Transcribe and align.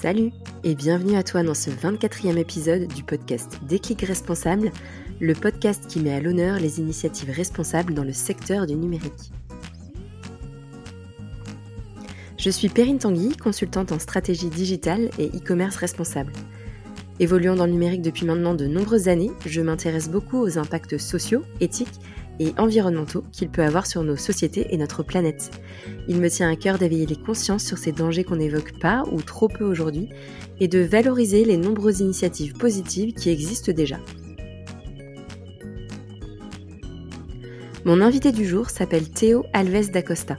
Salut 0.00 0.32
et 0.64 0.74
bienvenue 0.74 1.14
à 1.16 1.22
toi 1.22 1.42
dans 1.42 1.52
ce 1.52 1.68
24e 1.68 2.38
épisode 2.38 2.88
du 2.88 3.04
podcast 3.04 3.60
Déclic 3.68 4.00
Responsable, 4.00 4.72
le 5.20 5.34
podcast 5.34 5.86
qui 5.88 6.00
met 6.00 6.14
à 6.14 6.22
l'honneur 6.22 6.58
les 6.58 6.80
initiatives 6.80 7.28
responsables 7.28 7.92
dans 7.92 8.02
le 8.02 8.14
secteur 8.14 8.66
du 8.66 8.76
numérique. 8.76 9.30
Je 12.38 12.48
suis 12.48 12.70
Perrine 12.70 12.98
Tanguy, 12.98 13.36
consultante 13.36 13.92
en 13.92 13.98
stratégie 13.98 14.48
digitale 14.48 15.10
et 15.18 15.26
e-commerce 15.26 15.76
responsable. 15.76 16.32
Évoluant 17.18 17.54
dans 17.54 17.66
le 17.66 17.72
numérique 17.72 18.00
depuis 18.00 18.24
maintenant 18.24 18.54
de 18.54 18.66
nombreuses 18.66 19.08
années, 19.08 19.32
je 19.44 19.60
m'intéresse 19.60 20.08
beaucoup 20.08 20.38
aux 20.38 20.56
impacts 20.56 20.96
sociaux, 20.96 21.42
éthiques 21.60 22.00
et 22.40 22.52
environnementaux 22.58 23.22
qu'il 23.30 23.50
peut 23.50 23.62
avoir 23.62 23.86
sur 23.86 24.02
nos 24.02 24.16
sociétés 24.16 24.66
et 24.70 24.76
notre 24.76 25.04
planète. 25.04 25.52
Il 26.08 26.20
me 26.20 26.28
tient 26.28 26.50
à 26.50 26.56
cœur 26.56 26.78
d'éveiller 26.78 27.06
les 27.06 27.20
consciences 27.20 27.64
sur 27.64 27.78
ces 27.78 27.92
dangers 27.92 28.24
qu'on 28.24 28.36
n'évoque 28.36 28.78
pas 28.80 29.04
ou 29.12 29.22
trop 29.22 29.46
peu 29.46 29.64
aujourd'hui 29.64 30.08
et 30.58 30.66
de 30.66 30.80
valoriser 30.80 31.44
les 31.44 31.58
nombreuses 31.58 32.00
initiatives 32.00 32.54
positives 32.54 33.14
qui 33.14 33.30
existent 33.30 33.72
déjà. 33.72 33.98
Mon 37.84 38.00
invité 38.00 38.32
du 38.32 38.44
jour 38.44 38.70
s'appelle 38.70 39.08
Théo 39.08 39.44
Alves 39.52 39.90
d'Acosta. 39.90 40.38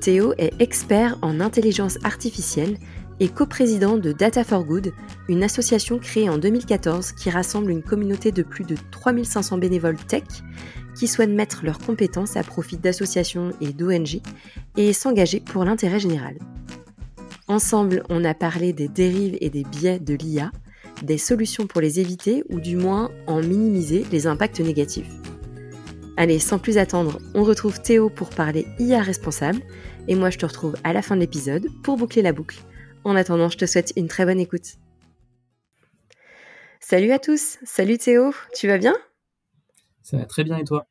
Théo 0.00 0.32
est 0.38 0.52
expert 0.60 1.18
en 1.20 1.40
intelligence 1.40 1.98
artificielle 2.04 2.78
et 3.20 3.28
coprésident 3.28 3.98
de 3.98 4.12
Data 4.12 4.42
for 4.42 4.64
Good, 4.64 4.92
une 5.28 5.44
association 5.44 5.98
créée 5.98 6.28
en 6.28 6.38
2014 6.38 7.12
qui 7.12 7.30
rassemble 7.30 7.70
une 7.70 7.82
communauté 7.82 8.32
de 8.32 8.42
plus 8.42 8.64
de 8.64 8.76
3500 8.90 9.58
bénévoles 9.58 9.96
tech 9.96 10.24
qui 10.96 11.06
souhaitent 11.06 11.30
mettre 11.30 11.64
leurs 11.64 11.78
compétences 11.78 12.36
à 12.36 12.42
profit 12.42 12.78
d'associations 12.78 13.52
et 13.60 13.72
d'ONG 13.72 14.20
et 14.76 14.92
s'engager 14.92 15.40
pour 15.40 15.64
l'intérêt 15.64 16.00
général. 16.00 16.38
Ensemble, 17.46 18.02
on 18.08 18.24
a 18.24 18.34
parlé 18.34 18.72
des 18.72 18.88
dérives 18.88 19.36
et 19.40 19.50
des 19.50 19.64
biais 19.64 19.98
de 19.98 20.14
l'IA, 20.14 20.50
des 21.02 21.18
solutions 21.18 21.66
pour 21.66 21.80
les 21.80 22.00
éviter 22.00 22.42
ou 22.48 22.58
du 22.58 22.76
moins 22.76 23.10
en 23.26 23.40
minimiser 23.40 24.04
les 24.10 24.26
impacts 24.26 24.60
négatifs. 24.60 25.10
Allez, 26.16 26.38
sans 26.38 26.58
plus 26.58 26.78
attendre, 26.78 27.18
on 27.34 27.44
retrouve 27.44 27.80
Théo 27.80 28.10
pour 28.10 28.30
parler 28.30 28.66
IA 28.78 29.02
responsable 29.02 29.60
et 30.08 30.14
moi 30.14 30.30
je 30.30 30.38
te 30.38 30.46
retrouve 30.46 30.74
à 30.84 30.92
la 30.92 31.02
fin 31.02 31.16
de 31.16 31.20
l'épisode 31.20 31.66
pour 31.82 31.96
boucler 31.96 32.22
la 32.22 32.32
boucle. 32.32 32.62
En 33.04 33.16
attendant, 33.16 33.48
je 33.48 33.56
te 33.56 33.64
souhaite 33.64 33.92
une 33.96 34.08
très 34.08 34.26
bonne 34.26 34.40
écoute. 34.40 34.76
Salut 36.80 37.12
à 37.12 37.18
tous, 37.18 37.58
salut 37.64 37.98
Théo, 37.98 38.32
tu 38.54 38.66
vas 38.66 38.78
bien? 38.78 38.94
Ça 40.02 40.18
va 40.18 40.26
très 40.26 40.44
bien 40.44 40.58
et 40.58 40.64
toi? 40.64 40.86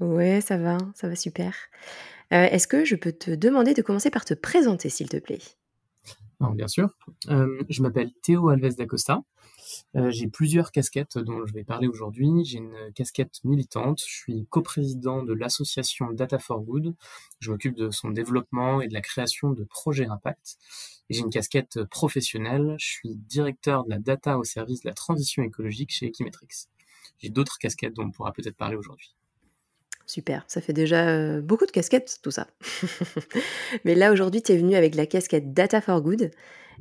Ouais, 0.00 0.40
ça 0.40 0.58
va, 0.58 0.78
ça 0.94 1.08
va 1.08 1.16
super. 1.16 1.54
Euh, 2.32 2.44
est-ce 2.44 2.66
que 2.66 2.84
je 2.84 2.96
peux 2.96 3.12
te 3.12 3.30
demander 3.30 3.72
de 3.72 3.82
commencer 3.82 4.10
par 4.10 4.24
te 4.24 4.34
présenter, 4.34 4.88
s'il 4.88 5.08
te 5.08 5.16
plaît? 5.16 5.40
Bien 6.40 6.68
sûr. 6.68 6.90
Euh, 7.30 7.62
je 7.70 7.80
m'appelle 7.80 8.10
Théo 8.22 8.50
Alves 8.50 8.76
d'Acosta. 8.76 9.22
Euh, 9.96 10.10
j'ai 10.10 10.28
plusieurs 10.28 10.72
casquettes 10.72 11.16
dont 11.16 11.46
je 11.46 11.54
vais 11.54 11.64
parler 11.64 11.88
aujourd'hui. 11.88 12.44
J'ai 12.44 12.58
une 12.58 12.92
casquette 12.94 13.36
militante. 13.44 14.00
Je 14.06 14.14
suis 14.14 14.46
coprésident 14.50 15.22
de 15.22 15.32
l'association 15.32 16.10
Data 16.12 16.38
for 16.38 16.60
Good. 16.60 16.94
Je 17.40 17.50
m'occupe 17.50 17.76
de 17.76 17.90
son 17.90 18.10
développement 18.10 18.82
et 18.82 18.88
de 18.88 18.94
la 18.94 19.00
création 19.00 19.52
de 19.52 19.64
projets 19.64 20.06
impact. 20.06 20.58
J'ai 21.10 21.20
une 21.20 21.30
casquette 21.30 21.84
professionnelle. 21.84 22.76
Je 22.78 22.86
suis 22.86 23.14
directeur 23.14 23.84
de 23.84 23.90
la 23.90 23.98
data 23.98 24.38
au 24.38 24.44
service 24.44 24.80
de 24.80 24.88
la 24.88 24.94
transition 24.94 25.42
écologique 25.42 25.90
chez 25.92 26.06
Equimetrix. 26.06 26.48
J'ai 27.18 27.28
d'autres 27.28 27.58
casquettes 27.58 27.94
dont 27.94 28.04
on 28.04 28.10
pourra 28.10 28.32
peut-être 28.32 28.56
parler 28.56 28.76
aujourd'hui. 28.76 29.14
Super, 30.06 30.44
ça 30.48 30.60
fait 30.60 30.72
déjà 30.72 31.40
beaucoup 31.40 31.64
de 31.64 31.70
casquettes, 31.70 32.18
tout 32.22 32.30
ça. 32.30 32.46
Mais 33.84 33.94
là, 33.94 34.12
aujourd'hui, 34.12 34.42
tu 34.42 34.52
es 34.52 34.56
venu 34.56 34.76
avec 34.76 34.94
la 34.94 35.06
casquette 35.06 35.54
Data 35.54 35.80
for 35.80 36.02
Good. 36.02 36.30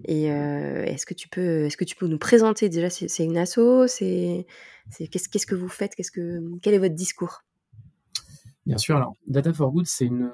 Et 0.05 0.25
est-ce 0.25 1.05
que, 1.05 1.13
tu 1.13 1.27
peux, 1.29 1.65
est-ce 1.65 1.77
que 1.77 1.85
tu 1.85 1.95
peux 1.95 2.07
nous 2.07 2.17
présenter 2.17 2.67
déjà 2.69 2.89
C'est 2.89 3.23
une 3.23 3.37
asso 3.37 3.87
qu'est-ce, 4.89 5.47
que 5.47 5.55
vous 5.55 5.69
faites 5.69 5.95
qu'est-ce 5.95 6.11
que, 6.11 6.41
Quel 6.61 6.73
est 6.73 6.79
votre 6.79 6.95
discours? 6.95 7.43
Bien 8.65 8.77
sûr, 8.77 8.95
alors 8.95 9.15
Data 9.27 9.53
for 9.53 9.71
Good, 9.71 9.87
c'est, 9.87 10.05
une, 10.05 10.31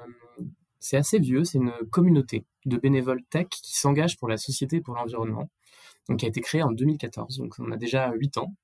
c'est 0.80 0.96
assez 0.96 1.18
vieux, 1.18 1.44
c'est 1.44 1.58
une 1.58 1.72
communauté 1.90 2.44
de 2.66 2.76
bénévoles 2.76 3.22
tech 3.30 3.48
qui 3.48 3.78
s'engagent 3.78 4.16
pour 4.16 4.28
la 4.28 4.36
société 4.36 4.76
et 4.76 4.80
pour 4.80 4.94
l'environnement, 4.94 5.50
donc 6.08 6.20
qui 6.20 6.26
a 6.26 6.28
été 6.28 6.40
créée 6.40 6.62
en 6.62 6.72
2014, 6.72 7.38
donc 7.38 7.54
on 7.58 7.70
a 7.70 7.76
déjà 7.76 8.12
8 8.12 8.38
ans. 8.38 8.54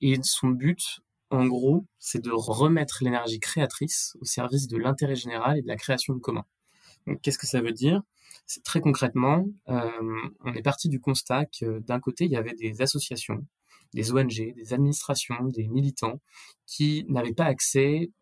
et 0.00 0.16
son 0.22 0.48
but, 0.48 1.00
en 1.30 1.46
gros, 1.46 1.86
c'est 1.98 2.22
de 2.22 2.30
remettre 2.30 2.98
l'énergie 3.02 3.40
créatrice 3.40 4.16
au 4.20 4.24
service 4.24 4.68
de 4.68 4.76
l'intérêt 4.76 5.16
général 5.16 5.58
et 5.58 5.62
de 5.62 5.68
la 5.68 5.76
création 5.76 6.14
de 6.14 6.20
commun. 6.20 6.44
qu'est-ce 7.22 7.38
que 7.38 7.46
ça 7.46 7.62
veut 7.62 7.72
dire? 7.72 8.02
C'est 8.46 8.62
très 8.62 8.80
concrètement, 8.80 9.46
euh, 9.68 9.90
on 10.40 10.52
est 10.54 10.62
parti 10.62 10.88
du 10.88 11.00
constat 11.00 11.46
que 11.46 11.78
d'un 11.80 12.00
côté, 12.00 12.26
il 12.26 12.32
y 12.32 12.36
avait 12.36 12.54
des 12.54 12.82
associations, 12.82 13.46
des 13.94 14.12
ONG, 14.12 14.54
des 14.54 14.74
administrations, 14.74 15.44
des 15.44 15.68
militants 15.68 16.20
qui 16.66 17.06
n'avaient 17.08 17.32
pas 17.34 17.44
accès, 17.46 18.10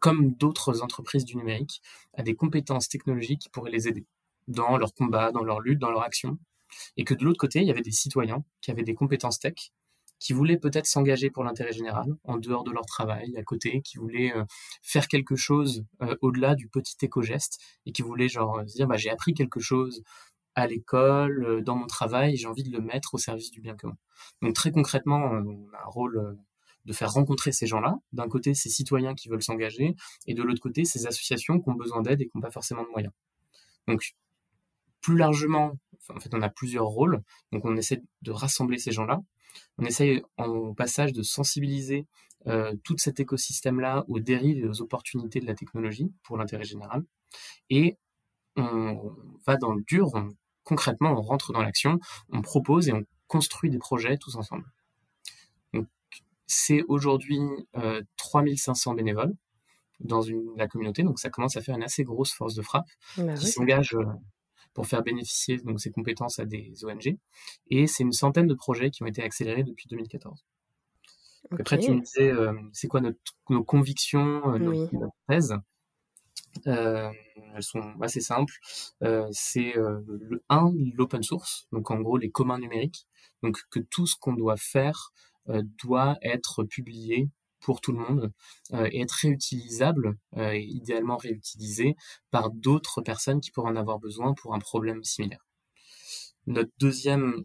comme 0.00 0.32
d'autres 0.32 0.82
entreprises 0.82 1.24
du 1.24 1.36
numérique, 1.36 1.82
à 2.14 2.22
des 2.22 2.34
compétences 2.34 2.88
technologiques 2.88 3.42
qui 3.42 3.48
pourraient 3.48 3.70
les 3.70 3.88
aider 3.88 4.06
dans 4.46 4.76
leur 4.76 4.94
combat, 4.94 5.30
dans 5.32 5.44
leur 5.44 5.60
lutte, 5.60 5.78
dans 5.78 5.90
leur 5.90 6.02
action. 6.02 6.38
Et 6.96 7.04
que 7.04 7.14
de 7.14 7.24
l'autre 7.24 7.38
côté, 7.38 7.60
il 7.60 7.66
y 7.66 7.70
avait 7.70 7.82
des 7.82 7.92
citoyens 7.92 8.44
qui 8.60 8.70
avaient 8.70 8.82
des 8.82 8.94
compétences 8.94 9.38
tech 9.38 9.72
qui 10.18 10.32
voulaient 10.32 10.58
peut-être 10.58 10.86
s'engager 10.86 11.30
pour 11.30 11.44
l'intérêt 11.44 11.72
général 11.72 12.16
en 12.24 12.36
dehors 12.38 12.64
de 12.64 12.70
leur 12.70 12.84
travail, 12.86 13.36
à 13.36 13.42
côté, 13.42 13.82
qui 13.82 13.98
voulaient 13.98 14.34
euh, 14.34 14.44
faire 14.82 15.08
quelque 15.08 15.36
chose 15.36 15.84
euh, 16.02 16.16
au-delà 16.22 16.54
du 16.54 16.68
petit 16.68 16.96
éco-geste 17.02 17.60
et 17.86 17.92
qui 17.92 18.02
voulaient 18.02 18.28
genre 18.28 18.62
se 18.66 18.74
dire 18.74 18.86
bah, 18.86 18.96
j'ai 18.96 19.10
appris 19.10 19.34
quelque 19.34 19.60
chose 19.60 20.02
à 20.54 20.66
l'école, 20.66 21.44
euh, 21.44 21.62
dans 21.62 21.76
mon 21.76 21.86
travail, 21.86 22.36
j'ai 22.36 22.48
envie 22.48 22.64
de 22.64 22.72
le 22.72 22.80
mettre 22.80 23.14
au 23.14 23.18
service 23.18 23.50
du 23.50 23.60
bien 23.60 23.76
commun. 23.76 23.96
Donc 24.42 24.54
très 24.54 24.72
concrètement, 24.72 25.18
on 25.18 25.68
a 25.72 25.84
un 25.84 25.88
rôle 25.88 26.36
de 26.88 26.92
faire 26.94 27.12
rencontrer 27.12 27.52
ces 27.52 27.66
gens-là. 27.66 27.98
D'un 28.12 28.28
côté, 28.28 28.54
ces 28.54 28.70
citoyens 28.70 29.14
qui 29.14 29.28
veulent 29.28 29.42
s'engager, 29.42 29.94
et 30.26 30.34
de 30.34 30.42
l'autre 30.42 30.60
côté, 30.60 30.86
ces 30.86 31.06
associations 31.06 31.60
qui 31.60 31.68
ont 31.68 31.74
besoin 31.74 32.00
d'aide 32.00 32.22
et 32.22 32.24
qui 32.24 32.30
n'ont 32.34 32.40
pas 32.40 32.50
forcément 32.50 32.82
de 32.82 32.88
moyens. 32.88 33.12
Donc, 33.86 34.14
plus 35.02 35.16
largement, 35.16 35.74
en 36.08 36.18
fait, 36.18 36.34
on 36.34 36.40
a 36.40 36.48
plusieurs 36.48 36.86
rôles. 36.86 37.22
Donc, 37.52 37.66
on 37.66 37.76
essaie 37.76 38.02
de 38.22 38.30
rassembler 38.30 38.78
ces 38.78 38.90
gens-là, 38.90 39.20
on 39.76 39.84
essaye 39.84 40.22
en 40.38 40.72
passage 40.74 41.12
de 41.12 41.22
sensibiliser 41.22 42.06
euh, 42.46 42.74
tout 42.84 42.96
cet 42.96 43.20
écosystème-là 43.20 44.04
aux 44.08 44.20
dérives 44.20 44.64
et 44.64 44.66
aux 44.66 44.80
opportunités 44.80 45.40
de 45.40 45.46
la 45.46 45.54
technologie 45.54 46.10
pour 46.22 46.38
l'intérêt 46.38 46.64
général. 46.64 47.04
Et 47.68 47.98
on 48.56 49.14
va 49.46 49.56
dans 49.56 49.72
le 49.72 49.82
dur, 49.82 50.10
concrètement, 50.64 51.12
on 51.12 51.20
rentre 51.20 51.52
dans 51.52 51.62
l'action, 51.62 51.98
on 52.30 52.40
propose 52.40 52.88
et 52.88 52.92
on 52.94 53.04
construit 53.26 53.68
des 53.70 53.78
projets 53.78 54.16
tous 54.16 54.36
ensemble. 54.36 54.64
C'est 56.48 56.82
aujourd'hui 56.88 57.38
3500 58.16 58.92
euh, 58.92 58.94
bénévoles 58.96 59.34
dans 60.00 60.22
la 60.56 60.66
communauté, 60.66 61.02
donc 61.02 61.20
ça 61.20 61.30
commence 61.30 61.56
à 61.56 61.60
faire 61.60 61.76
une 61.76 61.82
assez 61.82 62.02
grosse 62.04 62.32
force 62.32 62.54
de 62.54 62.62
frappe 62.62 62.88
bah 63.16 63.34
qui 63.34 63.46
s'engage 63.46 63.94
euh, 63.94 64.04
pour 64.72 64.86
faire 64.86 65.02
bénéficier 65.02 65.58
donc, 65.58 65.80
ces 65.80 65.90
compétences 65.90 66.38
à 66.38 66.44
des 66.44 66.72
ONG. 66.84 67.16
Et 67.70 67.86
c'est 67.86 68.04
une 68.04 68.12
centaine 68.12 68.46
de 68.46 68.54
projets 68.54 68.90
qui 68.90 69.02
ont 69.02 69.06
été 69.06 69.22
accélérés 69.22 69.64
depuis 69.64 69.86
2014. 69.88 70.44
Après, 71.50 71.78
tu 71.78 71.92
me 71.92 72.00
disais, 72.00 72.30
euh, 72.30 72.52
c'est 72.72 72.88
quoi 72.88 73.00
notre, 73.00 73.18
nos 73.48 73.64
convictions, 73.64 74.54
euh, 74.54 74.58
notre, 74.58 75.14
thèse? 75.28 75.54
Euh, 76.66 77.10
elles 77.54 77.62
sont 77.62 77.94
assez 78.00 78.20
simples. 78.20 78.54
c'est 79.30 79.74
le 79.74 80.42
1, 80.48 80.72
l'open 80.94 81.22
source, 81.22 81.66
donc 81.72 81.90
en 81.90 82.00
gros 82.00 82.16
les 82.16 82.30
communs 82.30 82.58
numériques. 82.58 83.06
Donc 83.42 83.60
que 83.70 83.80
tout 83.80 84.06
ce 84.06 84.16
qu'on 84.16 84.32
doit 84.32 84.56
faire 84.56 85.12
doit 85.82 86.18
être 86.22 86.64
publié 86.64 87.28
pour 87.60 87.80
tout 87.80 87.92
le 87.92 87.98
monde 87.98 88.32
euh, 88.72 88.88
et 88.92 89.00
être 89.00 89.12
réutilisable, 89.12 90.16
euh, 90.36 90.56
idéalement 90.56 91.16
réutilisé 91.16 91.96
par 92.30 92.50
d'autres 92.50 93.00
personnes 93.00 93.40
qui 93.40 93.50
pourraient 93.50 93.70
en 93.70 93.76
avoir 93.76 93.98
besoin 93.98 94.34
pour 94.34 94.54
un 94.54 94.58
problème 94.58 95.02
similaire. 95.04 95.44
Notre 96.46 96.70
deuxième 96.78 97.44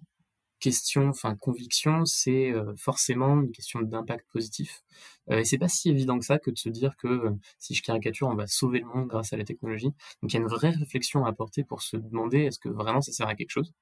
question, 0.59 1.09
enfin 1.09 1.35
conviction, 1.35 2.05
c'est 2.05 2.51
euh, 2.51 2.73
forcément 2.77 3.41
une 3.41 3.51
question 3.51 3.81
d'impact 3.81 4.25
positif. 4.31 4.83
et 5.29 5.43
c'est 5.43 5.57
pas 5.57 5.67
si 5.67 5.89
évident 5.89 6.17
que 6.19 6.25
ça 6.25 6.39
que 6.39 6.51
de 6.51 6.57
se 6.57 6.69
dire 6.69 6.95
que 6.97 7.33
si 7.59 7.73
je 7.75 7.83
caricature, 7.83 8.27
on 8.27 8.35
va 8.35 8.47
sauver 8.47 8.79
le 8.79 8.85
monde 8.85 9.07
grâce 9.07 9.33
à 9.33 9.37
la 9.37 9.43
technologie. 9.43 9.91
Donc 10.21 10.31
il 10.31 10.33
y 10.33 10.37
a 10.37 10.41
une 10.41 10.47
vraie 10.47 10.69
réflexion 10.69 11.25
à 11.25 11.29
apporter 11.29 11.63
pour 11.63 11.81
se 11.81 11.97
demander 11.97 12.39
est-ce 12.39 12.59
que 12.59 12.69
vraiment 12.69 13.01
ça 13.01 13.11
sert 13.11 13.27
à 13.27 13.35
quelque 13.35 13.51
chose? 13.51 13.73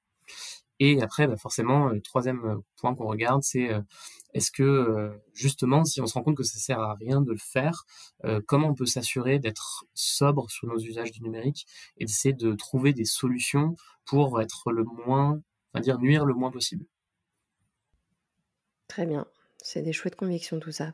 Et 0.84 1.00
après, 1.04 1.28
bah 1.28 1.38
forcément, 1.38 1.90
le 1.90 2.02
troisième 2.02 2.60
point 2.76 2.96
qu'on 2.96 3.06
regarde, 3.06 3.44
c'est 3.44 3.70
est-ce 4.34 4.50
que 4.50 5.12
justement, 5.32 5.86
si 5.86 6.02
on 6.02 6.08
se 6.08 6.16
rend 6.16 6.24
compte 6.24 6.38
que 6.38 6.42
ça 6.42 6.58
sert 6.58 6.80
à 6.80 6.96
rien 6.96 7.22
de 7.22 7.32
le 7.32 7.38
faire, 7.38 7.86
comment 8.48 8.70
on 8.70 8.74
peut 8.74 8.88
s'assurer 8.88 9.38
d'être 9.38 9.86
sobre 9.94 10.50
sur 10.50 10.68
nos 10.68 10.80
usages 10.80 11.12
du 11.12 11.22
numérique 11.22 11.68
et 11.98 12.06
d'essayer 12.06 12.34
de 12.34 12.54
trouver 12.56 12.94
des 12.94 13.06
solutions 13.06 13.76
pour 14.06 14.42
être 14.42 14.72
le 14.72 14.84
moins, 14.84 15.40
enfin 15.72 15.82
dire 15.82 16.00
nuire 16.00 16.26
le 16.26 16.34
moins 16.34 16.50
possible? 16.50 16.88
Très 18.88 19.06
bien, 19.06 19.28
c'est 19.60 19.84
des 19.84 19.94
chouettes 19.94 20.16
convictions 20.16 20.60
tout 20.60 20.72
ça. 20.72 20.94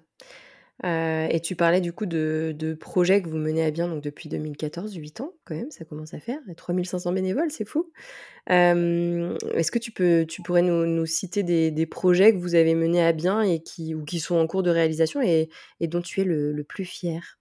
Euh, 0.85 1.27
et 1.31 1.39
tu 1.39 1.56
parlais 1.56 1.81
du 1.81 1.91
coup 1.91 2.06
de, 2.06 2.53
de, 2.56 2.75
projets 2.75 3.24
que 3.24 3.27
vous 3.27 3.38
menez 3.38 3.65
à 3.65 3.71
bien 3.71 3.88
donc 3.88 4.03
depuis 4.03 4.29
2014, 4.29 4.94
8 4.94 5.21
ans 5.21 5.33
quand 5.44 5.56
même, 5.56 5.71
ça 5.71 5.85
commence 5.85 6.13
à 6.13 6.19
faire. 6.19 6.39
3500 6.56 7.13
bénévoles, 7.13 7.50
c'est 7.50 7.68
fou. 7.68 7.91
Euh, 8.51 9.35
Est-ce 9.53 9.71
que 9.71 9.79
tu, 9.79 9.91
peux, 9.91 10.25
tu 10.27 10.44
pourrais 10.44 10.62
nous, 10.62 10.85
nous 10.85 11.06
citer 11.07 11.41
des, 11.41 11.71
des, 11.71 11.85
projets 11.88 12.31
que 12.31 12.38
vous 12.38 12.53
avez 12.53 12.75
menés 12.75 13.03
à 13.03 13.12
bien 13.12 13.41
et 13.41 13.62
qui, 13.63 13.95
ou 13.95 14.06
qui 14.06 14.19
sont 14.19 14.35
en 14.35 14.45
cours 14.45 14.62
de 14.62 14.69
réalisation 14.69 15.19
et, 15.21 15.50
et 15.79 15.88
dont 15.88 16.01
tu 16.01 16.21
es 16.21 16.24
le, 16.24 16.53
le 16.53 16.63
plus 16.63 16.85
fier? 16.85 17.39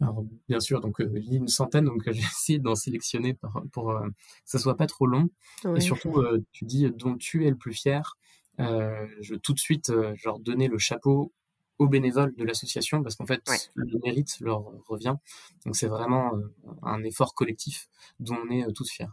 Alors, 0.00 0.24
bien 0.48 0.60
sûr, 0.60 0.80
donc 0.80 1.00
euh, 1.00 1.12
il 1.14 1.32
y 1.32 1.36
a 1.36 1.38
une 1.38 1.48
centaine, 1.48 1.84
donc 1.84 2.02
j'ai 2.10 2.22
essayé 2.22 2.58
d'en 2.58 2.74
sélectionner 2.74 3.34
pour, 3.34 3.62
pour 3.70 3.90
euh, 3.92 4.08
que 4.08 4.14
ça 4.46 4.58
soit 4.58 4.76
pas 4.76 4.86
trop 4.88 5.06
long. 5.06 5.28
Ouais. 5.64 5.78
Et 5.78 5.80
surtout, 5.80 6.24
tu 6.50 6.64
dis 6.64 6.90
dont 6.90 7.16
tu 7.16 7.46
es 7.46 7.50
le 7.50 7.56
plus 7.56 7.72
fier. 7.72 8.16
Je 8.58 9.32
veux 9.32 9.38
tout 9.38 9.54
de 9.54 9.60
suite 9.60 9.92
leur 10.24 10.40
donner 10.40 10.68
le 10.68 10.76
chapeau 10.76 11.32
aux 11.80 11.88
bénévoles 11.88 12.34
de 12.36 12.44
l'association 12.44 13.02
parce 13.02 13.16
qu'en 13.16 13.26
fait 13.26 13.42
ouais. 13.48 13.56
le 13.74 13.98
mérite 14.04 14.38
leur 14.40 14.62
revient. 14.86 15.16
Donc 15.64 15.76
c'est 15.76 15.88
vraiment 15.88 16.34
euh, 16.34 16.40
un 16.82 17.02
effort 17.02 17.34
collectif 17.34 17.88
dont 18.20 18.36
on 18.36 18.50
est 18.50 18.64
tous 18.72 18.90
fiers. 18.90 19.06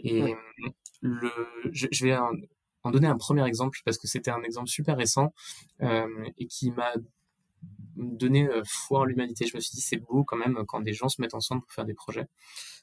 Et 0.00 0.22
ouais. 0.22 0.36
le, 1.00 1.30
je, 1.72 1.86
je 1.90 2.04
vais 2.04 2.16
en, 2.16 2.32
en, 2.84 2.90
donner 2.90 3.08
un 3.08 3.16
premier 3.16 3.44
exemple 3.46 3.78
parce 3.84 3.98
que 3.98 4.06
c'était 4.06 4.30
un 4.30 4.42
exemple 4.42 4.68
super 4.68 4.96
récent 4.96 5.34
et 5.80 6.46
qui 6.46 6.70
m'a 6.70 6.94
donné 7.96 8.48
foi 8.64 9.00
en 9.00 9.04
l'humanité. 9.04 9.46
Je 9.46 9.56
me 9.56 9.60
suis 9.60 9.74
dit 9.74 9.80
c'est 9.80 9.96
beau 9.96 10.24
quand 10.24 10.36
même 10.36 10.64
quand 10.66 10.80
des 10.80 10.92
gens 10.92 11.08
se 11.08 11.20
mettent 11.20 11.34
ensemble 11.34 11.62
pour 11.62 11.72
faire 11.72 11.84
des 11.84 11.94
projets. 11.94 12.26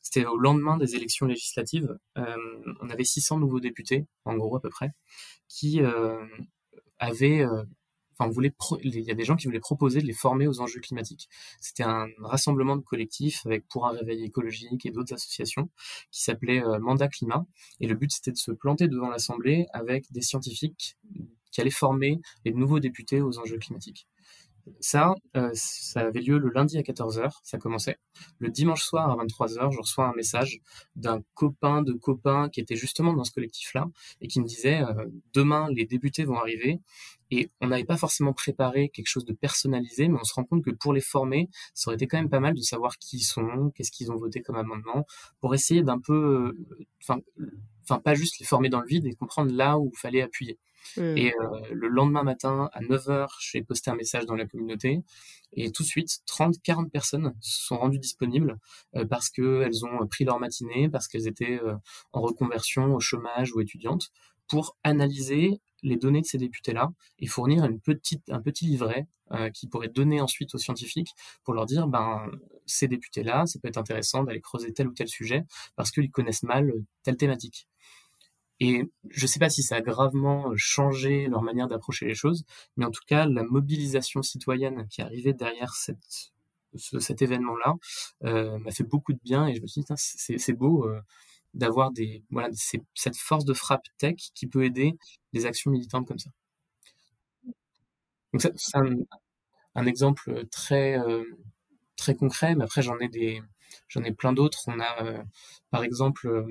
C'était 0.02 0.26
au 0.26 0.38
lendemain 0.38 0.78
des 0.78 0.96
élections 0.96 1.26
législatives. 1.26 1.98
Euh, 2.18 2.36
on 2.82 2.90
avait 2.90 3.04
600 3.04 3.40
nouveaux 3.40 3.60
députés, 3.60 4.08
en 4.26 4.36
gros 4.36 4.56
à 4.56 4.62
peu 4.62 4.70
près, 4.70 4.92
qui 5.48 5.82
euh, 5.82 6.26
avaient 6.98 7.42
euh, 7.42 7.64
Il 8.84 9.00
y 9.00 9.12
a 9.12 9.16
des 9.16 9.24
gens 9.24 9.36
qui 9.36 9.48
voulaient 9.48 9.60
proposer 9.60 10.02
de 10.02 10.06
les 10.06 10.14
former 10.14 10.48
aux 10.48 10.62
enjeux 10.62 10.80
climatiques. 10.80 11.30
C'était 11.60 11.84
un 11.84 12.08
rassemblement 12.20 12.76
de 12.76 12.82
collectifs 12.82 13.46
avec 13.46 13.68
pour 13.68 13.88
un 13.88 13.92
réveil 13.92 14.24
écologique 14.24 14.86
et 14.86 14.92
d'autres 14.92 15.14
associations 15.14 15.70
qui 16.12 16.22
s'appelait 16.24 16.64
euh, 16.64 16.80
Mandat 16.80 17.08
Climat. 17.08 17.46
Et 17.80 17.88
le 17.88 17.96
but 17.96 18.12
c'était 18.12 18.32
de 18.32 18.38
se 18.38 18.52
planter 18.52 18.88
devant 18.88 19.10
l'Assemblée 19.10 19.68
avec 19.74 20.12
des 20.12 20.22
scientifiques 20.22 20.98
qui 21.52 21.62
allaient 21.62 21.70
former 21.70 22.22
les 22.46 22.54
nouveaux 22.54 22.80
députés 22.80 23.22
aux 23.22 23.40
enjeux 23.40 23.58
climatiques. 23.58 24.08
Ça, 24.80 25.16
euh, 25.36 25.50
ça 25.54 26.02
avait 26.02 26.22
lieu 26.22 26.38
le 26.38 26.50
lundi 26.50 26.78
à 26.78 26.82
14h, 26.82 27.32
ça 27.44 27.58
commençait. 27.58 27.98
Le 28.40 28.50
dimanche 28.50 28.84
soir 28.84 29.10
à 29.10 29.24
23h, 29.24 29.72
je 29.72 29.78
reçois 29.80 30.08
un 30.08 30.14
message 30.14 30.60
d'un 30.96 31.22
copain 31.34 31.82
de 31.82 31.94
copain 31.94 32.50
qui 32.50 32.60
était 32.60 32.76
justement 32.76 33.14
dans 33.14 33.24
ce 33.24 33.32
collectif-là 33.32 33.88
et 34.22 34.28
qui 34.28 34.40
me 34.40 34.46
disait 34.46 34.82
euh, 34.82 35.06
demain 35.34 35.68
les 35.72 35.86
députés 35.86 36.26
vont 36.26 36.38
arriver 36.38 36.80
et 37.32 37.50
on 37.62 37.68
n'avait 37.68 37.86
pas 37.86 37.98
forcément 37.98 38.34
préparé 38.34 38.90
quelque 38.90 39.08
chose 39.08 39.26
de 39.26 39.34
personnalisé, 39.34 40.10
mais 40.10 40.18
on 40.20 40.24
se 40.24 40.34
rend 40.34 40.44
compte 40.44 40.64
que 40.64 40.72
pour 40.72 40.94
les 40.94 41.02
former, 41.02 41.50
ça 41.74 41.90
aurait 41.90 41.96
été 41.96 42.06
quand 42.06 42.18
même 42.18 42.30
pas 42.30 42.42
mal 42.42 42.54
de 42.54 42.62
savoir 42.62 42.98
qui 42.98 43.18
ils 43.18 43.22
sont, 43.22 43.72
qu'est-ce 43.74 43.92
qu'ils 43.92 44.12
ont 44.12 44.18
voté 44.18 44.42
comme 44.42 44.58
amendement, 44.58 45.06
pour 45.40 45.56
essayer 45.56 45.82
d'un 45.82 46.00
peu, 46.00 46.58
enfin, 47.02 47.22
enfin 47.84 48.00
pas 48.00 48.16
juste 48.16 48.40
les 48.40 48.46
former 48.46 48.70
dans 48.70 48.82
le 48.82 48.88
vide 48.88 49.06
et 49.06 49.14
comprendre 49.14 49.54
là 49.54 49.80
où 49.80 49.92
il 49.94 49.98
fallait 49.98 50.22
appuyer. 50.22 50.60
Mmh. 50.98 51.18
Et 51.18 51.34
euh, 51.34 51.62
le 51.72 51.88
lendemain 51.88 52.24
matin, 52.24 52.70
à 52.74 52.82
9h, 52.82 53.28
j'ai 53.40 53.62
posté 53.62 53.92
un 53.92 53.96
message 53.96 54.26
dans 54.26 54.36
la 54.36 54.46
communauté. 54.46 55.04
Et 55.54 55.72
tout 55.72 55.84
de 55.84 55.88
suite, 55.88 56.20
30, 56.26 56.56
40 56.64 56.92
personnes 56.92 57.34
se 57.42 57.66
sont 57.66 57.78
rendues 57.78 58.00
disponibles 58.00 58.58
euh, 58.96 59.06
parce 59.06 59.30
qu'elles 59.30 59.86
ont 59.86 60.08
pris 60.08 60.24
leur 60.24 60.40
matinée, 60.40 60.90
parce 60.90 61.08
qu'elles 61.08 61.28
étaient 61.28 61.60
euh, 61.62 61.76
en 62.14 62.22
reconversion, 62.22 62.96
au 62.96 63.00
chômage 63.00 63.54
ou 63.54 63.62
étudiantes, 63.62 64.12
pour 64.48 64.78
analyser 64.84 65.62
les 65.84 65.98
données 65.98 66.22
de 66.22 66.26
ces 66.26 66.38
députés-là 66.38 66.92
et 67.20 67.28
fournir 67.28 67.66
une 67.66 67.80
petite, 67.80 68.30
un 68.30 68.42
petit 68.42 68.66
livret 68.66 69.08
euh, 69.32 69.50
qui 69.50 69.68
pourrait 69.68 69.88
donner 69.88 70.22
ensuite 70.22 70.54
aux 70.56 70.58
scientifiques 70.58 71.10
pour 71.44 71.54
leur 71.54 71.66
dire, 71.66 71.88
ben, 71.88 72.30
ces 72.66 72.88
députés-là, 72.88 73.46
ça 73.46 73.60
peut 73.60 73.68
être 73.68 73.78
intéressant 73.78 74.24
d'aller 74.24 74.42
creuser 74.42 74.74
tel 74.74 74.88
ou 74.88 74.94
tel 74.94 75.08
sujet 75.08 75.44
parce 75.76 75.92
qu'ils 75.92 76.12
connaissent 76.12 76.44
mal 76.44 76.72
telle 77.04 77.18
thématique. 77.18 77.68
Et 78.64 78.84
je 79.10 79.24
ne 79.24 79.28
sais 79.28 79.40
pas 79.40 79.50
si 79.50 79.64
ça 79.64 79.78
a 79.78 79.82
gravement 79.82 80.52
changé 80.56 81.28
leur 81.28 81.42
manière 81.42 81.68
d'approcher 81.68 82.06
les 82.06 82.14
choses, 82.14 82.46
mais 82.78 82.86
en 82.86 82.92
tout 82.92 83.02
cas, 83.08 83.26
la 83.26 83.44
mobilisation 83.44 84.22
citoyenne 84.22 84.88
qui 84.88 85.02
arrivait 85.02 85.34
derrière 85.34 85.74
cet 85.74 87.22
événement-là 87.24 87.76
euh, 88.24 88.60
m'a 88.60 88.70
fait 88.70 88.84
beaucoup 88.84 89.14
de 89.14 89.20
bien 89.24 89.48
et 89.48 89.56
je 89.56 89.62
me 89.64 89.68
suis 89.68 89.82
dit, 89.82 89.88
c'est 89.96 90.54
beau 90.54 90.88
euh, 90.88 91.02
d'avoir 91.56 91.90
cette 92.94 93.18
force 93.18 93.46
de 93.46 93.54
frappe 93.56 93.88
tech 93.98 94.18
qui 94.36 94.46
peut 94.46 94.64
aider 94.64 94.94
des 95.34 95.48
actions 95.48 95.72
militantes 95.72 96.08
comme 96.08 96.20
ça. 96.20 96.30
Donc 98.32 98.42
c'est 98.42 98.78
un, 98.78 99.86
exemple 99.88 100.46
très 100.52 101.00
euh, 101.00 101.26
très 101.98 102.16
concret, 102.16 102.54
mais 102.54 102.64
après 102.64 102.84
j'en 102.84 103.00
ai 103.00 103.10
des 103.10 103.42
j'en 103.88 104.04
ai 104.04 104.12
plein 104.12 104.34
d'autres. 104.34 104.66
On 104.68 104.80
a 104.80 105.04
euh, 105.04 105.24
par 105.72 105.84
exemple 105.84 106.46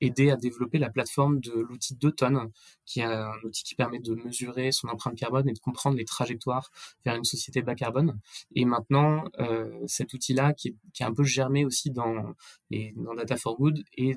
aider 0.00 0.30
à 0.30 0.36
développer 0.36 0.78
la 0.78 0.90
plateforme 0.90 1.40
de 1.40 1.52
l'outil 1.52 1.94
d'automne, 1.96 2.50
qui 2.86 3.00
est 3.00 3.04
un 3.04 3.32
outil 3.44 3.62
qui 3.62 3.74
permet 3.74 4.00
de 4.00 4.14
mesurer 4.14 4.72
son 4.72 4.88
empreinte 4.88 5.16
carbone 5.16 5.48
et 5.48 5.52
de 5.52 5.58
comprendre 5.58 5.96
les 5.96 6.04
trajectoires 6.04 6.70
vers 7.04 7.14
une 7.14 7.24
société 7.24 7.62
bas 7.62 7.74
carbone. 7.74 8.18
Et 8.54 8.64
maintenant, 8.64 9.24
euh, 9.38 9.70
cet 9.86 10.12
outil-là, 10.12 10.54
qui, 10.54 10.76
qui, 10.92 11.02
est 11.02 11.06
un 11.06 11.14
peu 11.14 11.24
germé 11.24 11.64
aussi 11.64 11.90
dans, 11.90 12.34
Data 12.70 13.36
for 13.36 13.56
Good, 13.56 13.82
est 13.96 14.16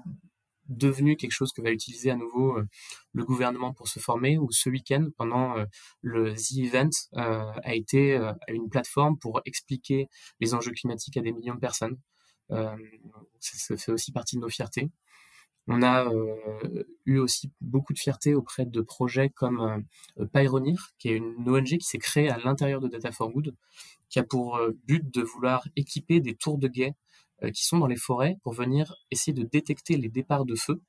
devenu 0.70 1.16
quelque 1.18 1.32
chose 1.32 1.52
que 1.52 1.62
va 1.62 1.72
utiliser 1.72 2.10
à 2.10 2.16
nouveau 2.16 2.58
euh, 2.58 2.66
le 3.14 3.24
gouvernement 3.26 3.74
pour 3.74 3.88
se 3.88 4.00
former 4.00 4.38
ou 4.38 4.52
ce 4.52 4.70
week-end 4.70 5.08
pendant 5.18 5.58
euh, 5.58 5.66
le 6.02 6.34
The 6.34 6.58
Event 6.58 6.90
euh, 7.16 7.52
a 7.64 7.76
été 7.76 8.16
euh, 8.16 8.34
une 8.48 8.70
plateforme 8.70 9.18
pour 9.18 9.42
expliquer 9.46 10.10
les 10.40 10.54
enjeux 10.54 10.72
climatiques 10.72 11.18
à 11.18 11.22
des 11.22 11.32
millions 11.32 11.56
de 11.56 11.60
personnes. 11.60 11.98
ça, 12.50 12.76
ça 13.40 13.78
fait 13.78 13.92
aussi 13.92 14.12
partie 14.12 14.36
de 14.36 14.42
nos 14.42 14.50
fiertés. 14.50 14.90
On 15.68 15.82
a 15.82 16.06
euh, 16.12 16.84
eu 17.06 17.20
aussi 17.20 17.52
beaucoup 17.62 17.94
de 17.94 18.00
fierté 18.00 18.36
auprès 18.36 18.66
de 18.66 18.82
projets 18.82 19.30
comme 19.30 19.84
euh, 20.20 20.26
Pyronir, 20.26 20.92
qui 21.00 21.10
est 21.10 21.16
une 21.16 21.48
ONG 21.48 21.78
qui 21.78 21.82
s'est 21.82 21.98
créée 21.98 22.30
à 22.30 22.38
l'intérieur 22.38 22.82
de 22.82 22.88
Data 22.88 23.12
for 23.12 23.32
Good, 23.32 23.56
qui 24.10 24.20
a 24.20 24.24
pour 24.24 24.58
euh, 24.58 24.72
but 24.86 25.14
de 25.14 25.22
vouloir 25.22 25.68
équiper 25.76 26.20
des 26.20 26.36
tours 26.36 26.58
de 26.58 26.68
guet 26.68 26.94
euh, 27.44 27.52
qui 27.52 27.64
sont 27.64 27.78
dans 27.78 27.88
les 27.88 27.96
forêts 27.96 28.38
pour 28.44 28.54
venir 28.54 28.96
essayer 29.12 29.34
de 29.34 29.44
détecter 29.44 29.98
les 29.98 30.10
départs 30.10 30.46
de 30.46 30.56
feu 30.56 30.82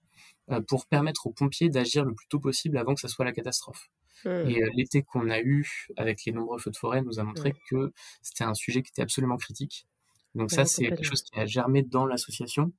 pour 0.68 0.84
permettre 0.86 1.26
aux 1.26 1.32
pompiers 1.32 1.70
d'agir 1.70 2.04
le 2.04 2.12
plus 2.12 2.26
tôt 2.28 2.38
possible 2.38 2.76
avant 2.76 2.94
que 2.94 3.00
ça 3.00 3.08
soit 3.08 3.24
la 3.24 3.32
catastrophe. 3.32 3.88
Mmh. 4.26 4.28
Et 4.28 4.62
l'été 4.74 5.02
qu'on 5.02 5.30
a 5.30 5.40
eu 5.40 5.88
avec 5.96 6.26
les 6.26 6.32
nombreux 6.32 6.58
feux 6.58 6.70
de 6.70 6.76
forêt 6.76 7.00
nous 7.00 7.18
a 7.18 7.24
montré 7.24 7.52
mmh. 7.52 7.56
que 7.70 7.92
c'était 8.20 8.44
un 8.44 8.52
sujet 8.52 8.82
qui 8.82 8.90
était 8.90 9.00
absolument 9.00 9.38
critique. 9.38 9.86
Donc 10.34 10.50
ouais, 10.50 10.54
ça, 10.54 10.66
c'est 10.66 10.82
quelque 10.82 11.02
chose 11.02 11.22
qui 11.22 11.40
a 11.40 11.46
germé 11.46 11.82
dans 11.82 12.04
l'association 12.04 12.72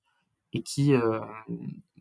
et 0.56 0.64
qui 0.64 0.94
euh, 0.94 1.20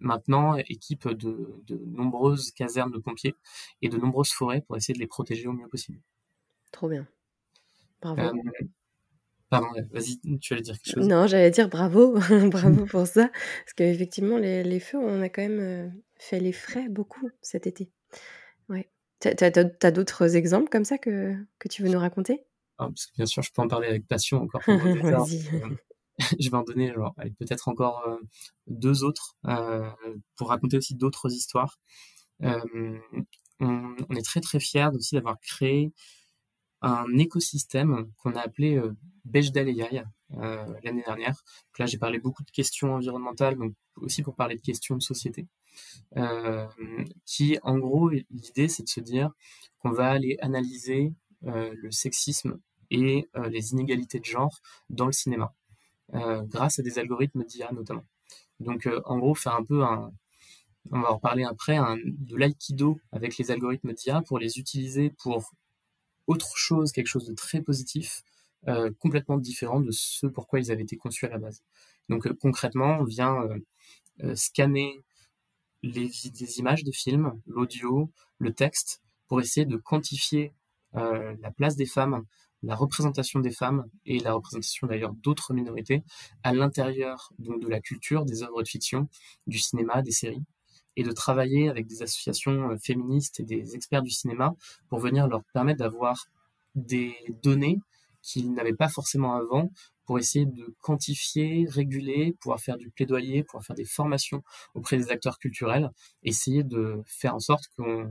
maintenant 0.01 0.57
équipe 0.57 1.09
de, 1.09 1.61
de, 1.67 1.77
nombreuses 1.87 2.53
casernes 2.53 2.93
de 2.93 2.99
pompiers 2.99 3.35
et 3.83 3.89
de 3.89 3.99
nombreuses 3.99 4.31
forêts 4.31 4.61
pour 4.63 4.77
essayer 4.77 4.95
de 4.95 5.01
les 5.01 5.07
protéger 5.07 5.49
au 5.49 5.53
mieux 5.53 5.69
possible. 5.69 6.01
Trop 6.71 6.89
bien. 6.89 7.07
Bravo. 8.01 8.21
Euh, 8.21 8.33
pardon, 9.51 9.69
vas-y, 9.91 10.21
tu 10.39 10.53
allais 10.53 10.63
dire 10.63 10.79
quelque 10.81 10.95
chose 10.95 11.09
Non, 11.09 11.27
j'allais 11.27 11.51
dire 11.51 11.69
bravo, 11.69 12.19
bravo 12.51 12.87
pour 12.87 13.07
ça, 13.07 13.29
parce 13.29 13.73
qu'effectivement, 13.77 14.39
les, 14.39 14.63
les, 14.63 14.81
feux, 14.81 14.99
on 14.99 15.21
a 15.21 15.29
quand 15.29 15.43
même 15.43 15.61
euh, 15.61 15.89
fait 16.17 16.39
les 16.39 16.53
frais 16.53 16.89
beaucoup 16.89 17.29
cet 17.43 17.67
été. 17.67 17.91
Ouais. 18.69 18.89
Tu 19.21 19.29
as, 19.29 19.91
d'autres 19.91 20.37
exemples 20.37 20.69
comme 20.69 20.85
ça 20.85 20.99
que, 20.99 21.35
que 21.59 21.69
tu 21.69 21.83
veux 21.83 21.89
nous 21.89 21.99
raconter? 21.99 22.45
Ah, 22.79 22.87
parce 22.87 23.07
que 23.07 23.17
Bien 23.17 23.27
sûr, 23.27 23.43
je 23.43 23.51
peux 23.53 23.63
en 23.63 23.69
parler 23.69 23.89
avec 23.89 24.07
passion 24.07 24.43
encore. 24.43 24.63
Vas-y. 24.67 25.49
je 26.41 26.51
vais 26.51 26.57
en 26.57 26.63
donner 26.63 26.93
peut-être 27.39 27.69
encore 27.69 28.07
euh, 28.07 28.17
deux 28.67 29.05
autres 29.05 29.37
euh, 29.47 29.91
pour 30.37 30.49
raconter 30.49 30.77
aussi 30.77 30.95
d'autres 30.95 31.33
histoires. 31.33 31.79
Euh, 32.43 32.99
on, 33.61 34.15
est 34.17 34.25
très 34.25 34.41
très 34.41 34.61
fiers 34.61 34.89
aussi 34.95 35.15
d'avoir 35.15 35.41
créé 35.41 35.93
un 36.83 37.07
écosystème 37.17 38.11
qu'on 38.19 38.35
a 38.35 38.41
appelé 38.41 38.77
euh, 38.77 38.95
euh, 39.35 40.75
l'année 40.83 41.03
dernière. 41.03 41.43
Là, 41.79 41.87
j'ai 41.87 41.99
parlé 41.99 42.19
beaucoup 42.19 42.43
de 42.43 42.51
questions 42.51 42.95
environnementales, 42.95 43.57
donc 43.57 43.75
aussi 43.97 44.23
pour 44.23 44.35
parler 44.35 44.57
de 44.57 44.61
questions 44.61 44.97
de 44.97 45.03
société. 45.03 45.47
Qui, 47.25 47.59
en 47.63 47.79
gros, 47.79 48.09
l'idée, 48.09 48.69
c'est 48.69 48.85
de 48.85 48.89
se 48.89 49.01
dire 49.01 49.31
qu'on 49.79 49.91
va 49.91 50.11
aller 50.11 50.37
analyser 50.41 51.13
le 51.43 51.91
sexisme 51.91 52.61
et 52.91 53.29
les 53.49 53.73
inégalités 53.73 54.21
de 54.21 54.25
genre 54.25 54.61
dans 54.89 55.07
le 55.07 55.13
cinéma 55.13 55.53
grâce 56.13 56.79
à 56.79 56.83
des 56.83 56.99
algorithmes 56.99 57.45
d'IA 57.45 57.73
notamment. 57.73 58.05
Donc 58.61 58.87
euh, 58.87 59.01
en 59.05 59.19
gros, 59.19 59.35
faire 59.35 59.55
un 59.55 59.65
peu 59.65 59.83
un, 59.83 60.13
on 60.91 61.01
va 61.01 61.11
en 61.11 61.15
reparler 61.17 61.45
après, 61.45 61.79
de 62.05 62.37
l'aïkido 62.37 62.99
avec 63.13 63.37
les 63.39 63.51
algorithmes 63.51 63.93
d'IA 63.93 64.23
pour 64.23 64.39
les 64.39 64.59
utiliser 64.59 65.11
pour 65.11 65.53
autre 66.27 66.57
chose, 66.57 66.93
quelque 66.93 67.07
chose 67.09 67.27
de 67.27 67.35
très 67.35 67.61
positif, 67.61 68.23
euh, 68.69 68.91
complètement 68.99 69.37
différent 69.37 69.81
de 69.81 69.91
ce 69.91 70.27
pourquoi 70.27 70.59
ils 70.59 70.71
avaient 70.71 70.83
été 70.83 70.97
conçus 70.97 71.27
à 71.27 71.29
la 71.29 71.39
base. 71.39 71.63
Donc 72.09 72.27
euh, 72.27 72.35
concrètement, 72.41 72.99
on 73.01 73.05
vient 73.05 73.43
euh, 73.43 73.59
euh 74.23 74.35
scanner 74.35 75.03
les, 75.83 76.11
les, 76.41 76.59
images 76.59 76.85
de 76.85 76.93
films, 76.93 77.39
l'audio, 77.47 78.11
le 78.39 78.55
texte, 78.55 79.03
pour 79.29 79.41
essayer 79.41 79.67
de 79.67 79.77
quantifier 79.77 80.55
la 80.95 81.51
place 81.51 81.75
des 81.75 81.87
femmes, 81.87 82.25
la 82.65 82.75
représentation 82.75 83.41
des 83.41 83.51
femmes 83.51 83.85
et 84.07 84.19
la 84.19 84.33
représentation 84.33 84.87
d'ailleurs 84.87 85.13
d'autres 85.15 85.55
minorités 85.55 86.03
à 86.43 86.53
l'intérieur 86.53 87.33
donc 87.39 87.61
de 87.61 87.69
la 87.69 87.81
culture, 87.81 88.25
des 88.25 88.43
œuvres 88.43 88.63
de 88.63 88.69
fiction, 88.69 89.09
du 89.47 89.59
cinéma, 89.59 90.03
des 90.03 90.13
séries, 90.13 90.45
et 90.97 91.03
de 91.03 91.13
travailler 91.13 91.69
avec 91.69 91.87
des 91.87 92.03
associations 92.03 92.71
euh, 92.71 92.77
féministes 92.79 93.41
et 93.41 93.45
des 93.45 93.75
experts 93.75 94.03
du 94.03 94.11
cinéma 94.11 94.55
pour 94.89 95.01
venir 95.01 95.27
leur 95.27 95.43
permettre 95.53 95.79
d'avoir 95.79 96.27
des 96.75 97.15
données 97.43 97.81
qu'ils 98.23 98.53
n'avaient 98.55 98.75
pas 98.75 98.89
forcément 98.89 99.35
avant 99.35 99.71
pour 100.07 100.19
essayer 100.19 100.47
de 100.47 100.75
quantifier, 100.81 101.67
réguler, 101.69 102.37
pouvoir 102.41 102.61
faire 102.61 102.77
du 102.77 102.91
plaidoyer, 102.91 103.43
pouvoir 103.43 103.65
faire 103.65 103.77
des 103.77 103.85
formations 103.85 104.43
auprès 104.75 104.97
des 104.97 105.11
acteurs 105.11 105.39
culturels, 105.39 105.91
essayer 106.23 106.63
de 106.63 107.03
faire 107.07 107.35
en 107.35 107.41
sorte 107.41 107.69
qu'on 107.77 108.09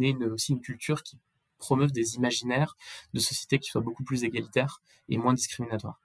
ait 0.00 0.14
aussi 0.26 0.52
une 0.52 0.60
culture 0.60 1.02
qui 1.02 1.18
promeuve 1.64 1.92
des 1.92 2.16
imaginaires 2.16 2.76
de 3.14 3.20
sociétés 3.20 3.58
qui 3.58 3.70
soient 3.70 3.80
beaucoup 3.80 4.04
plus 4.04 4.22
égalitaires 4.22 4.82
et 5.08 5.16
moins 5.16 5.32
discriminatoires. 5.32 5.98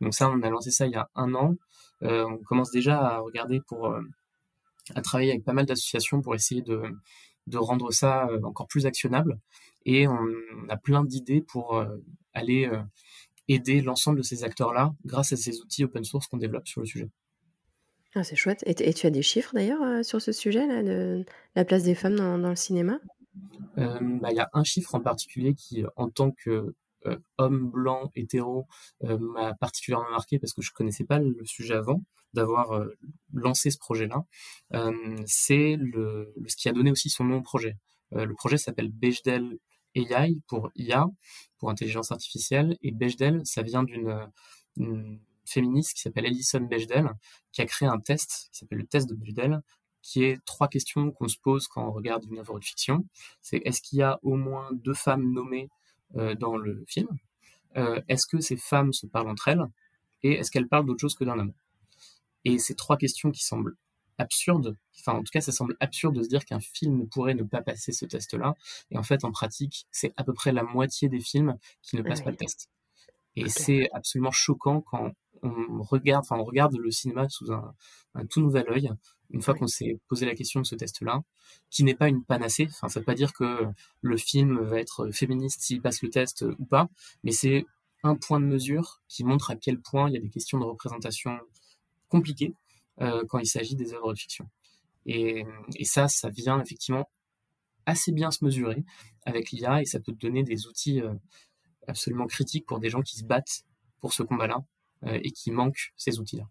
Donc 0.00 0.14
ça, 0.14 0.30
on 0.30 0.40
a 0.42 0.50
lancé 0.50 0.70
ça 0.70 0.86
il 0.86 0.92
y 0.92 0.96
a 0.96 1.10
un 1.14 1.34
an. 1.34 1.56
Euh, 2.02 2.24
on 2.24 2.38
commence 2.38 2.70
déjà 2.70 2.98
à 2.98 3.18
regarder 3.18 3.60
pour 3.60 3.86
euh, 3.86 4.00
à 4.94 5.02
travailler 5.02 5.30
avec 5.32 5.44
pas 5.44 5.52
mal 5.52 5.66
d'associations 5.66 6.22
pour 6.22 6.34
essayer 6.34 6.62
de, 6.62 6.82
de 7.46 7.58
rendre 7.58 7.90
ça 7.92 8.26
euh, 8.28 8.40
encore 8.42 8.66
plus 8.66 8.86
actionnable. 8.86 9.38
Et 9.84 10.08
on 10.08 10.26
a 10.70 10.78
plein 10.78 11.04
d'idées 11.04 11.42
pour 11.42 11.84
aller 12.32 12.70
aider 13.48 13.82
l'ensemble 13.82 14.16
de 14.16 14.22
ces 14.22 14.42
acteurs-là 14.42 14.94
grâce 15.04 15.34
à 15.34 15.36
ces 15.36 15.60
outils 15.60 15.84
open 15.84 16.04
source 16.04 16.26
qu'on 16.26 16.38
développe 16.38 16.66
sur 16.66 16.80
le 16.80 16.86
sujet. 16.86 17.10
Ah, 18.14 18.24
c'est 18.24 18.34
chouette. 18.34 18.62
Et, 18.64 18.94
tu 18.94 19.06
as 19.06 19.10
des 19.10 19.20
chiffres 19.20 19.52
d'ailleurs 19.52 20.02
sur 20.02 20.22
ce 20.22 20.32
sujet-là, 20.32 20.82
de 20.82 21.26
la 21.54 21.66
place 21.66 21.82
des 21.82 21.94
femmes 21.94 22.16
dans 22.16 22.48
le 22.48 22.56
cinéma? 22.56 22.98
Euh, 23.78 23.98
bah, 24.20 24.30
il 24.30 24.36
y 24.36 24.40
a 24.40 24.48
un 24.52 24.64
chiffre 24.64 24.94
en 24.94 25.00
particulier 25.00 25.54
qui, 25.54 25.84
en 25.96 26.08
tant 26.10 26.30
que 26.30 26.74
euh, 27.06 27.18
homme 27.38 27.70
blanc 27.70 28.10
hétéro 28.14 28.66
euh, 29.04 29.18
m'a 29.18 29.54
particulièrement 29.54 30.10
marqué 30.10 30.38
parce 30.38 30.52
que 30.52 30.62
je 30.62 30.72
connaissais 30.72 31.04
pas 31.04 31.18
le 31.18 31.44
sujet 31.44 31.74
avant 31.74 32.02
d'avoir 32.32 32.82
lancé 33.32 33.70
ce 33.70 33.78
projet-là. 33.78 34.24
c'est 35.24 35.78
ce 35.78 36.56
qui 36.56 36.68
a 36.68 36.72
donné 36.72 36.90
aussi 36.90 37.08
son 37.08 37.22
nom 37.22 37.36
au 37.36 37.42
projet. 37.42 37.76
le 38.10 38.34
projet 38.34 38.56
s'appelle 38.58 38.88
Bechdel 38.88 39.58
AI 39.94 40.40
pour 40.48 40.72
IA, 40.74 41.06
pour 41.58 41.70
intelligence 41.70 42.10
artificielle, 42.10 42.76
et 42.82 42.90
Bechdel, 42.90 43.42
ça 43.44 43.62
vient 43.62 43.84
d'une 43.84 44.28
féministe 45.44 45.94
qui 45.94 46.00
s'appelle 46.00 46.26
Alison 46.26 46.62
Bechdel, 46.62 47.08
qui 47.52 47.62
a 47.62 47.66
créé 47.66 47.88
un 47.88 48.00
test 48.00 48.48
qui 48.52 48.58
s'appelle 48.58 48.78
le 48.78 48.86
test 48.86 49.08
de 49.08 49.14
Bechdel, 49.14 49.60
qui 50.04 50.22
est 50.22 50.38
trois 50.44 50.68
questions 50.68 51.10
qu'on 51.12 51.28
se 51.28 51.38
pose 51.38 51.66
quand 51.66 51.88
on 51.88 51.90
regarde 51.90 52.26
une 52.30 52.38
œuvre 52.38 52.58
de 52.58 52.64
fiction. 52.64 53.06
C'est 53.40 53.62
est-ce 53.64 53.80
qu'il 53.80 54.00
y 54.00 54.02
a 54.02 54.20
au 54.22 54.36
moins 54.36 54.68
deux 54.72 54.92
femmes 54.92 55.32
nommées 55.32 55.70
euh, 56.16 56.34
dans 56.34 56.58
le 56.58 56.84
film? 56.86 57.08
Euh, 57.78 58.02
Est-ce 58.08 58.26
que 58.26 58.38
ces 58.40 58.58
femmes 58.58 58.92
se 58.92 59.06
parlent 59.06 59.30
entre 59.30 59.48
elles? 59.48 59.64
Et 60.22 60.32
est-ce 60.32 60.50
qu'elles 60.50 60.68
parlent 60.68 60.84
d'autre 60.84 61.00
chose 61.00 61.14
que 61.14 61.24
d'un 61.24 61.38
homme? 61.38 61.54
Et 62.44 62.58
ces 62.58 62.74
trois 62.74 62.98
questions 62.98 63.30
qui 63.30 63.42
semblent 63.42 63.76
absurdes, 64.18 64.76
enfin 65.00 65.14
en 65.18 65.22
tout 65.24 65.30
cas 65.32 65.40
ça 65.40 65.52
semble 65.52 65.74
absurde 65.80 66.14
de 66.14 66.22
se 66.22 66.28
dire 66.28 66.44
qu'un 66.44 66.60
film 66.60 66.98
ne 66.98 67.04
pourrait 67.04 67.34
ne 67.34 67.42
pas 67.42 67.62
passer 67.62 67.90
ce 67.90 68.04
test-là, 68.04 68.54
et 68.90 68.98
en 68.98 69.02
fait 69.02 69.24
en 69.24 69.32
pratique 69.32 69.86
c'est 69.90 70.12
à 70.16 70.22
peu 70.22 70.34
près 70.34 70.52
la 70.52 70.62
moitié 70.62 71.08
des 71.08 71.18
films 71.18 71.56
qui 71.82 71.96
ne 71.96 72.02
passent 72.02 72.22
pas 72.22 72.30
le 72.30 72.36
test. 72.36 72.68
Et 73.36 73.48
c'est 73.48 73.88
absolument 73.92 74.30
choquant 74.30 74.82
quand 74.82 75.12
on 75.42 75.82
regarde, 75.82 76.24
enfin 76.24 76.36
on 76.38 76.44
regarde 76.44 76.76
le 76.76 76.90
cinéma 76.90 77.28
sous 77.28 77.50
un, 77.52 77.74
un 78.14 78.24
tout 78.26 78.40
nouvel 78.40 78.66
œil, 78.70 78.90
une 79.34 79.42
fois 79.42 79.54
qu'on 79.54 79.66
s'est 79.66 79.98
posé 80.08 80.26
la 80.26 80.34
question 80.34 80.60
de 80.60 80.66
ce 80.66 80.76
test-là, 80.76 81.22
qui 81.68 81.82
n'est 81.82 81.96
pas 81.96 82.08
une 82.08 82.24
panacée. 82.24 82.68
Enfin, 82.70 82.88
ça 82.88 83.00
veut 83.00 83.04
pas 83.04 83.14
dire 83.14 83.32
que 83.32 83.66
le 84.00 84.16
film 84.16 84.60
va 84.60 84.78
être 84.78 85.10
féministe 85.10 85.60
s'il 85.60 85.82
passe 85.82 86.02
le 86.02 86.08
test 86.08 86.44
ou 86.58 86.64
pas, 86.64 86.88
mais 87.24 87.32
c'est 87.32 87.66
un 88.04 88.14
point 88.14 88.38
de 88.38 88.46
mesure 88.46 89.02
qui 89.08 89.24
montre 89.24 89.50
à 89.50 89.56
quel 89.56 89.80
point 89.80 90.08
il 90.08 90.14
y 90.14 90.16
a 90.16 90.20
des 90.20 90.30
questions 90.30 90.58
de 90.58 90.64
représentation 90.64 91.36
compliquées 92.08 92.54
euh, 93.00 93.24
quand 93.28 93.38
il 93.40 93.46
s'agit 93.46 93.74
des 93.74 93.92
œuvres 93.92 94.12
de 94.12 94.18
fiction. 94.18 94.48
Et, 95.04 95.44
et, 95.74 95.84
ça, 95.84 96.06
ça 96.06 96.30
vient 96.30 96.60
effectivement 96.60 97.10
assez 97.86 98.12
bien 98.12 98.30
se 98.30 98.44
mesurer 98.44 98.84
avec 99.26 99.50
l'IA 99.50 99.82
et 99.82 99.84
ça 99.84 99.98
peut 99.98 100.12
donner 100.12 100.44
des 100.44 100.66
outils 100.66 101.00
euh, 101.00 101.12
absolument 101.88 102.26
critiques 102.26 102.66
pour 102.66 102.78
des 102.78 102.88
gens 102.88 103.02
qui 103.02 103.16
se 103.16 103.24
battent 103.24 103.64
pour 104.00 104.12
ce 104.12 104.22
combat-là 104.22 104.64
euh, 105.06 105.18
et 105.22 105.32
qui 105.32 105.50
manquent 105.50 105.92
ces 105.96 106.20
outils-là. 106.20 106.48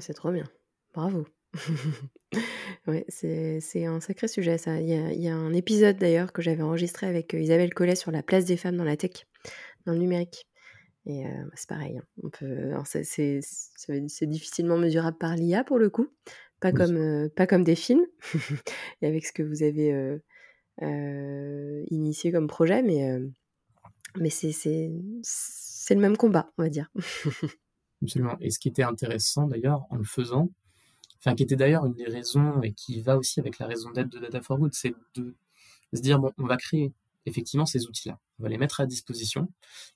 c'est 0.00 0.14
trop 0.14 0.30
bien. 0.30 0.44
Bravo. 0.92 1.26
ouais, 2.86 3.04
c'est 3.08 3.86
un 3.86 4.00
sacré 4.00 4.28
sujet 4.28 4.58
ça. 4.58 4.80
Il 4.80 4.88
y 4.88 5.28
a, 5.28 5.34
un 5.34 5.52
épisode 5.52 5.96
d'ailleurs 5.96 6.32
que 6.32 6.42
j'avais 6.42 6.62
enregistré 6.62 7.06
avec 7.06 7.34
euh, 7.34 7.40
Isabelle 7.40 7.74
Collet 7.74 7.96
sur 7.96 8.10
la 8.10 8.22
place 8.22 8.44
des 8.44 8.56
femmes 8.56 8.76
dans 8.76 8.84
la 8.84 8.96
tech, 8.96 9.26
dans 9.86 9.92
le 9.92 9.98
numérique. 9.98 10.46
Et 11.06 11.26
euh, 11.26 11.44
bah, 11.44 11.52
c'est 11.54 11.68
pareil, 11.68 11.98
hein. 11.98 12.04
on 12.22 12.28
peut, 12.28 12.72
c'est 12.84 14.26
difficilement 14.26 14.76
mesurable 14.76 15.16
par 15.16 15.36
l'IA 15.36 15.64
pour 15.64 15.78
le 15.78 15.88
coup, 15.88 16.08
pas 16.60 16.70
comme, 16.70 16.96
euh, 16.96 17.28
pas 17.34 17.46
comme 17.46 17.64
des 17.64 17.76
films, 17.76 18.04
et 19.00 19.06
avec 19.06 19.24
ce 19.24 19.32
que 19.32 19.42
vous 19.42 19.62
avez 19.62 20.20
initié 21.90 22.30
comme 22.30 22.46
projet, 22.46 22.82
mais, 22.82 23.18
mais 24.16 24.28
c'est 24.28 24.90
le 25.94 26.00
même 26.00 26.18
combat, 26.18 26.52
on 26.58 26.62
va 26.62 26.68
dire. 26.68 26.90
Absolument. 28.02 28.36
Et 28.40 28.50
ce 28.50 28.58
qui 28.58 28.68
était 28.68 28.82
intéressant 28.82 29.46
d'ailleurs 29.46 29.86
en 29.90 29.96
le 29.96 30.04
faisant, 30.04 30.50
enfin 31.20 31.34
qui 31.34 31.42
était 31.42 31.56
d'ailleurs 31.56 31.86
une 31.86 31.94
des 31.94 32.06
raisons 32.06 32.62
et 32.62 32.72
qui 32.72 33.00
va 33.02 33.16
aussi 33.16 33.40
avec 33.40 33.58
la 33.58 33.66
raison 33.66 33.90
d'être 33.90 34.08
de 34.08 34.18
Data 34.18 34.40
for 34.40 34.58
Good, 34.58 34.74
c'est 34.74 34.94
de 35.14 35.34
se 35.92 36.00
dire 36.00 36.18
bon, 36.18 36.32
on 36.38 36.46
va 36.46 36.56
créer 36.56 36.92
effectivement 37.26 37.66
ces 37.66 37.86
outils-là, 37.86 38.18
on 38.38 38.44
va 38.44 38.48
les 38.48 38.58
mettre 38.58 38.80
à 38.80 38.86
disposition 38.86 39.48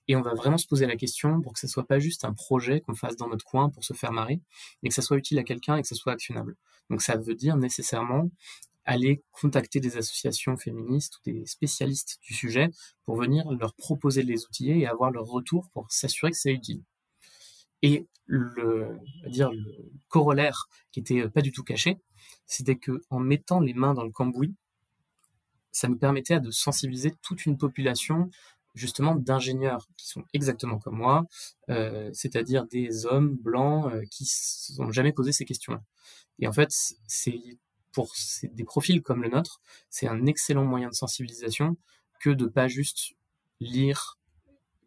et 0.09 0.17
on 0.17 0.23
va 0.23 0.35
vraiment 0.35 0.59
se 0.59 0.67
poser 0.67 0.87
la 0.87 0.97
question 0.97 1.41
pour 1.41 1.53
que 1.53 1.61
ce 1.61 1.67
soit 1.67 1.87
pas 1.87 1.99
juste 1.99 2.25
un 2.25 2.33
projet 2.33 2.81
qu'on 2.81 2.95
fasse 2.95 3.17
dans 3.17 3.29
notre 3.29 3.45
coin 3.45 3.71
pour 3.71 3.85
se 3.85 3.95
faire 3.95 4.13
marrer, 4.13 4.41
mais 4.83 4.89
que 4.89 4.95
ça 4.95 5.03
soit 5.03 5.17
utile 5.17 5.39
à 5.39 5.45
quelqu'un 5.45 5.77
et 5.77 5.83
que 5.83 5.89
ça 5.89 5.95
soit 5.95 6.13
actionnable. 6.13 6.57
Donc 6.91 7.03
ça 7.03 7.17
veut 7.17 7.35
dire 7.35 7.57
nécessairement 7.57 8.31
aller 8.85 9.23
contacter 9.31 9.81
des 9.81 9.97
associations 9.97 10.57
féministes 10.57 11.19
ou 11.19 11.31
des 11.31 11.47
spécialistes 11.47 12.19
du 12.23 12.35
sujet 12.35 12.71
pour 13.05 13.17
venir 13.17 13.51
leur 13.53 13.75
proposer 13.75 14.23
les 14.23 14.45
outils 14.45 14.71
et 14.71 14.87
avoir 14.87 15.11
leur 15.11 15.25
retour 15.25 15.71
pour 15.73 15.91
s'assurer 15.91 16.33
que 16.33 16.37
c'est 16.37 16.53
utile. 16.53 16.83
Et 17.83 18.07
le, 18.27 18.99
corollaire 20.09 20.69
qui 20.91 21.01
était 21.01 21.29
pas 21.29 21.43
du 21.43 21.53
tout 21.53 21.65
caché, 21.65 21.99
c'était 22.47 22.77
que 22.77 23.03
en 23.11 23.19
mettant 23.19 23.61
les 23.61 23.75
mains 23.75 23.95
dans 23.95 24.05
le 24.05 24.11
cambouis, 24.11 24.55
ça 25.73 25.89
nous 25.89 25.97
permettait 25.97 26.41
de 26.41 26.51
sensibiliser 26.51 27.15
toute 27.23 27.47
une 27.47 27.57
population 27.57 28.31
justement 28.75 29.15
d'ingénieurs 29.15 29.87
qui 29.97 30.07
sont 30.07 30.25
exactement 30.33 30.79
comme 30.79 30.97
moi, 30.97 31.27
euh, 31.69 32.11
c'est-à-dire 32.13 32.67
des 32.67 33.07
hommes 33.07 33.37
blancs 33.37 33.93
euh, 33.93 34.05
qui 34.11 34.29
n'ont 34.79 34.93
jamais 34.93 35.13
posé 35.13 35.33
ces 35.33 35.45
questions-là. 35.45 35.83
Et 36.39 36.47
en 36.47 36.53
fait, 36.53 36.71
c'est 37.07 37.59
pour 37.93 38.13
des 38.43 38.65
profils 38.65 39.03
comme 39.03 39.23
le 39.23 39.29
nôtre, 39.29 39.61
c'est 39.91 40.09
un 40.09 40.25
excellent 40.25 40.65
moyen 40.65 40.89
de 40.89 40.95
sensibilisation 40.95 41.77
que 42.21 42.31
de 42.31 42.47
pas 42.47 42.69
juste 42.69 43.13
lire 43.61 44.19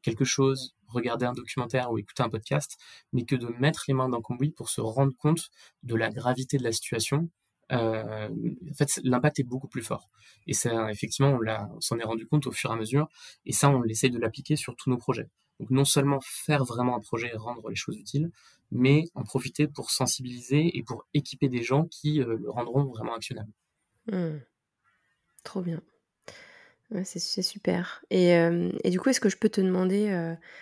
quelque 0.01 0.25
chose, 0.25 0.75
regarder 0.95 1.25
un 1.25 1.33
documentaire 1.33 1.91
ou 1.91 1.97
écouter 1.97 2.23
un 2.23 2.29
podcast, 2.29 2.77
mais 3.13 3.25
que 3.25 3.35
de 3.35 3.47
mettre 3.59 3.85
les 3.87 3.93
mains 3.93 4.09
dans 4.09 4.17
le 4.17 4.23
cambouis 4.23 4.51
pour 4.51 4.69
se 4.69 4.81
rendre 4.81 5.13
compte 5.17 5.49
de 5.83 5.95
la 5.95 6.09
gravité 6.09 6.57
de 6.57 6.63
la 6.63 6.71
situation. 6.71 7.29
Euh, 7.71 8.29
en 8.29 8.73
fait, 8.75 8.99
l'impact 9.03 9.39
est 9.39 9.43
beaucoup 9.43 9.67
plus 9.67 9.81
fort. 9.81 10.09
Et 10.47 10.53
ça, 10.53 10.91
effectivement, 10.91 11.37
on, 11.39 11.81
s'en 11.81 11.97
est 11.97 12.03
rendu 12.03 12.27
compte 12.27 12.47
au 12.47 12.51
fur 12.51 12.69
et 12.69 12.73
à 12.73 12.75
mesure. 12.75 13.07
Et 13.45 13.51
ça, 13.51 13.69
on 13.69 13.83
essaie 13.83 14.09
de 14.09 14.19
l'appliquer 14.19 14.55
sur 14.55 14.75
tous 14.75 14.89
nos 14.89 14.97
projets. 14.97 15.29
Donc, 15.59 15.69
non 15.69 15.85
seulement 15.85 16.19
faire 16.21 16.63
vraiment 16.63 16.95
un 16.95 16.99
projet 16.99 17.31
et 17.33 17.37
rendre 17.37 17.67
les 17.69 17.75
choses 17.75 17.97
utiles, 17.97 18.29
mais 18.71 19.05
en 19.15 19.23
profiter 19.23 19.67
pour 19.67 19.89
sensibiliser 19.89 20.77
et 20.77 20.83
pour 20.83 21.05
équiper 21.13 21.49
des 21.49 21.63
gens 21.63 21.85
qui 21.85 22.21
euh, 22.21 22.37
le 22.37 22.49
rendront 22.49 22.85
vraiment 22.85 23.15
actionnable. 23.15 23.51
Mmh. 24.07 24.39
Trop 25.43 25.61
bien 25.61 25.81
c'est 27.04 27.42
super 27.42 28.04
et 28.10 28.89
du 28.89 29.00
coup, 29.00 29.10
est-ce 29.10 29.20
que 29.20 29.30
je 29.30 29.38
peux 29.38 29.50
te 29.50 29.62
demander, 29.62 30.10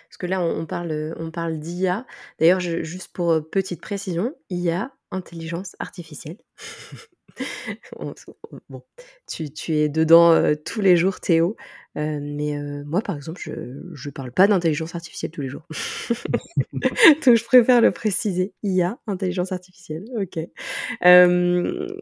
parce 0.08 0.16
que 0.18 0.26
là 0.26 0.40
on 0.40 0.66
parle, 0.66 1.14
on 1.18 1.30
parle 1.30 1.58
d'IA. 1.58 2.06
D'ailleurs, 2.38 2.60
juste 2.60 3.12
pour, 3.12 3.40
petite 3.50 3.80
précision, 3.80 4.34
IA, 4.50 4.90
intelligence 5.10 5.76
artificielle. 5.78 6.38
bon, 8.68 8.82
tu 9.26 9.50
es 9.72 9.88
dedans, 9.88 10.54
tous 10.64 10.80
les 10.80 10.96
jours 10.96 11.20
Théo, 11.20 11.56
mais 11.94 12.56
moi 12.84 13.00
par 13.00 13.16
exemple, 13.16 13.40
je 13.42 13.52
je 13.92 14.10
parle 14.10 14.32
pas 14.32 14.46
d'intelligence 14.46 14.94
artificielle 14.94 15.30
tous 15.30 15.40
les 15.42 15.48
jours. 15.48 15.66
Donc 16.72 17.36
je 17.36 17.44
préfère 17.44 17.80
le 17.80 17.90
préciser. 17.90 18.52
IA, 18.62 18.98
intelligence 19.06 19.52
artificielle, 19.52 20.04
OK. 20.16 20.38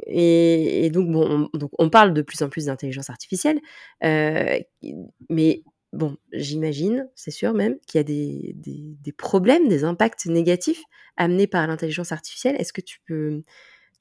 et 0.06 0.90
donc 0.92 1.10
bon, 1.10 1.48
on 1.52 1.58
donc 1.58 1.70
on 1.78 1.90
parle 1.90 2.14
de 2.14 2.22
plus 2.22 2.42
en 2.42 2.48
plus 2.48 2.66
d'intelligence 2.66 3.10
artificielle, 3.10 3.60
mais 4.02 5.62
bon, 5.92 6.16
j'imagine, 6.32 7.08
c'est 7.14 7.30
sûr 7.30 7.52
même, 7.54 7.78
qu'il 7.86 7.98
y 7.98 8.00
a 8.00 8.04
des 8.04 9.12
problèmes, 9.12 9.68
des 9.68 9.84
impacts 9.84 10.26
négatifs 10.26 10.82
amenés 11.16 11.46
par 11.46 11.66
l'intelligence 11.66 12.12
artificielle. 12.12 12.56
Est-ce 12.58 12.72
que 12.72 12.80
tu 12.80 13.00
peux 13.06 13.42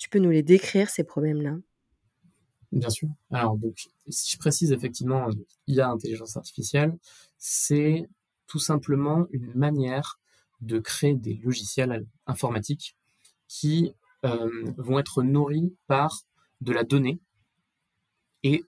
tu 0.01 0.09
peux 0.09 0.17
nous 0.17 0.31
les 0.31 0.41
décrire 0.41 0.89
ces 0.89 1.03
problèmes-là? 1.03 1.57
Bien 2.71 2.89
sûr. 2.89 3.07
Alors, 3.29 3.55
donc, 3.55 3.87
si 4.09 4.31
je 4.31 4.39
précise 4.39 4.71
effectivement, 4.71 5.29
IA, 5.67 5.89
intelligence 5.89 6.37
artificielle, 6.37 6.97
c'est 7.37 8.09
tout 8.47 8.57
simplement 8.57 9.27
une 9.29 9.53
manière 9.53 10.19
de 10.59 10.79
créer 10.79 11.13
des 11.13 11.35
logiciels 11.43 12.03
informatiques 12.25 12.97
qui 13.47 13.93
euh, 14.25 14.49
vont 14.77 14.97
être 14.97 15.21
nourris 15.21 15.75
par 15.85 16.21
de 16.61 16.71
la 16.71 16.83
donnée 16.83 17.19
et 18.41 18.63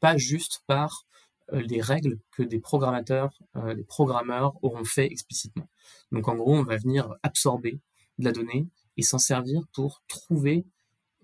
pas 0.00 0.16
juste 0.16 0.62
par 0.66 1.04
euh, 1.52 1.60
les 1.60 1.82
règles 1.82 2.18
que 2.30 2.42
des 2.42 2.60
programmateurs, 2.60 3.38
euh, 3.56 3.74
des 3.74 3.84
programmeurs 3.84 4.54
auront 4.64 4.86
fait 4.86 5.04
explicitement. 5.04 5.68
Donc 6.12 6.28
en 6.28 6.34
gros, 6.34 6.56
on 6.56 6.62
va 6.62 6.78
venir 6.78 7.14
absorber 7.22 7.78
de 8.16 8.24
la 8.24 8.32
donnée 8.32 8.66
et 8.96 9.02
s'en 9.02 9.18
servir 9.18 9.60
pour 9.74 10.02
trouver 10.08 10.64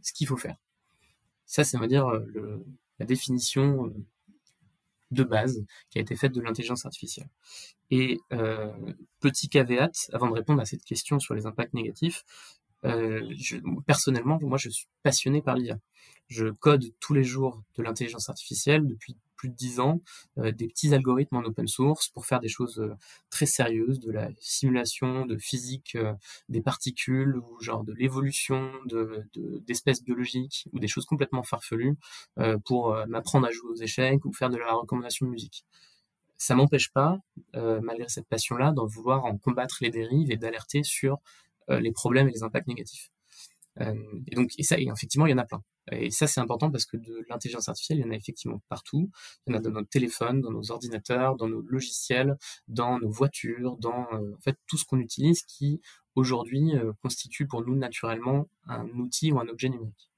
ce 0.05 0.13
qu'il 0.13 0.29
faut 0.29 0.37
faire. 0.37 0.57
Ça, 1.47 1.65
c'est, 1.65 1.77
on 1.77 1.87
dire, 1.87 2.09
le, 2.09 2.65
la 2.99 3.07
définition 3.07 3.93
de 5.11 5.25
base 5.25 5.65
qui 5.91 5.99
a 5.99 6.01
été 6.01 6.17
faite 6.17 6.33
de 6.33 6.41
l'intelligence 6.41 6.87
artificielle. 6.87 7.29
Et 7.91 8.21
euh, 8.33 8.73
petit 9.21 9.49
caveat, 9.49 9.91
avant 10.13 10.29
de 10.29 10.35
répondre 10.35 10.61
à 10.61 10.65
cette 10.65 10.85
question 10.85 11.19
sur 11.19 11.35
les 11.35 11.47
impacts 11.47 11.75
négatifs, 11.75 12.25
euh, 12.85 13.35
personnellement, 13.87 14.39
moi, 14.43 14.59
je 14.59 14.69
suis 14.69 14.87
passionné 15.03 15.41
par 15.43 15.57
l'IA. 15.57 15.79
Je 16.29 16.49
code 16.49 16.85
tous 17.01 17.15
les 17.15 17.25
jours 17.25 17.63
de 17.77 17.83
l'intelligence 17.83 18.29
artificielle 18.29 18.87
depuis 18.87 19.17
plus 19.45 19.51
de 19.51 19.57
dix 19.57 19.79
ans, 19.79 20.01
euh, 20.39 20.53
des 20.53 20.67
petits 20.69 20.95
algorithmes 20.95 21.37
en 21.37 21.45
open 21.45 21.69
source 21.69 22.09
pour 22.09 22.25
faire 22.25 22.41
des 22.41 22.49
choses 22.49 22.79
euh, 22.81 22.95
très 23.29 23.45
sérieuses, 23.45 24.01
de 24.01 24.11
la 24.11 24.31
simulation 24.41 25.27
de 25.27 25.37
physique 25.37 25.97
euh, 25.97 26.15
des 26.49 26.63
particules 26.63 27.37
ou 27.37 27.61
genre 27.61 27.85
de 27.85 27.93
l'évolution 27.93 28.73
de, 28.87 29.29
d'espèces 29.67 30.03
biologiques 30.03 30.67
ou 30.73 30.79
des 30.79 30.89
choses 30.89 31.05
complètement 31.05 31.43
farfelues 31.43 31.97
pour 32.65 32.97
m'apprendre 33.09 33.47
à 33.47 33.51
jouer 33.51 33.71
aux 33.71 33.77
échecs 33.77 34.25
ou 34.25 34.33
faire 34.33 34.51
de 34.51 34.57
la 34.57 34.73
recommandation 34.73 35.27
de 35.27 35.31
musique 35.31 35.65
ça 36.37 36.55
m'empêche 36.55 36.91
pas, 36.93 37.19
malgré 37.55 38.09
cette 38.09 38.29
passion-là, 38.29 38.73
d'en 38.73 38.87
vouloir 38.87 39.25
en 39.25 39.37
combattre 39.39 39.79
les 39.81 39.91
dérives 39.91 40.31
et 40.31 40.37
d'alerter 40.37 40.83
sur 40.83 41.19
les 41.69 41.93
problèmes 41.93 42.29
et 42.29 42.33
les 42.33 42.43
impacts 42.43 42.67
négatifs. 42.67 43.11
et 43.81 44.35
donc, 44.35 44.51
et 44.59 44.63
ça, 44.63 44.79
et 44.79 44.89
effectivement, 44.93 45.27
il 45.27 45.31
y 45.31 45.35
en 45.35 45.39
a 45.39 45.45
plein. 45.45 45.63
Et 45.93 46.11
ça, 46.11 46.27
c'est 46.27 46.41
important 46.41 46.71
parce 46.71 46.87
que 46.87 46.97
de 46.97 47.27
l'intelligence 47.29 47.69
artificielle, 47.69 47.99
il 47.99 48.03
y 48.03 48.09
en 48.09 48.11
a 48.11 48.17
effectivement 48.17 48.63
partout. 48.69 49.11
Il 49.47 49.53
y 49.53 49.55
en 49.55 49.59
a 49.59 49.61
dans 49.61 49.71
nos 49.71 49.85
téléphones, 49.85 50.41
dans 50.41 50.51
nos 50.51 50.71
ordinateurs, 50.71 51.37
dans 51.37 51.49
nos 51.49 51.61
logiciels, 51.61 52.37
dans 52.69 52.99
nos 52.99 53.11
voitures, 53.11 53.77
dans 53.77 54.07
en 54.11 54.41
fait 54.41 54.57
tout 54.67 54.79
ce 54.79 54.85
qu'on 54.85 54.99
utilise 54.99 55.43
qui 55.43 55.81
aujourd'hui 56.15 56.73
constitue 57.03 57.47
pour 57.47 57.65
nous 57.67 57.77
naturellement 57.77 58.49
un 58.67 58.89
outil 58.91 59.33
ou 59.33 59.41
un 59.41 59.49
objet 59.49 59.69
numérique. 59.69 60.11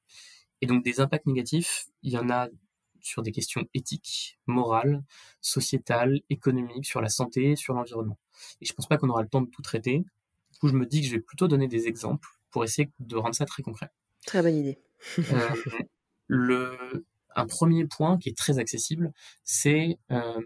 Et 0.61 0.67
donc 0.67 0.85
des 0.85 1.01
impacts 1.01 1.27
négatifs, 1.27 1.87
il 2.03 2.13
y 2.13 2.19
en 2.19 2.31
a 2.31 2.49
sur 3.01 3.23
des 3.23 3.33
questions 3.33 3.65
éthiques, 3.75 4.39
morales, 4.47 5.03
sociétales, 5.41 6.21
économiques, 6.29 6.87
sur 6.87 7.01
la 7.01 7.09
santé, 7.09 7.57
sur 7.57 7.75
l'environnement. 7.75 8.19
Et 8.61 8.67
je 8.67 8.73
pense 8.73 8.87
pas 8.87 8.99
qu'on 8.99 9.09
aura 9.09 9.23
le 9.23 9.29
temps 9.29 9.43
de 9.43 9.51
tout 9.51 9.63
traiter. 9.63 10.05
Du 10.53 10.59
coup, 10.59 10.69
je 10.69 10.75
me 10.75 10.87
dis 10.87 11.01
que 11.01 11.07
je 11.07 11.13
vais 11.13 11.21
plutôt 11.21 11.49
donner 11.49 11.69
des 11.69 11.87
exemples 11.87 12.29
pour 12.51 12.65
essayer 12.65 12.91
de 12.99 13.17
rendre 13.17 13.35
ça 13.35 13.45
très 13.45 13.63
concret. 13.63 13.91
Très 14.25 14.43
bonne 14.43 14.57
idée. 14.57 14.79
Euh, 15.19 15.49
le, 16.27 17.07
un 17.35 17.47
premier 17.47 17.87
point 17.87 18.19
qui 18.19 18.29
est 18.29 18.37
très 18.37 18.59
accessible, 18.59 19.13
c'est 19.45 19.99
euh, 20.11 20.41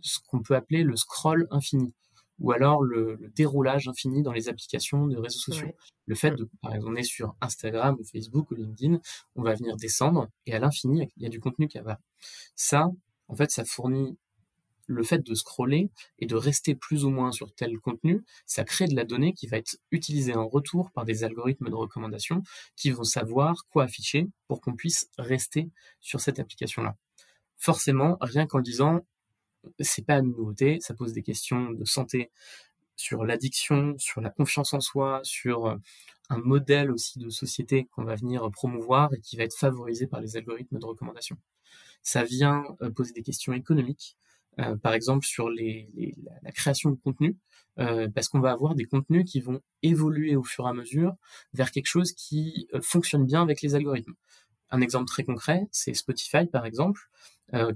ce 0.00 0.18
qu'on 0.26 0.40
peut 0.40 0.54
appeler 0.54 0.82
le 0.82 0.96
scroll 0.96 1.46
infini 1.50 1.92
ou 2.42 2.50
alors 2.52 2.82
le, 2.82 3.18
déroulage 3.36 3.88
infini 3.88 4.22
dans 4.22 4.32
les 4.32 4.48
applications 4.48 5.06
de 5.06 5.16
réseaux 5.16 5.38
sociaux. 5.38 5.72
Le 6.06 6.14
fait 6.14 6.32
de, 6.32 6.48
par 6.60 6.74
exemple, 6.74 6.92
on 6.92 6.96
est 6.96 7.04
sur 7.04 7.36
Instagram 7.40 7.96
ou 7.98 8.04
Facebook 8.04 8.50
ou 8.50 8.54
LinkedIn, 8.54 9.00
on 9.36 9.42
va 9.42 9.54
venir 9.54 9.76
descendre 9.76 10.28
et 10.46 10.54
à 10.54 10.58
l'infini, 10.58 11.08
il 11.16 11.22
y 11.22 11.26
a 11.26 11.28
du 11.28 11.40
contenu 11.40 11.68
qui 11.68 11.78
va. 11.78 12.00
Ça, 12.56 12.90
en 13.28 13.36
fait, 13.36 13.50
ça 13.50 13.64
fournit 13.64 14.18
le 14.86 15.02
fait 15.02 15.18
de 15.20 15.34
scroller 15.34 15.90
et 16.18 16.26
de 16.26 16.34
rester 16.34 16.74
plus 16.74 17.04
ou 17.04 17.10
moins 17.10 17.32
sur 17.32 17.54
tel 17.54 17.78
contenu, 17.78 18.24
ça 18.46 18.64
crée 18.64 18.86
de 18.86 18.94
la 18.94 19.04
donnée 19.04 19.32
qui 19.32 19.46
va 19.46 19.58
être 19.58 19.76
utilisée 19.90 20.34
en 20.34 20.48
retour 20.48 20.90
par 20.92 21.04
des 21.04 21.24
algorithmes 21.24 21.68
de 21.68 21.74
recommandation 21.74 22.42
qui 22.76 22.90
vont 22.90 23.04
savoir 23.04 23.66
quoi 23.70 23.84
afficher 23.84 24.28
pour 24.48 24.60
qu'on 24.60 24.74
puisse 24.74 25.08
rester 25.18 25.70
sur 26.00 26.20
cette 26.20 26.38
application-là. 26.38 26.96
Forcément, 27.56 28.16
rien 28.20 28.46
qu'en 28.46 28.60
disant, 28.60 29.00
c'est 29.78 30.04
pas 30.04 30.18
une 30.18 30.34
nouveauté, 30.34 30.78
ça 30.80 30.94
pose 30.94 31.12
des 31.12 31.22
questions 31.22 31.70
de 31.70 31.84
santé 31.84 32.30
sur 32.96 33.24
l'addiction, 33.24 33.96
sur 33.98 34.20
la 34.20 34.30
confiance 34.30 34.74
en 34.74 34.80
soi, 34.80 35.20
sur 35.24 35.66
euh, 35.66 35.76
un 36.28 36.38
modèle 36.38 36.90
aussi 36.90 37.18
de 37.18 37.28
société 37.30 37.88
qu'on 37.92 38.04
va 38.04 38.14
venir 38.14 38.48
promouvoir 38.50 39.12
et 39.14 39.20
qui 39.20 39.36
va 39.36 39.44
être 39.44 39.56
favorisé 39.56 40.06
par 40.06 40.20
les 40.20 40.36
algorithmes 40.36 40.78
de 40.78 40.86
recommandation. 40.86 41.36
Ça 42.02 42.24
vient 42.24 42.64
euh, 42.82 42.90
poser 42.90 43.12
des 43.12 43.22
questions 43.22 43.52
économiques, 43.52 44.16
euh, 44.58 44.76
par 44.76 44.92
exemple 44.92 45.24
sur 45.24 45.48
la, 45.48 46.52
création 46.52 46.90
de 46.90 46.96
contenu, 46.96 47.36
euh, 47.78 48.08
parce 48.14 48.28
qu'on 48.28 48.40
va 48.40 48.52
avoir 48.52 48.74
des 48.74 48.84
contenus 48.84 49.24
qui 49.24 49.40
vont 49.40 49.60
évoluer 49.82 50.36
au 50.36 50.42
fur 50.42 50.66
et 50.66 50.68
à 50.68 50.74
mesure 50.74 51.16
vers 51.54 51.70
quelque 51.70 51.86
chose 51.86 52.12
qui 52.12 52.68
euh, 52.74 52.80
fonctionne 52.82 53.24
bien 53.24 53.42
avec 53.42 53.62
les 53.62 53.74
algorithmes. 53.74 54.14
Un 54.70 54.80
exemple 54.80 55.06
très 55.06 55.24
concret, 55.24 55.68
c'est 55.70 55.94
Spotify 55.94 56.46
par 56.46 56.64
exemple, 56.64 57.00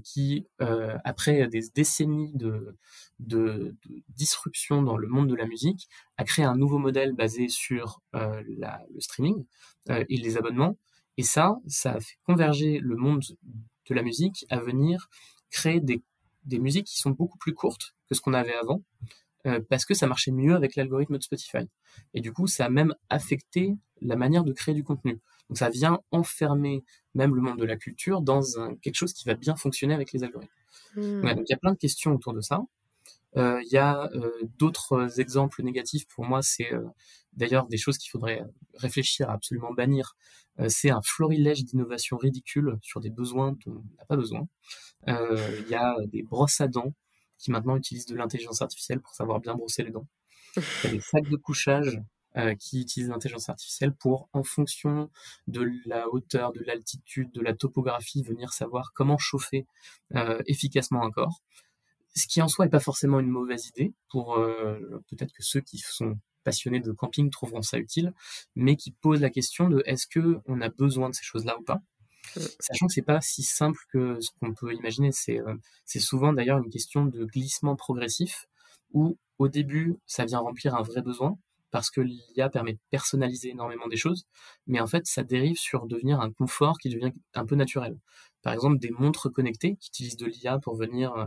qui 0.03 0.47
après 0.57 1.47
des 1.47 1.61
décennies 1.75 2.33
de, 2.33 2.75
de, 3.19 3.75
disruption 4.09 4.81
dans 4.81 4.97
le 4.97 5.07
monde 5.07 5.29
de 5.29 5.35
la 5.35 5.45
musique, 5.45 5.87
a 6.17 6.23
créé 6.23 6.43
un 6.43 6.55
nouveau 6.55 6.79
modèle 6.79 7.13
basé 7.13 7.49
sur 7.49 8.01
le 8.13 8.99
streaming 8.99 9.45
et 9.87 10.17
les 10.17 10.37
abonnements. 10.37 10.75
Et 11.17 11.23
ça, 11.23 11.59
ça 11.67 11.91
a 11.91 11.99
fait 11.99 12.17
converger 12.23 12.79
le 12.79 12.95
monde 12.95 13.21
de 13.87 13.93
la 13.93 14.01
musique 14.01 14.47
à 14.49 14.59
venir 14.59 15.07
créer 15.51 15.79
des 15.79 16.01
des 16.47 16.59
musiques 16.59 16.87
qui 16.87 16.97
sont 16.97 17.11
beaucoup 17.11 17.37
plus 17.37 17.53
courtes 17.53 17.95
que 18.07 18.15
ce 18.15 18.21
qu'on 18.21 18.33
avait 18.33 18.55
avant, 18.55 18.81
euh, 19.45 19.61
parce 19.69 19.85
que 19.85 19.93
ça 19.93 20.07
marchait 20.07 20.31
mieux 20.31 20.55
avec 20.55 20.75
l'algorithme 20.75 21.17
de 21.17 21.23
Spotify. 21.23 21.69
Et 22.13 22.21
du 22.21 22.33
coup, 22.33 22.47
ça 22.47 22.65
a 22.65 22.69
même 22.69 22.93
affecté 23.09 23.75
la 24.01 24.15
manière 24.15 24.43
de 24.43 24.51
créer 24.51 24.75
du 24.75 24.83
contenu. 24.83 25.19
Donc 25.49 25.57
ça 25.57 25.69
vient 25.69 25.99
enfermer 26.11 26.83
même 27.13 27.35
le 27.35 27.41
monde 27.41 27.57
de 27.57 27.65
la 27.65 27.77
culture 27.77 28.21
dans 28.21 28.41
quelque 28.81 28.95
chose 28.95 29.13
qui 29.13 29.25
va 29.25 29.35
bien 29.35 29.55
fonctionner 29.55 29.93
avec 29.93 30.11
les 30.11 30.23
algorithmes. 30.23 30.51
Hmm. 30.95 31.21
donc 31.21 31.45
il 31.47 31.51
y 31.51 31.53
a 31.53 31.57
plein 31.57 31.71
de 31.71 31.77
questions 31.77 32.13
autour 32.13 32.33
de 32.33 32.41
ça. 32.41 32.61
Euh, 33.35 33.61
il 33.63 33.71
y 33.71 33.77
a 33.77 34.09
euh, 34.13 34.31
d'autres 34.57 35.19
exemples 35.19 35.63
négatifs 35.63 36.07
pour 36.07 36.25
moi, 36.25 36.41
c'est 36.41 36.71
d'ailleurs 37.33 37.67
des 37.67 37.77
choses 37.77 37.97
qu'il 37.97 38.09
faudrait 38.09 38.43
réfléchir 38.73 39.29
à 39.29 39.33
absolument 39.33 39.73
bannir. 39.73 40.17
c'est 40.67 40.89
un 40.89 41.01
florilège 41.01 41.63
d'innovation 41.63 42.17
ridicule 42.17 42.77
sur 42.81 42.99
des 42.99 43.11
besoins 43.11 43.55
dont 43.65 43.83
on 43.91 43.97
n'a 43.97 44.05
pas 44.05 44.17
besoin. 44.17 44.47
Euh, 45.07 45.61
il 45.61 45.69
y 45.69 45.75
a 45.75 45.95
des 46.07 46.23
brosses 46.23 46.61
à 46.61 46.67
dents 46.67 46.93
qui 47.37 47.51
maintenant 47.51 47.75
utilisent 47.75 48.07
de 48.07 48.15
l'intelligence 48.15 48.61
artificielle 48.61 48.99
pour 48.99 49.13
savoir 49.13 49.39
bien 49.39 49.55
brosser 49.55 49.83
les 49.83 49.91
dents. 49.91 50.07
Il 50.55 50.63
y 50.83 50.87
a 50.87 50.91
des 50.91 50.99
sacs 51.01 51.29
de 51.29 51.35
couchage 51.35 52.01
euh, 52.35 52.55
qui 52.55 52.81
utilisent 52.81 53.09
l'intelligence 53.09 53.49
artificielle 53.49 53.93
pour, 53.93 54.29
en 54.33 54.43
fonction 54.43 55.09
de 55.47 55.69
la 55.85 56.07
hauteur, 56.09 56.51
de 56.51 56.61
l'altitude, 56.61 57.31
de 57.31 57.41
la 57.41 57.53
topographie, 57.53 58.23
venir 58.23 58.53
savoir 58.53 58.91
comment 58.93 59.17
chauffer 59.17 59.65
euh, 60.15 60.41
efficacement 60.45 61.03
un 61.03 61.11
corps. 61.11 61.41
Ce 62.15 62.27
qui 62.27 62.41
en 62.41 62.47
soi 62.47 62.65
n'est 62.65 62.71
pas 62.71 62.79
forcément 62.79 63.19
une 63.19 63.29
mauvaise 63.29 63.67
idée 63.67 63.93
pour 64.09 64.43
peut-être 65.07 65.31
que 65.33 65.43
ceux 65.43 65.61
qui 65.61 65.77
sont 65.77 66.17
passionnés 66.43 66.79
de 66.79 66.91
camping 66.91 67.29
trouveront 67.29 67.61
ça 67.61 67.77
utile, 67.77 68.11
mais 68.55 68.75
qui 68.75 68.89
pose 68.89 69.21
la 69.21 69.29
question 69.29 69.69
de 69.69 69.83
est-ce 69.85 70.07
que 70.07 70.39
on 70.45 70.61
a 70.61 70.69
besoin 70.69 71.09
de 71.09 71.13
ces 71.13 71.23
choses-là 71.23 71.55
ou 71.59 71.61
pas 71.61 71.81
Sachant 72.59 72.87
que 72.87 72.93
c'est 72.93 73.01
pas 73.01 73.21
si 73.21 73.43
simple 73.43 73.79
que 73.91 74.19
ce 74.19 74.29
qu'on 74.39 74.53
peut 74.53 74.73
imaginer, 74.73 75.11
c'est 75.11 75.39
euh, 75.39 75.55
c'est 75.85 75.99
souvent 75.99 76.33
d'ailleurs 76.33 76.57
une 76.59 76.69
question 76.69 77.05
de 77.05 77.25
glissement 77.25 77.75
progressif 77.75 78.47
où 78.93 79.17
au 79.37 79.47
début 79.47 79.97
ça 80.05 80.25
vient 80.25 80.39
remplir 80.39 80.75
un 80.75 80.81
vrai 80.81 81.01
besoin 81.01 81.37
parce 81.71 81.91
que 81.91 82.01
l'IA 82.01 82.49
permet 82.49 82.73
de 82.73 82.79
personnaliser 82.89 83.49
énormément 83.49 83.87
des 83.87 83.97
choses, 83.97 84.25
mais 84.67 84.79
en 84.79 84.87
fait 84.87 85.05
ça 85.05 85.23
dérive 85.23 85.57
sur 85.57 85.85
devenir 85.85 86.21
un 86.21 86.31
confort 86.31 86.77
qui 86.77 86.89
devient 86.89 87.11
un 87.33 87.45
peu 87.45 87.55
naturel. 87.55 87.97
Par 88.41 88.53
exemple, 88.53 88.79
des 88.79 88.91
montres 88.91 89.31
connectées 89.31 89.75
qui 89.75 89.89
utilisent 89.89 90.15
de 90.15 90.25
l'IA 90.25 90.59
pour 90.59 90.75
venir 90.75 91.13
euh, 91.13 91.25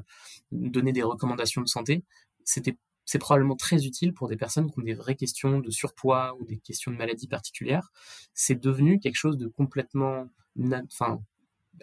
donner 0.53 0.93
des 0.93 1.03
recommandations 1.03 1.61
de 1.61 1.69
santé, 1.69 2.03
c'est 2.45 3.19
probablement 3.19 3.57
très 3.57 3.85
utile 3.85 4.15
pour 4.15 4.29
des 4.29 4.37
personnes 4.37 4.71
qui 4.71 4.79
ont 4.79 4.83
des 4.83 4.95
vraies 4.95 5.17
questions 5.17 5.59
de 5.59 5.71
surpoids 5.71 6.37
ou 6.39 6.45
des 6.45 6.59
questions 6.59 6.91
de 6.91 6.97
maladies 6.97 7.29
particulières. 7.29 7.91
C'est 8.35 8.61
devenu 8.61 9.01
quelque 9.01 9.17
chose 9.17 9.37
de 9.37 9.49
complètement 9.49 10.29
enfin, 10.87 11.21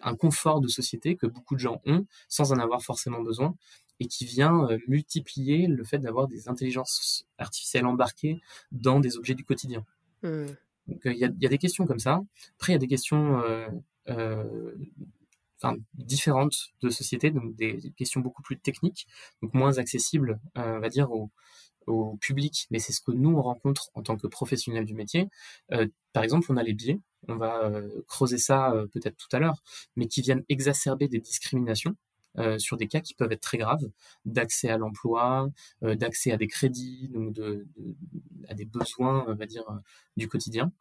un 0.01 0.15
confort 0.15 0.61
de 0.61 0.67
société 0.67 1.15
que 1.15 1.27
beaucoup 1.27 1.55
de 1.55 1.59
gens 1.59 1.81
ont 1.85 2.05
sans 2.27 2.51
en 2.51 2.59
avoir 2.59 2.83
forcément 2.83 3.21
besoin 3.21 3.55
et 3.99 4.07
qui 4.07 4.25
vient 4.25 4.69
euh, 4.69 4.77
multiplier 4.87 5.67
le 5.67 5.83
fait 5.83 5.99
d'avoir 5.99 6.27
des 6.27 6.49
intelligences 6.49 7.25
artificielles 7.37 7.85
embarquées 7.85 8.39
dans 8.71 8.99
des 8.99 9.17
objets 9.17 9.33
du 9.33 9.43
quotidien. 9.43 9.85
Hmm. 10.23 10.45
Donc 10.87 11.05
euh, 11.05 11.13
il 11.13 11.17
y, 11.17 11.25
a, 11.25 11.49
des 11.49 11.57
questions 11.57 11.85
comme 11.85 11.99
ça. 11.99 12.21
Après, 12.55 12.73
il 12.73 12.75
y 12.75 12.77
a 12.77 12.79
des 12.79 12.87
questions 12.87 13.41
euh, 13.41 14.71
enfin, 15.57 15.75
différentes 15.95 16.69
de 16.81 16.89
société, 16.89 17.31
donc 17.31 17.55
des, 17.55 17.91
questions 17.97 18.21
beaucoup 18.21 18.41
plus 18.41 18.57
techniques, 18.57 19.07
donc 19.41 19.53
moins 19.53 19.79
accessibles, 19.79 20.39
on 20.55 20.79
va 20.79 20.89
dire, 20.89 21.11
aux, 21.11 21.29
au 21.87 22.17
public, 22.17 22.67
mais 22.71 22.79
c'est 22.79 22.93
ce 22.93 23.01
que 23.01 23.11
nous 23.11 23.31
on 23.31 23.41
rencontre 23.41 23.89
en 23.93 24.03
tant 24.03 24.17
que 24.17 24.27
professionnels 24.27 24.85
du 24.85 24.93
métier. 24.93 25.29
Euh, 25.71 25.87
par 26.13 26.23
exemple, 26.23 26.51
on 26.51 26.57
a 26.57 26.63
les 26.63 26.73
biais, 26.73 26.99
on 27.27 27.37
va 27.37 27.63
euh, 27.65 28.03
creuser 28.07 28.37
ça 28.37 28.71
euh, 28.73 28.87
peut-être 28.87 29.17
tout 29.17 29.33
à 29.35 29.39
l'heure, 29.39 29.63
mais 29.95 30.07
qui 30.07 30.21
viennent 30.21 30.43
exacerber 30.49 31.07
des 31.07 31.19
discriminations. 31.19 31.95
sur 32.59 32.77
des 32.77 32.87
cas 32.87 33.01
qui 33.01 33.15
peuvent 33.15 33.31
être 33.31 33.41
très 33.41 33.57
graves, 33.57 33.89
d'accès 34.25 34.69
à 34.69 34.77
l'emploi, 34.77 35.49
d'accès 35.81 36.31
à 36.31 36.37
des 36.37 36.47
crédits, 36.47 37.09
donc 37.09 37.35
à 38.47 38.53
des 38.53 38.65
besoins, 38.65 39.25
on 39.27 39.33
va 39.33 39.47
dire, 39.47 39.65
du 40.17 40.27
quotidien. 40.27 40.71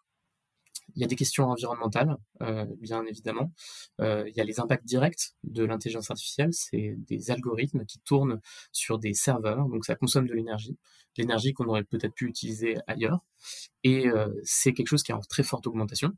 Il 0.95 1.03
y 1.03 1.05
a 1.05 1.09
des 1.09 1.17
questions 1.17 1.45
environnementales, 1.45 2.17
euh, 2.43 2.65
bien 2.81 3.05
évidemment. 3.05 3.53
Euh, 4.01 4.25
il 4.29 4.37
y 4.37 4.41
a 4.41 4.45
les 4.45 4.61
impacts 4.61 4.85
directs 4.85 5.35
de 5.45 5.65
l'intelligence 5.65 6.11
artificielle. 6.11 6.53
C'est 6.53 6.95
des 6.99 7.31
algorithmes 7.31 7.85
qui 7.85 7.99
tournent 8.01 8.41
sur 8.73 8.99
des 8.99 9.13
serveurs, 9.13 9.69
donc 9.69 9.85
ça 9.85 9.95
consomme 9.95 10.27
de 10.27 10.35
l'énergie, 10.35 10.79
l'énergie 11.17 11.53
qu'on 11.53 11.67
aurait 11.67 11.85
peut-être 11.85 12.15
pu 12.15 12.27
utiliser 12.27 12.77
ailleurs. 12.87 13.21
Et 13.83 14.07
euh, 14.09 14.29
c'est 14.45 14.73
quelque 14.73 14.89
chose 14.89 15.03
qui 15.03 15.13
est 15.13 15.15
en 15.15 15.21
très 15.21 15.43
forte 15.43 15.67
augmentation. 15.67 16.13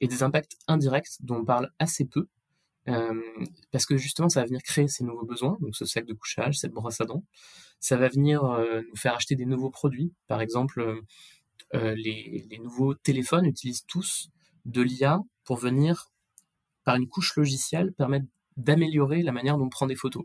Et 0.00 0.08
des 0.08 0.22
impacts 0.22 0.56
indirects 0.66 1.16
dont 1.20 1.36
on 1.36 1.44
parle 1.44 1.70
assez 1.78 2.04
peu, 2.04 2.28
parce 3.70 3.86
que 3.86 3.96
justement, 3.96 4.28
ça 4.28 4.40
va 4.40 4.46
venir 4.46 4.60
créer 4.62 4.88
ces 4.88 5.04
nouveaux 5.04 5.24
besoins, 5.24 5.56
donc 5.60 5.76
ce 5.76 5.84
sac 5.84 6.04
de 6.04 6.12
couchage, 6.12 6.58
cette 6.58 6.72
brosse 6.72 7.00
à 7.00 7.04
dents. 7.04 7.24
Ça 7.78 7.96
va 7.96 8.08
venir 8.08 8.42
nous 8.42 8.96
faire 8.96 9.14
acheter 9.14 9.36
des 9.36 9.46
nouveaux 9.46 9.70
produits. 9.70 10.12
Par 10.26 10.42
exemple, 10.42 11.00
euh, 11.74 11.94
les, 11.94 12.58
nouveaux 12.62 12.94
téléphones 12.94 13.46
utilisent 13.46 13.84
tous 13.86 14.30
de 14.64 14.82
l'IA 14.82 15.20
pour 15.44 15.56
venir, 15.56 16.10
par 16.84 16.96
une 16.96 17.08
couche 17.08 17.36
logicielle, 17.36 17.92
permettre 17.92 18.26
d'améliorer 18.58 19.22
la 19.22 19.32
manière 19.32 19.56
dont 19.56 19.64
on 19.64 19.70
prend 19.70 19.86
des 19.86 19.96
photos. 19.96 20.24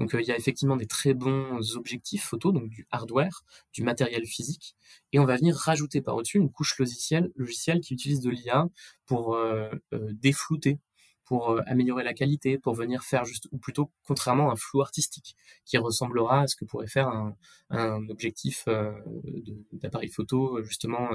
Donc 0.00 0.14
euh, 0.14 0.20
il 0.20 0.26
y 0.26 0.32
a 0.32 0.36
effectivement 0.36 0.76
des 0.76 0.86
très 0.86 1.14
bons 1.14 1.76
objectifs 1.76 2.24
photos, 2.24 2.52
donc 2.52 2.68
du 2.68 2.86
hardware, 2.90 3.44
du 3.72 3.84
matériel 3.84 4.26
physique, 4.26 4.74
et 5.12 5.20
on 5.20 5.24
va 5.24 5.36
venir 5.36 5.54
rajouter 5.54 6.00
par-dessus 6.00 6.38
une 6.38 6.50
couche 6.50 6.76
logicielle, 6.78 7.30
logicielle 7.36 7.80
qui 7.80 7.94
utilise 7.94 8.20
de 8.20 8.30
l'IA 8.30 8.66
pour 9.06 9.36
euh, 9.36 9.70
déflouter 9.92 10.80
pour 11.28 11.50
euh, 11.50 11.60
améliorer 11.66 12.04
la 12.04 12.14
qualité, 12.14 12.56
pour 12.56 12.74
venir 12.74 13.02
faire 13.02 13.26
juste, 13.26 13.48
ou 13.52 13.58
plutôt 13.58 13.92
contrairement 14.06 14.50
un 14.50 14.56
flou 14.56 14.80
artistique 14.80 15.36
qui 15.66 15.76
ressemblera 15.76 16.42
à 16.42 16.46
ce 16.46 16.56
que 16.56 16.64
pourrait 16.64 16.86
faire 16.86 17.08
un, 17.08 18.08
objectif 18.08 18.64
euh, 18.66 18.92
d'appareil 19.74 20.08
photo 20.08 20.62
justement 20.62 21.10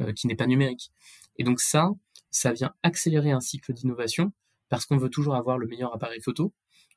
euh, 0.00 0.12
qui 0.12 0.26
n'est 0.26 0.34
pas 0.34 0.48
numérique. 0.48 0.90
Et 1.38 1.44
donc 1.44 1.60
ça, 1.60 1.90
ça 2.32 2.52
vient 2.52 2.74
accélérer 2.82 3.30
un 3.30 3.40
cycle 3.40 3.72
d'innovation 3.72 4.32
parce 4.70 4.86
qu'on 4.86 4.96
veut 4.96 5.08
toujours 5.08 5.36
avoir 5.36 5.56
le 5.56 5.68
meilleur 5.68 5.94
appareil 5.94 6.20
photo 6.20 6.52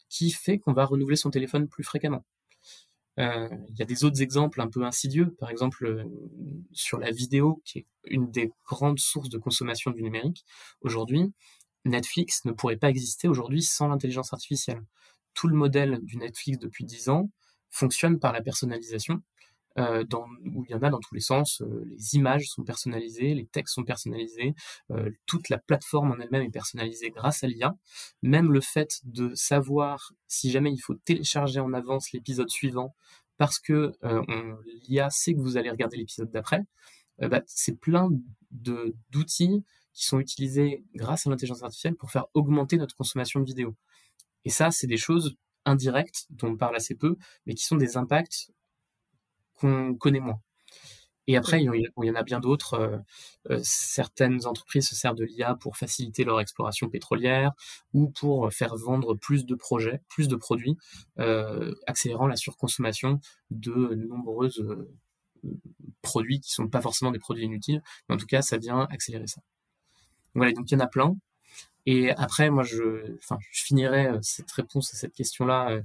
qui 0.09 0.31
fait 0.31 0.57
qu'on 0.57 0.73
va 0.73 0.85
renouveler 0.85 1.15
son 1.15 1.29
téléphone 1.29 1.67
plus 1.67 1.83
fréquemment. 1.83 2.25
Il 3.19 3.75
y 3.75 3.81
a 3.81 3.85
des 3.85 4.03
autres 4.03 4.21
exemples 4.21 4.61
un 4.61 4.67
peu 4.67 4.83
insidieux, 4.83 5.35
par 5.39 5.49
exemple 5.49 6.05
sur 6.71 6.99
la 6.99 7.09
vidéo, 7.09 7.63
qui 7.65 7.79
est 7.79 7.87
une 8.05 8.29
des 8.29 8.51
grandes 8.65 8.99
sources 8.99 9.29
de 9.29 9.39
consommation 9.39 9.89
du 9.89 10.03
numérique. 10.03 10.45
Aujourd'hui, 10.81 11.33
Netflix 11.88 12.45
ne 12.45 12.52
pourrait 12.52 12.78
pas 12.78 12.89
exister 12.89 13.28
aujourd'hui 13.28 13.62
sans 13.62 13.88
l'intelligence 13.88 14.34
artificielle. 14.34 14.84
Tout 15.34 15.47
le 15.47 15.56
modèle 15.56 16.00
du 16.04 16.17
Netflix 16.17 16.60
depuis 16.60 16.86
10 16.86 17.10
ans 17.10 17.30
fonctionne 17.69 18.19
par 18.19 18.34
la 18.34 18.41
personnalisation, 18.41 19.21
euh, 19.78 20.04
où 20.56 20.65
il 20.65 20.71
y 20.71 20.73
en 20.73 20.82
a 20.82 20.89
dans 20.89 21.00
tous 21.00 21.13
les 21.13 21.21
sens. 21.21 21.62
Euh, 21.62 21.86
les 21.86 22.15
images 22.15 22.47
sont 22.47 22.63
personnalisées, 22.63 23.36
les 23.36 23.45
textes 23.45 23.76
sont 23.76 23.84
personnalisés, 23.84 24.56
euh, 24.91 25.12
toute 25.28 25.50
la 25.50 25.60
plateforme 25.60 26.12
en 26.12 26.19
elle-même 26.19 26.41
est 26.41 26.50
personnalisée 26.50 27.12
grâce 27.12 27.43
à 27.43 27.47
l'IA. 27.47 27.76
Même 28.23 28.52
le 28.52 28.62
fait 28.62 29.02
de 29.04 29.36
savoir 29.36 30.13
si 30.28 30.50
jamais 30.50 30.71
il 30.71 30.80
faut 30.80 30.95
télécharger 30.95 31.60
en 31.60 31.73
avance 31.73 32.12
l'épisode 32.12 32.50
suivant 32.50 32.95
parce 33.38 33.60
que 33.60 33.91
l'IA 34.88 35.12
sait 35.12 35.36
que 35.36 35.39
vous 35.39 35.58
allez 35.58 35.69
regarder 35.69 35.97
l'épisode 35.97 36.32
d'après, 36.32 36.63
bah, 37.19 37.43
c'est 37.45 37.80
plein 37.80 38.10
d'outils 38.50 39.63
qui 39.97 40.05
sont 40.05 40.19
utilisés 40.19 40.83
grâce 40.93 41.25
à 41.25 41.31
l'intelligence 41.31 41.63
artificielle 41.63 41.95
pour 41.95 42.12
faire 42.12 42.27
augmenter 42.36 42.77
notre 42.77 42.95
consommation 42.95 43.39
de 43.39 43.45
vidéos. 43.45 43.75
Et 44.45 44.51
ça, 44.51 44.69
c'est 44.69 44.86
des 44.86 44.97
choses 44.97 45.36
indirectes 45.65 46.27
dont 46.29 46.49
on 46.49 46.55
parle 46.55 46.75
assez 46.75 46.93
peu, 46.93 47.17
mais 47.47 47.55
qui 47.55 47.65
sont 47.65 47.77
des 47.77 47.97
impacts 47.97 48.51
qu'on 49.55 49.95
connaît 49.95 50.19
moins. 50.19 50.39
Et 51.25 51.36
après, 51.36 51.62
il 51.63 51.91
y 52.03 52.12
en 52.12 52.15
a 52.15 52.23
bien 52.23 52.39
d'autres. 52.39 52.75
Euh, 52.75 52.97
euh, 53.49 53.60
certaines 53.63 54.45
entreprises 54.45 54.88
se 54.88 54.95
servent 54.95 55.17
de 55.17 55.25
l'IA 55.25 55.55
pour 55.55 55.77
faciliter 55.77 56.23
leur 56.23 56.39
exploration 56.39 56.89
pétrolière 56.89 57.51
ou 57.91 58.10
pour 58.10 58.53
faire 58.53 58.75
vendre 58.77 59.15
plus 59.15 59.47
de 59.47 59.55
projets, 59.55 60.01
plus 60.10 60.27
de 60.27 60.36
produits, 60.36 60.77
euh, 61.19 61.73
accélérant 61.88 62.27
la 62.27 62.38
surconsommation 62.38 63.19
de 63.49 63.95
nombreux 63.95 64.51
produits 66.03 66.39
qui 66.39 66.51
ne 66.51 66.65
sont 66.65 66.69
pas 66.69 66.81
forcément 66.81 67.12
des 67.12 67.19
produits 67.19 67.45
inutiles, 67.45 67.81
mais 68.07 68.15
en 68.15 68.17
tout 68.17 68.27
cas, 68.27 68.43
ça 68.43 68.57
vient 68.57 68.88
accélérer 68.91 69.27
ça. 69.27 69.41
Voilà, 70.38 70.54
donc 70.54 70.69
il 70.69 70.76
y 70.76 70.78
en 70.78 70.82
a 70.82 70.88
plein. 70.88 71.17
Et 71.88 72.12
après, 72.12 72.52
moi, 72.52 72.63
je, 72.63 73.17
finirai 73.52 74.08
euh, 74.08 74.19
cette 74.21 74.52
réponse 74.52 74.93
à 74.93 74.97
cette 74.97 75.13
question-là 75.13 75.71
euh, 75.71 75.82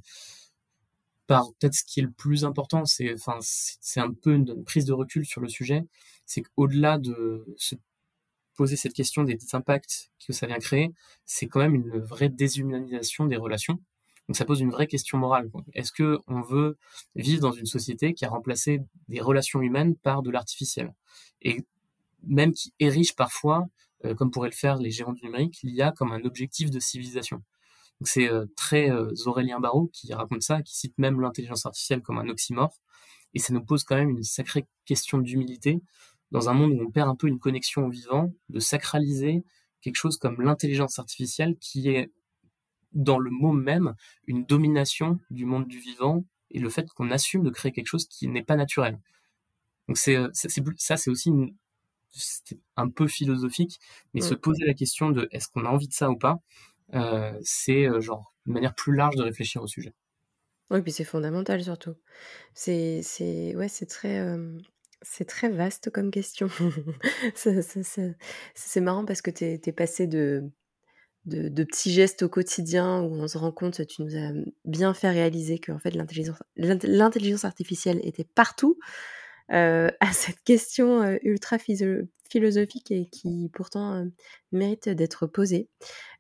par 1.26 1.46
peut-être 1.58 1.74
ce 1.74 1.84
qui 1.84 2.00
est 2.00 2.02
le 2.02 2.10
plus 2.10 2.44
important. 2.44 2.84
C'est, 2.84 3.16
un 3.96 4.12
peu 4.12 4.34
une, 4.34 4.62
prise 4.64 4.84
de 4.84 4.92
recul 4.92 5.24
sur 5.24 5.40
le 5.40 5.48
sujet. 5.48 5.84
C'est 6.26 6.42
qu'au-delà 6.42 6.98
de 6.98 7.46
se 7.56 7.76
poser 8.54 8.76
cette 8.76 8.92
question 8.92 9.24
des, 9.24 9.38
impacts 9.54 10.10
que 10.26 10.34
ça 10.34 10.46
vient 10.46 10.58
créer, 10.58 10.92
c'est 11.24 11.46
quand 11.46 11.60
même 11.60 11.74
une 11.74 11.98
vraie 11.98 12.28
déshumanisation 12.28 13.24
des 13.24 13.36
relations. 13.36 13.80
Donc 14.28 14.36
ça 14.36 14.44
pose 14.44 14.60
une 14.60 14.70
vraie 14.70 14.86
question 14.86 15.16
morale. 15.16 15.50
Est-ce 15.72 15.92
que 15.92 16.20
on 16.26 16.42
veut 16.42 16.76
vivre 17.16 17.40
dans 17.40 17.52
une 17.52 17.66
société 17.66 18.12
qui 18.12 18.26
a 18.26 18.28
remplacé 18.28 18.82
des 19.08 19.20
relations 19.20 19.62
humaines 19.62 19.96
par 19.96 20.22
de 20.22 20.30
l'artificiel? 20.30 20.92
Et 21.40 21.64
même 22.24 22.52
qui 22.52 22.74
érige 22.78 23.16
parfois 23.16 23.68
comme 24.16 24.30
pourraient 24.30 24.50
le 24.50 24.54
faire 24.54 24.76
les 24.78 24.90
géants 24.90 25.12
du 25.12 25.24
numérique, 25.24 25.58
l'IA 25.62 25.92
comme 25.92 26.12
un 26.12 26.24
objectif 26.24 26.70
de 26.70 26.80
civilisation. 26.80 27.42
C'est 28.04 28.30
euh, 28.30 28.46
très 28.56 28.90
euh, 28.90 29.12
Aurélien 29.26 29.60
Barraud 29.60 29.90
qui 29.92 30.12
raconte 30.12 30.42
ça, 30.42 30.62
qui 30.62 30.76
cite 30.76 30.96
même 30.98 31.20
l'intelligence 31.20 31.66
artificielle 31.66 32.02
comme 32.02 32.18
un 32.18 32.28
oxymore. 32.28 32.80
Et 33.34 33.38
ça 33.38 33.52
nous 33.52 33.64
pose 33.64 33.84
quand 33.84 33.96
même 33.96 34.10
une 34.10 34.22
sacrée 34.22 34.66
question 34.84 35.18
d'humilité 35.18 35.80
dans 36.30 36.48
un 36.48 36.54
monde 36.54 36.72
où 36.72 36.82
on 36.82 36.90
perd 36.90 37.08
un 37.08 37.16
peu 37.16 37.28
une 37.28 37.38
connexion 37.38 37.86
au 37.86 37.90
vivant, 37.90 38.32
de 38.48 38.58
sacraliser 38.60 39.44
quelque 39.80 39.96
chose 39.96 40.16
comme 40.16 40.40
l'intelligence 40.40 40.98
artificielle 40.98 41.56
qui 41.58 41.88
est 41.88 42.10
dans 42.92 43.18
le 43.18 43.30
mot 43.30 43.52
même 43.52 43.94
une 44.26 44.44
domination 44.44 45.18
du 45.30 45.44
monde 45.44 45.66
du 45.66 45.78
vivant 45.78 46.24
et 46.50 46.58
le 46.58 46.68
fait 46.68 46.88
qu'on 46.90 47.10
assume 47.10 47.42
de 47.42 47.50
créer 47.50 47.72
quelque 47.72 47.86
chose 47.86 48.06
qui 48.06 48.28
n'est 48.28 48.44
pas 48.44 48.56
naturel. 48.56 48.98
Donc 49.88 49.96
ça 49.96 50.96
c'est 50.96 51.10
aussi 51.10 51.30
une, 51.30 51.54
c'est 52.12 52.58
un 52.76 52.88
peu 52.88 53.06
philosophique, 53.06 53.80
mais 54.14 54.20
se 54.20 54.34
poser 54.34 54.64
la 54.64 54.74
question 54.74 55.10
de 55.10 55.28
est-ce 55.32 55.48
qu'on 55.48 55.64
a 55.64 55.68
envie 55.68 55.88
de 55.88 55.94
ça 55.94 56.10
ou 56.10 56.16
pas, 56.16 56.38
euh, 56.94 57.32
c'est 57.42 57.86
euh, 57.86 58.00
genre 58.00 58.34
une 58.46 58.54
manière 58.54 58.74
plus 58.74 58.94
large 58.94 59.16
de 59.16 59.22
réfléchir 59.22 59.62
au 59.62 59.66
sujet. 59.66 59.94
Oui, 60.70 60.82
puis 60.82 60.92
c'est 60.92 61.04
fondamental 61.04 61.62
surtout. 61.62 61.94
C'est, 62.54 63.00
c'est, 63.02 63.54
ouais, 63.56 63.68
c'est 63.68 63.86
très, 63.86 64.20
euh, 64.20 64.58
c'est 65.02 65.26
très 65.26 65.48
vaste 65.48 65.90
comme 65.90 66.10
question. 66.10 66.48
c'est 67.34 68.80
marrant 68.80 69.04
parce 69.04 69.22
que 69.22 69.30
tu 69.30 69.44
es, 69.44 69.72
passé 69.72 70.06
de, 70.06 70.50
de, 71.26 71.48
de, 71.48 71.64
petits 71.64 71.92
gestes 71.92 72.22
au 72.22 72.28
quotidien 72.28 73.02
où 73.02 73.14
on 73.14 73.28
se 73.28 73.38
rend 73.38 73.52
compte, 73.52 73.86
tu 73.86 74.02
nous 74.02 74.16
as 74.16 74.32
bien 74.64 74.94
fait 74.94 75.10
réaliser 75.10 75.58
que 75.58 75.72
en 75.72 75.78
fait, 75.78 75.94
l'intelligence, 75.94 76.42
l'intelligence 76.56 77.44
artificielle 77.44 78.00
était 78.02 78.24
partout, 78.24 78.78
euh, 79.52 79.90
à 80.00 80.12
cette 80.12 80.40
question 80.44 81.02
euh, 81.02 81.16
ultra 81.22 81.58
philosophique 81.58 82.90
et 82.90 83.06
qui 83.06 83.50
pourtant 83.52 83.94
euh, 83.94 84.04
mérite 84.52 84.88
d'être 84.88 85.26
posée. 85.26 85.68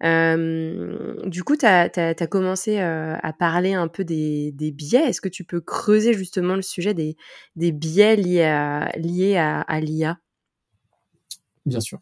du 0.02 1.44
coup, 1.44 1.56
tu 1.56 1.66
as, 1.66 2.26
commencé 2.30 2.78
à 2.78 3.32
parler 3.38 3.74
un 3.74 3.88
peu 3.88 4.04
des, 4.04 4.52
biais. 4.74 5.08
Est-ce 5.08 5.20
que 5.20 5.28
tu 5.28 5.44
peux 5.44 5.60
creuser 5.60 6.12
justement 6.14 6.56
le 6.56 6.62
sujet 6.62 6.94
des, 6.94 7.16
biais 7.72 8.16
liés 8.16 8.42
à, 8.42 9.60
à, 9.60 9.80
l'IA 9.80 10.18
Bien 11.64 11.80
sûr. 11.80 11.98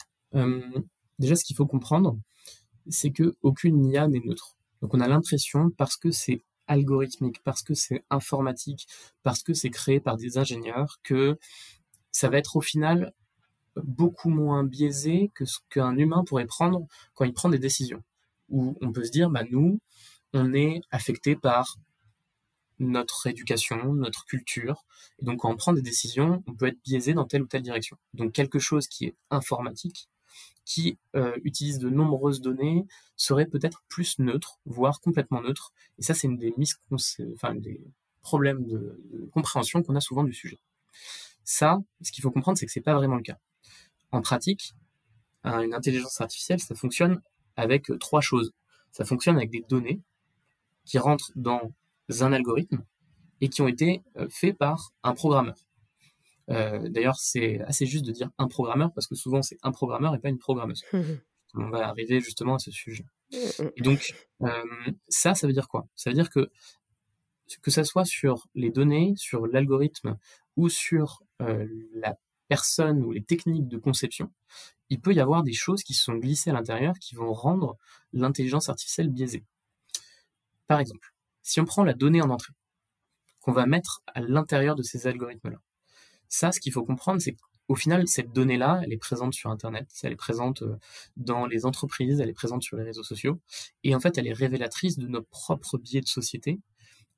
déjà, 1.18 1.36
ce 1.36 1.44
qu'il 1.44 1.56
faut 1.56 1.66
comprendre, 1.66 2.18
c'est 2.88 3.10
que 3.10 3.36
aucune 3.42 3.84
IA 3.84 4.08
n'est 4.08 4.20
neutre. 4.20 4.56
Donc, 4.82 4.94
on 4.94 5.00
a 5.00 5.08
l'impression, 5.08 5.70
parce 5.76 5.96
que 5.96 6.10
c'est 6.10 6.42
algorithmique, 6.70 7.42
parce 7.42 7.62
que 7.62 7.74
c'est 7.74 8.04
informatique, 8.10 8.86
parce 9.22 9.42
que 9.42 9.52
c'est 9.54 9.70
créé 9.70 9.98
par 10.00 10.16
des 10.16 10.38
ingénieurs, 10.38 11.00
que 11.02 11.36
ça 12.12 12.28
va 12.28 12.38
être 12.38 12.56
au 12.56 12.60
final 12.60 13.12
beaucoup 13.76 14.30
moins 14.30 14.62
biaisé 14.64 15.30
que 15.34 15.44
ce 15.44 15.58
qu'un 15.68 15.96
humain 15.96 16.24
pourrait 16.24 16.46
prendre 16.46 16.86
quand 17.14 17.24
il 17.24 17.34
prend 17.34 17.48
des 17.48 17.58
décisions. 17.58 18.02
Où 18.48 18.76
on 18.80 18.92
peut 18.92 19.04
se 19.04 19.10
dire, 19.10 19.30
bah 19.30 19.44
nous, 19.50 19.80
on 20.32 20.54
est 20.54 20.80
affecté 20.90 21.36
par 21.36 21.76
notre 22.78 23.26
éducation, 23.26 23.92
notre 23.92 24.24
culture, 24.24 24.84
et 25.18 25.24
donc 25.24 25.40
quand 25.40 25.50
on 25.50 25.56
prend 25.56 25.72
des 25.72 25.82
décisions, 25.82 26.42
on 26.46 26.54
peut 26.54 26.68
être 26.68 26.82
biaisé 26.82 27.14
dans 27.14 27.26
telle 27.26 27.42
ou 27.42 27.46
telle 27.46 27.62
direction. 27.62 27.96
Donc 28.14 28.32
quelque 28.32 28.58
chose 28.58 28.86
qui 28.86 29.06
est 29.06 29.16
informatique, 29.30 30.08
qui 30.64 30.98
euh, 31.16 31.36
utilise 31.42 31.78
de 31.78 31.90
nombreuses 31.90 32.40
données 32.40 32.86
serait 33.16 33.46
peut-être 33.46 33.82
plus 33.88 34.18
neutre, 34.18 34.60
voire 34.64 35.00
complètement 35.00 35.42
neutre. 35.42 35.72
Et 35.98 36.02
ça, 36.02 36.14
c'est 36.14 36.28
une 36.28 36.38
des, 36.38 36.54
problèmes 38.22 38.64
de, 38.66 39.28
compréhension 39.32 39.82
qu'on 39.82 39.96
a 39.96 40.00
souvent 40.00 40.24
du 40.24 40.32
sujet. 40.32 40.60
Ça, 41.44 41.80
ce 42.02 42.12
qu'il 42.12 42.22
faut 42.22 42.30
comprendre, 42.30 42.56
c'est 42.56 42.66
que 42.66 42.72
c'est 42.72 42.80
pas 42.80 42.94
vraiment 42.94 43.16
le 43.16 43.22
cas. 43.22 43.38
En 44.12 44.22
pratique, 44.22 44.74
une 45.44 45.74
intelligence 45.74 46.20
artificielle, 46.20 46.60
ça 46.60 46.74
fonctionne 46.74 47.20
avec 47.56 47.90
trois 47.98 48.20
choses. 48.20 48.52
Ça 48.92 49.04
fonctionne 49.04 49.36
avec 49.36 49.50
des 49.50 49.64
données 49.68 50.00
qui 50.84 50.98
rentrent 50.98 51.32
dans 51.34 51.72
un 52.20 52.32
algorithme 52.32 52.84
et 53.40 53.48
qui 53.48 53.62
ont 53.62 53.68
été 53.68 54.02
faits 54.28 54.56
par 54.56 54.92
un 55.02 55.14
programmeur. 55.14 55.56
Euh, 56.50 56.88
d'ailleurs, 56.88 57.16
c'est 57.18 57.60
assez 57.62 57.86
juste 57.86 58.04
de 58.04 58.12
dire 58.12 58.30
un 58.38 58.48
programmeur 58.48 58.92
parce 58.92 59.06
que 59.06 59.14
souvent 59.14 59.42
c'est 59.42 59.58
un 59.62 59.72
programmeur 59.72 60.14
et 60.14 60.18
pas 60.18 60.28
une 60.28 60.38
programmeuse. 60.38 60.82
On 61.54 61.68
va 61.68 61.88
arriver 61.88 62.20
justement 62.20 62.54
à 62.54 62.58
ce 62.58 62.70
sujet. 62.70 63.04
Et 63.32 63.82
donc, 63.82 64.14
euh, 64.42 64.64
ça, 65.08 65.34
ça 65.34 65.46
veut 65.46 65.52
dire 65.52 65.68
quoi? 65.68 65.88
Ça 65.96 66.10
veut 66.10 66.14
dire 66.14 66.30
que 66.30 66.50
que 67.62 67.72
ça 67.72 67.82
soit 67.82 68.04
sur 68.04 68.46
les 68.54 68.70
données, 68.70 69.14
sur 69.16 69.48
l'algorithme 69.48 70.16
ou 70.56 70.68
sur 70.68 71.22
euh, 71.40 71.66
la 71.94 72.16
personne 72.46 73.02
ou 73.02 73.10
les 73.10 73.22
techniques 73.22 73.68
de 73.68 73.78
conception, 73.78 74.32
il 74.88 75.00
peut 75.00 75.14
y 75.14 75.20
avoir 75.20 75.42
des 75.42 75.52
choses 75.52 75.82
qui 75.82 75.94
sont 75.94 76.14
glissées 76.14 76.50
à 76.50 76.52
l'intérieur 76.52 76.94
qui 77.00 77.14
vont 77.14 77.32
rendre 77.32 77.76
l'intelligence 78.12 78.68
artificielle 78.68 79.08
biaisée. 79.08 79.44
Par 80.66 80.80
exemple, 80.80 81.12
si 81.42 81.60
on 81.60 81.64
prend 81.64 81.84
la 81.84 81.94
donnée 81.94 82.22
en 82.22 82.30
entrée, 82.30 82.52
qu'on 83.40 83.52
va 83.52 83.66
mettre 83.66 84.02
à 84.06 84.20
l'intérieur 84.20 84.76
de 84.76 84.82
ces 84.82 85.06
algorithmes-là, 85.06 85.58
ça, 86.30 86.52
ce 86.52 86.60
qu'il 86.60 86.72
faut 86.72 86.84
comprendre, 86.84 87.20
c'est 87.20 87.34
qu'au 87.34 87.74
final, 87.74 88.06
cette 88.08 88.32
donnée-là, 88.32 88.80
elle 88.84 88.92
est 88.92 88.98
présente 88.98 89.34
sur 89.34 89.50
Internet, 89.50 89.90
elle 90.02 90.12
est 90.12 90.16
présente 90.16 90.62
euh, 90.62 90.78
dans 91.16 91.44
les 91.44 91.66
entreprises, 91.66 92.20
elle 92.20 92.30
est 92.30 92.34
présente 92.34 92.62
sur 92.62 92.76
les 92.78 92.84
réseaux 92.84 93.02
sociaux, 93.02 93.40
et 93.84 93.94
en 93.94 94.00
fait, 94.00 94.16
elle 94.16 94.28
est 94.28 94.32
révélatrice 94.32 94.96
de 94.96 95.08
nos 95.08 95.22
propres 95.22 95.76
biais 95.76 96.00
de 96.00 96.06
société 96.06 96.60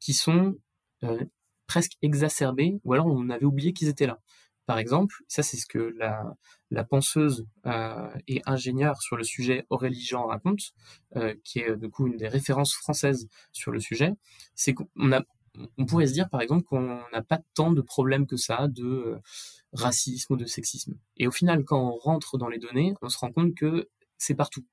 qui 0.01 0.15
sont 0.15 0.57
euh, 1.05 1.23
presque 1.67 1.93
exacerbés, 2.03 2.81
ou 2.85 2.95
alors 2.95 3.07
on 3.07 3.29
avait 3.31 3.45
oublié 3.45 3.73
qu'ils 3.75 3.89
étaient 3.89 4.07
là. 4.07 4.19
Par 4.65 4.79
exemple, 4.79 5.17
ça 5.29 5.43
c'est 5.43 5.57
ce 5.57 5.67
que 5.67 5.93
la, 5.99 6.37
la 6.71 6.85
penseuse 6.85 7.47
euh, 7.67 8.09
et 8.29 8.41
ingénieure 8.47 9.03
sur 9.03 9.17
le 9.17 9.25
sujet 9.25 9.67
Aurélie 9.71 10.01
Jean 10.05 10.27
raconte, 10.27 10.73
qui 11.45 11.59
est 11.59 11.77
du 11.77 11.91
coup 11.91 12.07
une 12.07 12.17
des 12.17 12.29
références 12.29 12.73
françaises 12.75 13.29
sur 13.51 13.73
le 13.73 13.81
sujet, 13.81 14.13
c'est 14.55 14.73
qu'on 14.73 15.13
a 15.13 15.23
on 15.79 15.87
pourrait 15.87 16.07
se 16.07 16.13
dire 16.13 16.29
par 16.29 16.41
exemple 16.41 16.65
qu'on 16.65 17.01
n'a 17.13 17.23
pas 17.23 17.41
tant 17.55 17.73
de 17.73 17.81
problèmes 17.81 18.27
que 18.27 18.37
ça 18.37 18.69
de 18.69 18.85
euh, 18.85 19.19
racisme 19.73 20.35
ou 20.35 20.37
de 20.37 20.47
sexisme. 20.47 20.95
Et 21.17 21.27
au 21.27 21.31
final, 21.31 21.65
quand 21.65 21.81
on 21.81 21.97
rentre 21.97 22.39
dans 22.39 22.49
les 22.49 22.59
données, 22.59 22.95
on 23.03 23.09
se 23.09 23.19
rend 23.19 23.33
compte 23.33 23.55
que 23.55 23.89
c'est 24.19 24.35
partout. 24.35 24.65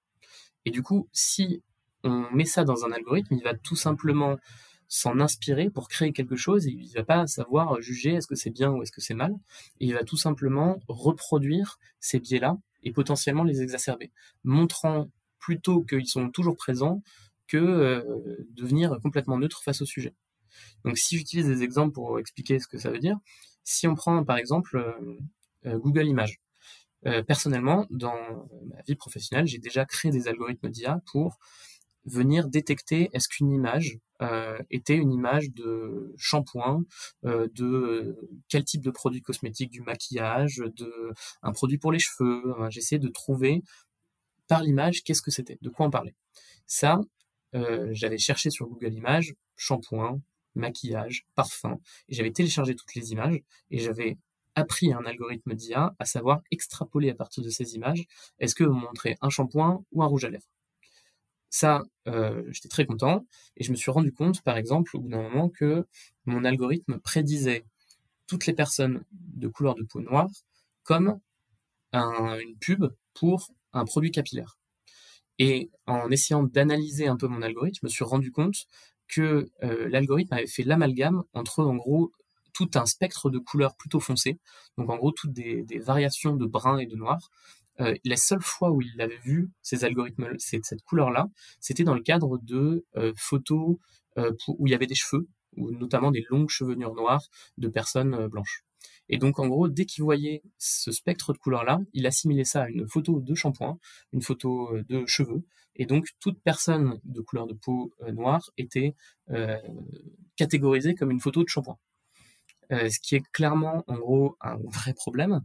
Et 0.65 0.71
du 0.71 0.83
coup, 0.83 1.07
si 1.11 1.63
on 2.03 2.29
met 2.31 2.45
ça 2.45 2.63
dans 2.63 2.85
un 2.85 2.91
algorithme, 2.91 3.33
il 3.35 3.43
va 3.43 3.53
tout 3.53 3.75
simplement 3.75 4.37
s'en 4.87 5.19
inspirer 5.19 5.69
pour 5.69 5.87
créer 5.87 6.11
quelque 6.11 6.35
chose 6.35 6.65
et 6.67 6.71
il 6.71 6.91
va 6.93 7.03
pas 7.03 7.27
savoir 7.27 7.79
juger 7.81 8.15
est-ce 8.15 8.27
que 8.27 8.35
c'est 8.35 8.49
bien 8.49 8.71
ou 8.71 8.81
est-ce 8.81 8.91
que 8.91 9.01
c'est 9.01 9.13
mal. 9.13 9.35
Il 9.79 9.93
va 9.93 10.03
tout 10.03 10.17
simplement 10.17 10.79
reproduire 10.87 11.77
ces 11.99 12.19
biais-là 12.19 12.57
et 12.83 12.91
potentiellement 12.91 13.43
les 13.43 13.61
exacerber, 13.61 14.11
montrant 14.43 15.09
plutôt 15.37 15.83
qu'ils 15.83 16.07
sont 16.07 16.29
toujours 16.29 16.57
présents 16.57 17.03
que 17.47 17.57
euh, 17.57 18.37
devenir 18.51 18.99
complètement 19.01 19.37
neutre 19.37 19.61
face 19.63 19.81
au 19.81 19.85
sujet. 19.85 20.13
Donc 20.85 20.97
si 20.97 21.17
j'utilise 21.17 21.47
des 21.47 21.63
exemples 21.63 21.93
pour 21.93 22.19
expliquer 22.19 22.59
ce 22.59 22.67
que 22.67 22.77
ça 22.77 22.89
veut 22.89 22.99
dire, 22.99 23.17
si 23.69 23.87
on 23.87 23.95
prend 23.95 24.23
par 24.23 24.37
exemple 24.37 24.77
euh, 24.77 25.17
euh, 25.67 25.77
Google 25.77 26.07
Images. 26.07 26.39
Euh, 27.05 27.23
personnellement, 27.23 27.85
dans 27.91 28.47
ma 28.67 28.81
vie 28.81 28.95
professionnelle, 28.95 29.47
j'ai 29.47 29.59
déjà 29.59 29.85
créé 29.85 30.11
des 30.11 30.27
algorithmes 30.27 30.69
d'IA 30.69 31.01
pour 31.11 31.37
venir 32.05 32.47
détecter 32.49 33.09
est-ce 33.13 33.27
qu'une 33.29 33.51
image 33.51 33.99
était 34.69 34.97
une 34.97 35.13
image 35.13 35.51
de 35.53 36.13
shampoing, 36.17 36.83
de 37.23 38.17
quel 38.49 38.65
type 38.65 38.81
de 38.81 38.91
produit 38.91 39.21
cosmétique, 39.21 39.69
du 39.69 39.81
maquillage, 39.81 40.57
de 40.75 41.13
un 41.41 41.53
produit 41.53 41.77
pour 41.77 41.93
les 41.93 41.99
cheveux. 41.99 42.53
J'essayais 42.69 42.99
de 42.99 43.07
trouver 43.07 43.63
par 44.49 44.61
l'image 44.61 45.03
qu'est-ce 45.03 45.21
que 45.21 45.31
c'était, 45.31 45.57
de 45.61 45.69
quoi 45.69 45.85
on 45.85 45.89
parlait. 45.89 46.15
Ça, 46.65 46.99
j'avais 47.53 48.17
cherché 48.17 48.49
sur 48.49 48.67
Google 48.67 48.93
Images 48.93 49.35
shampoing, 49.55 50.19
maquillage, 50.55 51.25
parfum. 51.35 51.79
Et 52.07 52.15
j'avais 52.15 52.31
téléchargé 52.31 52.75
toutes 52.75 52.95
les 52.95 53.11
images 53.11 53.41
et 53.71 53.79
j'avais 53.79 54.17
appris 54.55 54.91
un 54.93 55.05
algorithme 55.05 55.53
d'IA 55.53 55.95
à 55.99 56.05
savoir 56.05 56.41
extrapoler 56.51 57.09
à 57.09 57.15
partir 57.15 57.43
de 57.43 57.49
ces 57.49 57.75
images 57.75 58.05
est-ce 58.39 58.55
que 58.55 58.63
vous 58.63 58.73
montrez 58.73 59.17
un 59.21 59.29
shampoing 59.29 59.83
ou 59.91 60.03
un 60.03 60.07
rouge 60.07 60.25
à 60.25 60.29
lèvres? 60.29 60.49
Ça, 61.49 61.83
euh, 62.07 62.43
j'étais 62.51 62.69
très 62.69 62.85
content 62.85 63.25
et 63.57 63.63
je 63.63 63.71
me 63.71 63.75
suis 63.75 63.89
rendu 63.89 64.13
compte, 64.13 64.41
par 64.43 64.57
exemple, 64.57 64.95
au 64.95 64.99
bout 64.99 65.09
d'un 65.09 65.23
moment, 65.23 65.49
que 65.49 65.87
mon 66.25 66.43
algorithme 66.43 66.99
prédisait 66.99 67.65
toutes 68.27 68.45
les 68.45 68.53
personnes 68.53 69.03
de 69.11 69.47
couleur 69.47 69.75
de 69.75 69.83
peau 69.83 70.01
noire 70.01 70.29
comme 70.83 71.19
une 71.93 72.55
pub 72.59 72.85
pour 73.15 73.51
un 73.73 73.85
produit 73.85 74.11
capillaire. 74.11 74.59
Et 75.39 75.71
en 75.87 76.11
essayant 76.11 76.43
d'analyser 76.43 77.07
un 77.07 77.15
peu 77.15 77.27
mon 77.27 77.41
algorithme, 77.41 77.77
je 77.81 77.85
me 77.85 77.89
suis 77.89 78.03
rendu 78.03 78.31
compte 78.31 78.67
que 79.09 79.49
euh, 79.63 79.89
l'algorithme 79.89 80.33
avait 80.33 80.47
fait 80.47 80.63
l'amalgame 80.63 81.23
entre, 81.33 81.63
en 81.63 81.75
gros, 81.75 82.11
tout 82.53 82.69
un 82.75 82.85
spectre 82.85 83.29
de 83.29 83.39
couleurs 83.39 83.75
plutôt 83.75 83.99
foncées, 83.99 84.39
donc 84.77 84.89
en 84.89 84.97
gros 84.97 85.11
toutes 85.11 85.33
des, 85.33 85.65
variations 85.79 86.35
de 86.35 86.45
brun 86.45 86.77
et 86.77 86.85
de 86.85 86.95
noir. 86.95 87.29
Euh, 87.79 87.95
la 88.03 88.17
seule 88.17 88.41
fois 88.41 88.71
où 88.71 88.81
il 88.81 89.01
avait 89.01 89.19
vu 89.19 89.49
ces 89.61 89.85
algorithmes, 89.85 90.27
cette 90.37 90.81
couleur-là, 90.83 91.29
c'était 91.59 91.83
dans 91.83 91.93
le 91.93 92.01
cadre 92.01 92.37
de 92.41 92.85
euh, 92.97 93.13
photos 93.15 93.77
où 94.49 94.67
il 94.67 94.71
y 94.71 94.73
avait 94.73 94.85
des 94.85 94.95
cheveux, 94.95 95.29
ou 95.55 95.71
notamment 95.71 96.11
des 96.11 96.25
longues 96.29 96.49
chevelures 96.49 96.93
noires 96.93 97.23
de 97.57 97.69
personnes 97.69 98.27
blanches. 98.27 98.65
Et 99.07 99.17
donc, 99.17 99.39
en 99.39 99.47
gros, 99.47 99.69
dès 99.69 99.85
qu'il 99.85 100.03
voyait 100.03 100.43
ce 100.57 100.91
spectre 100.91 101.31
de 101.31 101.37
couleurs-là, 101.37 101.79
il 101.93 102.05
assimilait 102.05 102.43
ça 102.43 102.63
à 102.63 102.69
une 102.69 102.85
photo 102.85 103.21
de 103.21 103.33
shampoing, 103.33 103.79
une 104.11 104.21
photo 104.21 104.71
de 104.89 105.05
cheveux, 105.05 105.45
et 105.79 105.85
donc, 105.85 106.09
toute 106.19 106.37
personne 106.43 106.99
de 107.05 107.21
couleur 107.21 107.47
de 107.47 107.53
peau 107.53 107.93
euh, 108.01 108.11
noire 108.11 108.51
était 108.57 108.95
euh, 109.29 109.57
catégorisée 110.35 110.93
comme 110.93 111.09
une 111.09 111.21
photo 111.21 111.41
de 111.41 111.47
shampoing. 111.47 111.79
Euh, 112.73 112.89
ce 112.89 112.99
qui 112.99 113.15
est 113.15 113.23
clairement, 113.31 113.85
en 113.87 113.95
gros, 113.95 114.35
un 114.41 114.57
vrai 114.65 114.93
problème. 114.93 115.41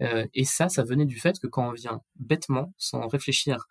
et 0.00 0.44
ça, 0.44 0.68
ça 0.68 0.82
venait 0.82 1.06
du 1.06 1.18
fait 1.18 1.38
que 1.38 1.46
quand 1.46 1.68
on 1.68 1.72
vient 1.72 2.02
bêtement, 2.16 2.74
sans 2.76 3.06
réfléchir, 3.06 3.66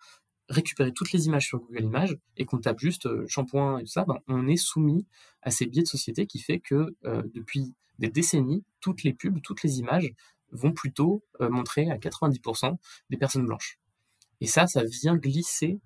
récupérer 0.48 0.92
toutes 0.92 1.12
les 1.12 1.26
images 1.26 1.46
sur 1.48 1.60
Google 1.60 1.84
Images 1.84 2.16
et 2.38 2.46
qu'on 2.46 2.58
tape 2.58 2.80
juste 2.80 3.06
shampoing 3.28 3.78
et 3.78 3.82
tout 3.82 3.92
ça, 3.92 4.04
ben, 4.06 4.18
on 4.26 4.48
est 4.48 4.56
soumis 4.56 5.06
à 5.42 5.50
ces 5.50 5.66
biais 5.66 5.82
de 5.82 5.88
société 5.88 6.26
qui 6.26 6.40
fait 6.40 6.60
que 6.60 6.96
depuis 7.34 7.74
des 7.98 8.08
décennies, 8.08 8.64
toutes 8.80 9.02
les 9.04 9.12
pubs, 9.12 9.40
toutes 9.42 9.62
les 9.62 9.78
images 9.78 10.10
vont 10.50 10.72
plutôt 10.72 11.22
montrer 11.38 11.90
à 11.90 11.98
90% 11.98 12.76
des 13.10 13.16
personnes 13.16 13.46
blanches. 13.46 13.78
Et 14.40 14.46
ça, 14.46 14.66
ça 14.66 14.82
vient 14.82 15.16
glisser 15.16 15.80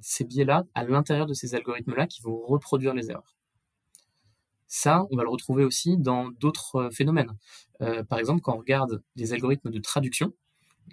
ces 0.00 0.24
biais-là 0.24 0.64
à 0.74 0.84
l'intérieur 0.84 1.26
de 1.26 1.34
ces 1.34 1.54
algorithmes-là 1.54 2.06
qui 2.06 2.22
vont 2.22 2.40
reproduire 2.46 2.94
les 2.94 3.10
erreurs. 3.10 3.36
Ça, 4.66 5.06
on 5.10 5.16
va 5.16 5.22
le 5.22 5.30
retrouver 5.30 5.64
aussi 5.64 5.96
dans 5.96 6.28
d'autres 6.28 6.76
euh, 6.76 6.90
phénomènes. 6.90 7.32
Euh, 7.80 8.04
par 8.04 8.18
exemple, 8.18 8.42
quand 8.42 8.54
on 8.54 8.58
regarde 8.58 9.02
les 9.16 9.32
algorithmes 9.32 9.70
de 9.70 9.78
traduction, 9.78 10.34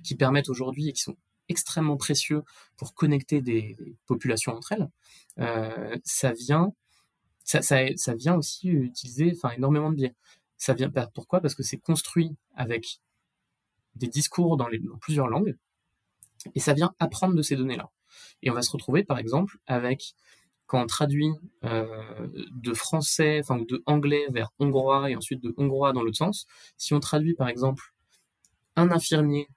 qui 0.04 0.16
permettent 0.16 0.50
aujourd'hui 0.50 0.90
et 0.90 0.94
qui 0.94 1.02
sont 1.02 1.18
extrêmement 1.50 1.98
précieux 1.98 2.44
pour 2.78 2.94
connecter 2.94 3.42
des, 3.42 3.78
populations 4.08 4.54
entre 4.54 4.72
elles, 4.72 4.90
euh, 5.40 5.98
ça 6.04 6.32
vient, 6.32 6.74
ça, 7.44 7.62
ça, 7.62 8.16
vient 8.16 8.36
aussi 8.36 8.70
utiliser, 8.70 9.34
énormément 9.56 9.90
de 9.90 9.96
biais. 9.96 10.16
Ça 10.58 10.74
vient, 10.74 10.90
pourquoi? 11.14 11.42
Parce 11.42 11.54
que 11.54 11.64
c'est 11.64 11.78
construit 11.78 12.36
avec 12.56 13.02
des 13.96 14.08
discours 14.08 14.58
dans 14.58 14.68
plusieurs 15.02 15.28
langues, 15.28 15.56
et 16.54 16.60
ça 16.60 16.74
vient 16.74 16.94
apprendre 17.00 17.36
de 17.36 17.42
ces 17.42 17.56
données-là. 17.56 17.90
Et 18.42 18.50
on 18.50 18.54
va 18.54 18.62
se 18.62 18.72
retrouver, 18.72 19.04
par 19.04 19.18
exemple, 19.18 19.58
avec 19.68 20.16
quand 20.68 20.82
on 20.82 20.88
traduit 20.88 21.32
euh, 21.64 21.86
de 22.52 22.74
français, 22.74 23.40
enfin 23.42 23.60
de 23.60 23.84
anglais 23.86 24.26
vers 24.32 24.52
hongrois 24.60 25.10
et 25.10 25.16
ensuite 25.16 25.42
de 25.42 25.54
hongrois 25.58 25.94
dans 25.94 26.02
l'autre 26.02 26.18
sens, 26.18 26.48
si 26.78 26.94
on 26.94 27.00
traduit 27.00 27.36
par 27.36 27.50
exemple 27.50 27.94
un 28.76 28.90
infirmier 28.92 29.48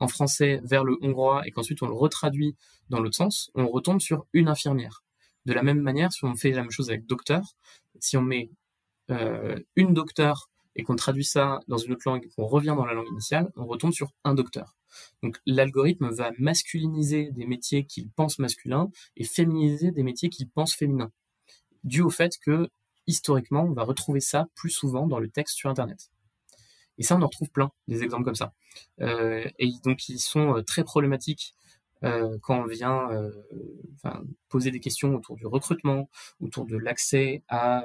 en 0.00 0.08
français 0.08 0.60
vers 0.64 0.84
le 0.84 0.98
hongrois 1.00 1.46
et 1.46 1.50
qu'ensuite 1.50 1.82
on 1.82 1.88
le 1.88 1.94
retraduit 1.94 2.56
dans 2.90 3.00
l'autre 3.00 3.16
sens, 3.16 3.50
on 3.54 3.66
retombe 3.66 4.00
sur 4.00 4.26
une 4.32 4.48
infirmière. 4.48 5.02
De 5.46 5.52
la 5.52 5.62
même 5.62 5.80
manière, 5.80 6.12
si 6.12 6.24
on 6.24 6.34
fait 6.34 6.50
la 6.50 6.62
même 6.62 6.70
chose 6.70 6.90
avec 6.90 7.06
docteur, 7.06 7.54
si 7.98 8.16
on 8.16 8.22
met 8.22 8.50
euh, 9.10 9.58
une 9.76 9.94
docteur 9.94 10.50
et 10.76 10.82
qu'on 10.82 10.96
traduit 10.96 11.24
ça 11.24 11.60
dans 11.68 11.78
une 11.78 11.92
autre 11.92 12.02
langue 12.06 12.24
et 12.24 12.28
qu'on 12.28 12.46
revient 12.46 12.74
dans 12.76 12.84
la 12.84 12.94
langue 12.94 13.08
initiale, 13.10 13.50
on 13.56 13.66
retombe 13.66 13.92
sur 13.92 14.10
un 14.24 14.34
docteur. 14.34 14.76
Donc 15.22 15.38
l'algorithme 15.46 16.10
va 16.10 16.30
masculiniser 16.38 17.30
des 17.30 17.46
métiers 17.46 17.84
qu'il 17.84 18.10
pense 18.10 18.38
masculins 18.38 18.90
et 19.16 19.24
féminiser 19.24 19.90
des 19.90 20.02
métiers 20.02 20.28
qu'il 20.28 20.48
pense 20.48 20.74
féminins, 20.74 21.12
dû 21.84 22.02
au 22.02 22.10
fait 22.10 22.38
que 22.38 22.68
historiquement, 23.06 23.64
on 23.64 23.72
va 23.72 23.82
retrouver 23.82 24.20
ça 24.20 24.48
plus 24.54 24.70
souvent 24.70 25.06
dans 25.06 25.18
le 25.18 25.28
texte 25.28 25.56
sur 25.56 25.70
Internet. 25.70 26.10
Et 26.98 27.02
ça, 27.02 27.16
on 27.16 27.22
en 27.22 27.26
retrouve 27.26 27.50
plein, 27.50 27.70
des 27.88 28.02
exemples 28.02 28.24
comme 28.24 28.34
ça. 28.34 28.54
Euh, 29.00 29.48
et 29.58 29.70
donc, 29.84 30.08
ils 30.08 30.20
sont 30.20 30.56
euh, 30.56 30.62
très 30.62 30.84
problématiques 30.84 31.54
quand 32.42 32.60
on 32.62 32.66
vient 32.66 33.08
poser 34.48 34.70
des 34.70 34.80
questions 34.80 35.14
autour 35.14 35.36
du 35.36 35.46
recrutement, 35.46 36.08
autour 36.40 36.66
de 36.66 36.76
l'accès 36.76 37.42
à 37.48 37.84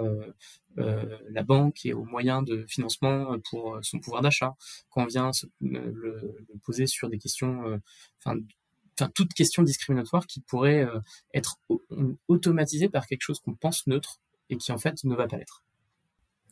la 0.76 1.44
banque 1.44 1.86
et 1.86 1.94
aux 1.94 2.06
moyens 2.06 2.44
de 2.46 2.66
financement 2.68 3.38
pour 3.50 3.80
son 3.82 4.00
pouvoir 4.00 4.22
d'achat, 4.22 4.56
quand 4.90 5.04
on 5.04 5.08
vient 5.08 5.32
le, 5.62 6.36
poser 6.64 6.88
sur 6.88 7.10
des 7.10 7.18
questions, 7.18 7.80
enfin 8.24 9.10
toute 9.16 9.34
question 9.34 9.64
discriminatoire 9.64 10.28
qui 10.28 10.42
pourrait 10.42 10.86
être 11.34 11.58
automatisée 12.28 12.90
par 12.90 13.08
quelque 13.08 13.22
chose 13.22 13.40
qu'on 13.40 13.56
pense 13.56 13.88
neutre 13.88 14.20
et 14.50 14.58
qui 14.58 14.72
en 14.72 14.78
fait 14.78 15.04
ne 15.04 15.16
va 15.16 15.28
pas 15.28 15.38
l'être. 15.38 15.64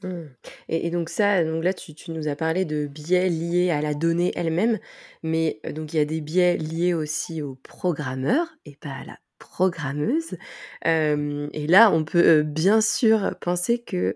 Mmh. 0.03 0.23
Et, 0.69 0.89
donc 0.89 1.09
ça, 1.09 1.43
donc 1.43 1.63
là, 1.63 1.73
tu, 1.73 1.93
nous 2.09 2.27
as 2.27 2.35
parlé 2.35 2.65
de 2.65 2.87
biais 2.87 3.29
liés 3.29 3.71
à 3.71 3.81
la 3.81 3.93
donnée 3.93 4.31
elle-même, 4.35 4.79
mais 5.23 5.59
euh, 5.65 5.71
donc 5.71 5.93
il 5.93 5.97
y 5.97 5.99
a 5.99 6.05
des 6.05 6.21
biais 6.21 6.57
liés 6.57 6.93
aussi 6.93 7.41
au 7.41 7.55
programmeur 7.55 8.47
et 8.65 8.75
pas 8.75 8.91
à 8.91 9.05
la 9.05 9.17
programmeuse. 9.39 10.37
et 10.83 11.67
là, 11.67 11.91
on 11.91 12.03
peut 12.03 12.41
bien 12.43 12.81
sûr 12.81 13.35
penser 13.39 13.79
que 13.79 14.15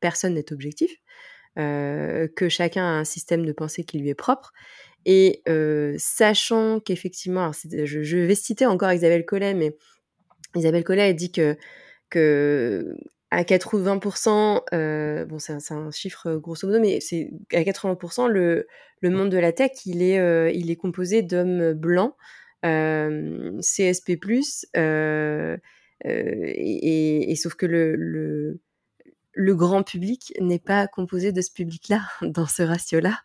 personne 0.00 0.34
n'est 0.34 0.52
objectif, 0.52 0.90
que 1.56 2.48
chacun 2.48 2.82
a 2.82 2.98
un 3.00 3.04
système 3.04 3.44
de 3.44 3.52
pensée 3.52 3.84
qui 3.84 3.98
lui 3.98 4.08
est 4.08 4.14
propre. 4.14 4.52
Et 5.04 5.42
sachant 5.98 6.80
qu'effectivement, 6.80 7.50
je, 7.52 8.02
je, 8.02 8.18
vais 8.18 8.34
citer 8.34 8.64
encore 8.64 8.92
Isabelle 8.92 9.26
Collet, 9.26 9.52
mais 9.52 9.76
Isabelle 10.54 10.84
Collet 10.84 11.02
a 11.02 11.12
dit 11.12 11.30
que 11.30 11.56
à 13.30 13.42
80%, 13.42 14.62
euh, 14.72 15.24
bon, 15.26 15.38
c'est 15.38 15.52
un, 15.52 15.76
un, 15.76 15.90
chiffre 15.90 16.36
grosso 16.36 16.66
modo, 16.66 16.80
mais 16.80 17.00
c'est 17.00 17.30
à 17.52 17.60
80%, 17.60 18.28
le, 18.28 18.66
le 19.00 19.10
monde 19.10 19.30
de 19.30 19.38
la 19.38 19.52
tech, 19.52 19.72
il 19.84 20.02
est, 20.02 20.18
euh, 20.18 20.50
il 20.50 20.70
est 20.70 20.76
composé 20.76 21.22
d'hommes 21.22 21.74
blancs, 21.74 22.14
euh, 22.64 23.60
CSP+, 23.60 24.18
euh, 24.76 25.56
et, 26.04 27.30
et, 27.30 27.36
sauf 27.36 27.54
que 27.54 27.66
le, 27.66 27.96
le, 27.96 28.60
le 29.32 29.54
grand 29.54 29.82
public 29.82 30.32
n'est 30.40 30.58
pas 30.58 30.86
composé 30.86 31.32
de 31.32 31.42
ce 31.42 31.52
public-là, 31.52 32.00
dans 32.22 32.46
ce 32.46 32.62
ratio-là. 32.62 33.20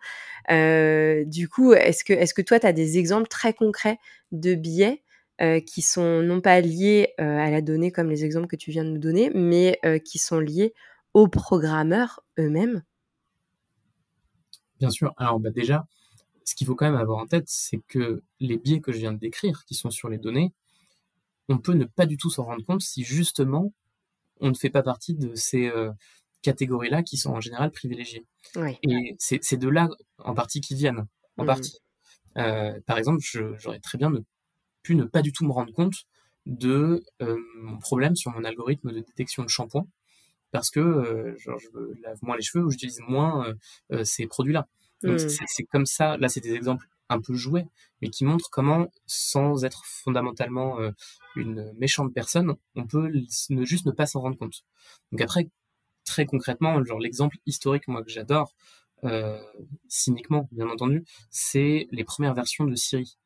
du 1.25 1.47
coup, 1.47 1.73
est-ce 1.73 2.03
que, 2.03 2.13
est-ce 2.13 2.33
que 2.33 2.41
toi, 2.41 2.59
tu 2.59 2.67
as 2.67 2.73
des 2.73 2.97
exemples 2.97 3.29
très 3.29 3.53
concrets 3.53 3.99
de 4.33 4.53
biais 4.55 5.01
euh, 5.41 5.59
qui 5.59 5.81
sont 5.81 6.21
non 6.21 6.41
pas 6.41 6.61
liés 6.61 7.15
euh, 7.19 7.23
à 7.23 7.49
la 7.49 7.63
donnée 7.63 7.91
comme 7.91 8.07
les 8.07 8.23
exemples 8.23 8.45
que 8.45 8.55
tu 8.55 8.69
viens 8.69 8.83
de 8.83 8.91
nous 8.91 8.99
donner, 8.99 9.31
mais 9.33 9.79
euh, 9.83 9.97
qui 9.97 10.19
sont 10.19 10.37
liés 10.37 10.75
aux 11.15 11.27
programmeurs 11.27 12.23
eux-mêmes 12.37 12.83
Bien 14.79 14.91
sûr. 14.91 15.11
Alors 15.17 15.39
bah, 15.39 15.49
déjà, 15.49 15.87
ce 16.45 16.53
qu'il 16.53 16.67
faut 16.67 16.75
quand 16.75 16.85
même 16.85 16.99
avoir 16.99 17.17
en 17.17 17.25
tête, 17.25 17.45
c'est 17.47 17.81
que 17.87 18.21
les 18.39 18.57
biais 18.57 18.79
que 18.79 18.91
je 18.91 18.99
viens 18.99 19.11
de 19.11 19.17
décrire, 19.17 19.65
qui 19.65 19.73
sont 19.73 19.89
sur 19.89 20.07
les 20.07 20.19
données, 20.19 20.53
on 21.49 21.57
peut 21.57 21.73
ne 21.73 21.85
pas 21.85 22.05
du 22.05 22.17
tout 22.17 22.29
s'en 22.29 22.43
rendre 22.43 22.63
compte 22.63 22.81
si 22.81 23.03
justement 23.03 23.73
on 24.39 24.49
ne 24.49 24.55
fait 24.55 24.69
pas 24.69 24.83
partie 24.83 25.15
de 25.15 25.33
ces 25.33 25.71
catégories-là 26.43 27.01
qui 27.01 27.17
sont 27.17 27.31
en 27.31 27.41
général 27.41 27.71
privilégiées. 27.71 28.27
Et 28.83 29.15
c'est 29.17 29.57
de 29.57 29.67
là 29.67 29.89
en 30.19 30.35
partie 30.35 30.61
qui 30.61 30.75
viennent, 30.75 31.07
en 31.37 31.43
mmh. 31.43 31.47
partie. 31.47 31.79
par 32.35 32.97
exemple, 32.97 33.19
j'aurais 33.57 33.79
très 33.79 33.97
bien 33.97 34.11
ne 34.11 34.19
pu 34.83 34.95
ne 34.95 35.05
pas 35.05 35.21
du 35.21 35.31
tout 35.31 35.45
me 35.45 35.51
rendre 35.51 35.73
compte 35.73 36.05
de 36.45 37.03
euh, 37.21 37.37
mon 37.61 37.77
problème 37.77 38.15
sur 38.15 38.31
mon 38.31 38.43
algorithme 38.43 38.91
de 38.91 38.99
détection 38.99 39.43
de 39.43 39.49
shampoing 39.49 39.87
parce 40.51 40.69
que 40.69 40.79
euh, 40.79 41.37
genre, 41.39 41.57
je 41.57 42.01
lave 42.01 42.19
moins 42.21 42.35
les 42.35 42.43
cheveux 42.43 42.63
ou 42.63 42.69
j'utilise 42.69 42.99
moins 43.07 43.53
euh, 43.91 44.03
ces 44.03 44.27
produits-là. 44.27 44.67
Donc 45.01 45.19
hmm. 45.19 45.29
c'est 45.47 45.63
comme 45.63 45.85
ça, 45.85 46.17
là 46.17 46.29
c'est 46.29 46.41
des 46.41 46.53
exemples 46.53 46.87
un 47.09 47.19
peu 47.19 47.33
joués, 47.33 47.65
mais 48.01 48.09
qui 48.09 48.23
montrent 48.23 48.49
comment, 48.49 48.87
sans 49.05 49.65
être 49.65 49.83
fondamentalement 49.85 50.77
une 51.35 51.73
méchante 51.77 52.13
personne, 52.13 52.55
on 52.75 52.87
peut 52.87 53.11
ne 53.49 53.65
juste 53.65 53.85
ne 53.85 53.91
pas 53.91 54.05
s'en 54.05 54.21
rendre 54.21 54.37
compte. 54.37 54.63
Donc 55.11 55.21
après, 55.21 55.49
très 56.05 56.25
concrètement, 56.25 56.83
genre 56.85 56.99
l'exemple 56.99 57.37
historique 57.45 57.87
moi 57.89 58.03
que 58.03 58.09
j'adore, 58.09 58.55
cyniquement 59.89 60.47
bien 60.53 60.69
entendu, 60.69 61.03
c'est 61.29 61.87
les 61.91 62.05
premières 62.05 62.33
versions 62.33 62.63
de 62.63 62.75
Siri. 62.75 63.17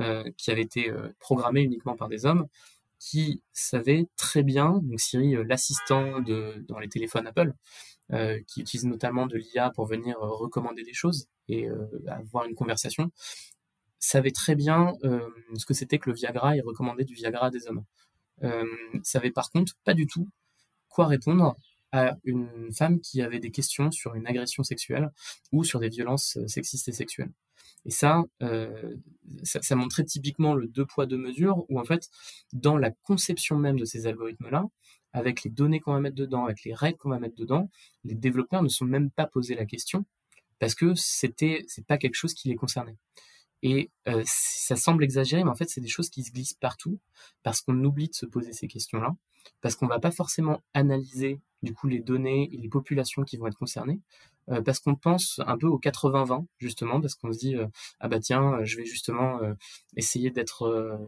Euh, 0.00 0.24
qui 0.36 0.50
avait 0.50 0.62
été 0.62 0.90
euh, 0.90 1.14
programmé 1.20 1.60
uniquement 1.60 1.94
par 1.94 2.08
des 2.08 2.26
hommes, 2.26 2.48
qui 2.98 3.40
savaient 3.52 4.08
très 4.16 4.42
bien, 4.42 4.80
donc 4.82 4.98
Siri, 4.98 5.36
euh, 5.36 5.44
l'assistant 5.44 6.20
dans 6.20 6.80
les 6.80 6.88
téléphones 6.88 7.28
Apple, 7.28 7.54
qui 8.48 8.60
utilise 8.60 8.84
notamment 8.86 9.26
de 9.26 9.36
l'IA 9.36 9.70
pour 9.70 9.86
venir 9.86 10.18
recommander 10.18 10.82
des 10.82 10.92
choses 10.92 11.26
et 11.48 11.68
avoir 12.06 12.44
une 12.44 12.54
conversation, 12.54 13.10
savait 13.98 14.30
très 14.30 14.54
bien 14.54 14.92
ce 15.56 15.64
que 15.64 15.72
c'était 15.72 15.98
que 15.98 16.10
le 16.10 16.14
Viagra 16.14 16.54
et 16.54 16.60
recommandait 16.60 17.04
du 17.04 17.14
Viagra 17.14 17.46
à 17.46 17.50
des 17.50 17.66
hommes. 17.66 17.82
savait 19.02 19.30
par 19.30 19.50
contre 19.50 19.72
pas 19.84 19.94
du 19.94 20.06
tout 20.06 20.28
quoi 20.90 21.06
répondre 21.06 21.56
à 21.94 22.18
une 22.24 22.72
femme 22.72 23.00
qui 23.00 23.22
avait 23.22 23.38
des 23.38 23.52
questions 23.52 23.92
sur 23.92 24.16
une 24.16 24.26
agression 24.26 24.64
sexuelle 24.64 25.12
ou 25.52 25.62
sur 25.62 25.78
des 25.78 25.88
violences 25.88 26.38
sexistes 26.48 26.88
et 26.88 26.92
sexuelles. 26.92 27.30
Et 27.86 27.92
euh, 28.42 28.96
ça, 29.44 29.62
ça, 29.62 29.76
montrait 29.76 30.04
typiquement 30.04 30.54
le 30.54 30.66
deux 30.66 30.86
poids 30.86 31.06
deux 31.06 31.18
mesures, 31.18 31.64
où 31.68 31.78
en 31.78 31.84
fait, 31.84 32.10
dans 32.52 32.76
la 32.76 32.90
conception 32.90 33.58
même 33.58 33.78
de 33.78 33.84
ces 33.84 34.08
algorithmes-là, 34.08 34.64
avec 35.12 35.44
les 35.44 35.50
données 35.50 35.78
qu'on 35.78 35.92
va 35.92 36.00
mettre 36.00 36.16
dedans, 36.16 36.46
avec 36.46 36.64
les 36.64 36.74
règles 36.74 36.98
qu'on 36.98 37.10
va 37.10 37.20
mettre 37.20 37.36
dedans, 37.36 37.70
les 38.02 38.16
développeurs 38.16 38.64
ne 38.64 38.68
sont 38.68 38.86
même 38.86 39.10
pas 39.10 39.26
posé 39.26 39.54
la 39.54 39.64
question 39.64 40.04
parce 40.58 40.74
que 40.74 40.94
c'était 40.96 41.64
c'est 41.68 41.86
pas 41.86 41.98
quelque 41.98 42.16
chose 42.16 42.34
qui 42.34 42.48
les 42.48 42.56
concernait. 42.56 42.96
Et 43.64 43.90
euh, 44.08 44.22
ça 44.26 44.76
semble 44.76 45.02
exagéré, 45.02 45.42
mais 45.42 45.50
en 45.50 45.54
fait, 45.54 45.70
c'est 45.70 45.80
des 45.80 45.88
choses 45.88 46.10
qui 46.10 46.22
se 46.22 46.30
glissent 46.30 46.52
partout 46.52 47.00
parce 47.42 47.62
qu'on 47.62 47.82
oublie 47.82 48.08
de 48.08 48.14
se 48.14 48.26
poser 48.26 48.52
ces 48.52 48.68
questions-là, 48.68 49.16
parce 49.62 49.74
qu'on 49.74 49.86
va 49.86 49.98
pas 49.98 50.10
forcément 50.10 50.62
analyser 50.74 51.40
du 51.62 51.72
coup 51.72 51.88
les 51.88 52.00
données 52.00 52.50
et 52.52 52.58
les 52.58 52.68
populations 52.68 53.22
qui 53.22 53.38
vont 53.38 53.46
être 53.46 53.56
concernées, 53.56 54.00
euh, 54.50 54.60
parce 54.60 54.80
qu'on 54.80 54.96
pense 54.96 55.40
un 55.46 55.56
peu 55.56 55.66
au 55.66 55.78
80-20 55.78 56.44
justement, 56.58 57.00
parce 57.00 57.14
qu'on 57.14 57.32
se 57.32 57.38
dit 57.38 57.56
euh, 57.56 57.66
ah 58.00 58.08
bah 58.08 58.20
tiens, 58.20 58.62
je 58.64 58.76
vais 58.76 58.84
justement 58.84 59.40
essayer 59.96 60.30
d'être 60.30 61.00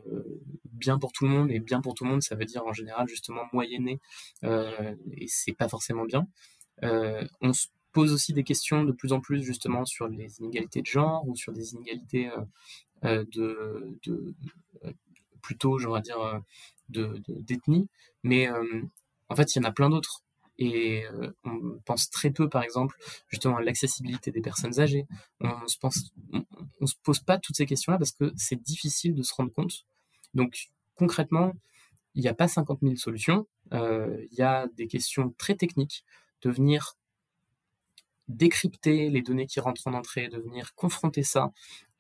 bien 0.65 0.99
pour 0.99 1.13
tout 1.13 1.27
le 1.27 1.31
monde 1.33 1.51
et 1.51 1.61
bien 1.61 1.83
pour 1.83 1.93
tout 1.93 2.05
le 2.05 2.11
monde, 2.11 2.23
ça 2.23 2.37
veut 2.37 2.47
dire 2.47 2.65
en 2.65 2.73
général 2.73 3.07
justement 3.07 3.43
moyenner 3.53 4.01
et 4.43 5.27
c'est 5.29 5.53
pas 5.53 5.69
forcément 5.69 6.07
bien. 6.07 6.27
on 6.83 7.53
se 7.53 7.67
pose 7.97 8.13
aussi 8.13 8.35
des 8.35 8.45
questions 8.45 8.85
de 8.85 8.93
plus 8.93 9.15
en 9.15 9.21
plus 9.21 9.43
justement 9.43 9.87
sur 9.87 10.07
les 10.07 10.39
inégalités 10.41 10.83
de 10.83 10.87
genre 10.87 11.27
ou 11.27 11.35
sur 11.35 11.55
des 11.55 11.73
inégalités 11.73 12.29
euh, 12.29 12.45
euh, 13.05 13.25
de, 13.33 13.97
euh, 14.85 14.93
plutôt, 15.41 15.79
j'aimerais 15.79 16.03
dire, 16.03 16.43
de, 16.91 17.23
d'ethnie. 17.27 17.89
Mais 18.23 18.51
en 19.31 19.35
fait, 19.35 19.55
il 19.55 19.63
y 19.63 19.65
en 19.65 19.69
a 19.69 19.73
plein 19.73 19.89
d'autres. 19.89 20.25
Et 20.59 21.05
on 21.45 21.81
pense 21.87 22.11
très 22.11 22.31
peu, 22.31 22.51
par 22.51 22.63
exemple, 22.63 22.97
justement 23.29 23.57
à 23.57 23.63
l'accessibilité 23.63 24.31
des 24.31 24.43
personnes 24.43 24.79
âgées. 24.79 25.07
On 25.41 25.67
se 25.67 25.79
pense, 25.79 26.13
on, 26.81 26.87
se 26.87 26.97
pose 27.03 27.21
pas 27.21 27.39
toutes 27.39 27.57
ces 27.57 27.65
questions-là 27.65 27.97
parce 27.97 28.13
que 28.13 28.31
c'est 28.37 28.61
difficile 28.63 29.15
de 29.15 29.23
se 29.23 29.33
rendre 29.35 29.53
compte. 29.53 29.87
Donc 30.35 30.69
concrètement, 30.97 31.55
il 32.15 32.21
n'y 32.23 32.29
a 32.29 32.35
pas 32.35 32.49
50 32.49 32.81
000 32.83 32.97
solutions. 32.97 33.47
Il 33.73 34.29
y 34.33 34.43
a 34.43 34.67
des 34.77 34.87
questions 34.87 35.33
très 35.39 35.55
techniques 35.55 36.05
de 36.43 36.51
venir 36.51 36.97
décrypter 38.29 39.09
les 39.11 39.23
données 39.23 39.47
qui 39.47 39.61
rentrent 39.61 39.87
en 39.87 39.95
entrée, 39.95 40.29
de 40.29 40.39
venir 40.39 40.75
confronter 40.75 41.23
ça 41.23 41.53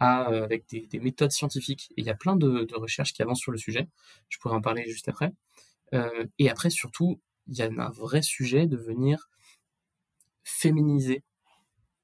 euh, 0.02 0.44
avec 0.44 0.68
des, 0.68 1.00
méthodes 1.00 1.30
scientifiques. 1.30 1.92
Il 1.96 2.04
y 2.04 2.10
a 2.10 2.14
plein 2.14 2.36
de, 2.36 2.66
recherches 2.74 3.12
qui 3.12 3.22
avancent 3.22 3.40
sur 3.40 3.52
le 3.52 3.58
sujet. 3.58 3.88
Je 4.28 4.38
pourrais 4.38 4.54
en 4.54 4.60
parler 4.60 4.84
juste 4.88 5.08
après. 5.08 5.32
Euh, 5.94 6.26
et 6.38 6.50
après, 6.50 6.70
surtout, 6.70 7.20
il 7.46 7.56
y 7.56 7.62
a 7.62 7.66
un 7.66 7.90
vrai 7.90 8.22
sujet 8.22 8.66
de 8.66 8.76
venir 8.76 9.28
féminiser 10.42 11.22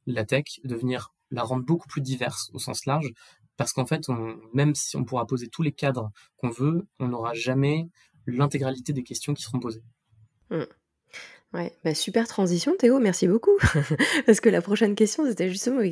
la 0.07 0.25
tech, 0.25 0.61
de 0.65 0.75
venir 0.75 1.15
la 1.31 1.43
rendre 1.43 1.65
beaucoup 1.65 1.89
plus 1.89 2.01
diverse 2.01 2.51
au 2.53 2.59
sens 2.59 2.87
large, 2.87 3.13
parce 3.57 3.73
qu'en 3.73 3.87
fait, 3.87 4.07
même 4.53 4.75
si 4.75 4.97
on 4.97 5.05
pourra 5.05 5.27
poser 5.27 5.49
tous 5.49 5.63
les 5.63 5.73
cadres 5.73 6.11
qu'on 6.37 6.51
veut, 6.51 6.87
on 6.99 7.09
n'aura 7.09 7.35
jamais 7.35 7.89
l'intégralité 8.27 8.93
des 8.93 9.03
questions 9.03 9.35
qui 9.35 9.43
seront 9.43 9.61
posées. 9.61 9.83
Mmh. 10.51 10.65
Ouais, 11.55 11.77
bah, 11.85 11.95
super 11.95 12.27
transition 12.27 12.75
Théo, 12.79 12.99
merci 12.99 13.29
beaucoup. 13.29 13.59
Parce 14.27 14.41
que 14.41 14.49
la 14.49 14.62
prochaine 14.62 14.95
question, 14.95 15.27
c'était 15.27 15.51
justement 15.51 15.83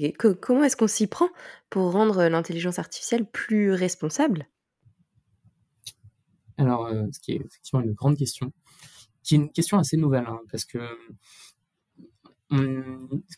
comment 0.40 0.64
est-ce 0.64 0.76
qu'on 0.76 0.88
s'y 0.88 1.06
prend 1.06 1.28
pour 1.68 1.92
rendre 1.92 2.24
l'intelligence 2.28 2.78
artificielle 2.78 3.26
plus 3.26 3.72
responsable? 3.72 4.48
Alors, 6.56 6.86
euh, 6.86 7.06
ce 7.12 7.20
qui 7.20 7.32
est 7.32 7.36
effectivement 7.36 7.82
une 7.82 7.92
grande 7.92 8.16
question, 8.16 8.52
qui 9.22 9.34
est 9.34 9.38
une 9.38 9.50
question 9.50 9.78
assez 9.78 9.96
nouvelle, 9.96 10.26
hein, 10.26 10.40
parce 10.50 10.64
que 10.64 10.78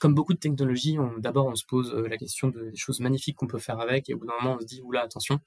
comme 0.00 0.14
beaucoup 0.14 0.32
de 0.32 0.38
technologies, 0.38 0.96
d'abord 1.18 1.46
on 1.46 1.54
se 1.54 1.66
pose 1.66 1.92
euh, 1.92 2.08
la 2.08 2.16
question 2.16 2.48
des 2.48 2.74
choses 2.74 3.00
magnifiques 3.00 3.36
qu'on 3.36 3.46
peut 3.46 3.58
faire 3.58 3.78
avec, 3.78 4.08
et 4.08 4.14
au 4.14 4.18
bout 4.18 4.26
d'un 4.26 4.32
moment 4.40 4.56
on 4.56 4.60
se 4.60 4.66
dit 4.66 4.80
oula 4.82 5.02
attention. 5.02 5.40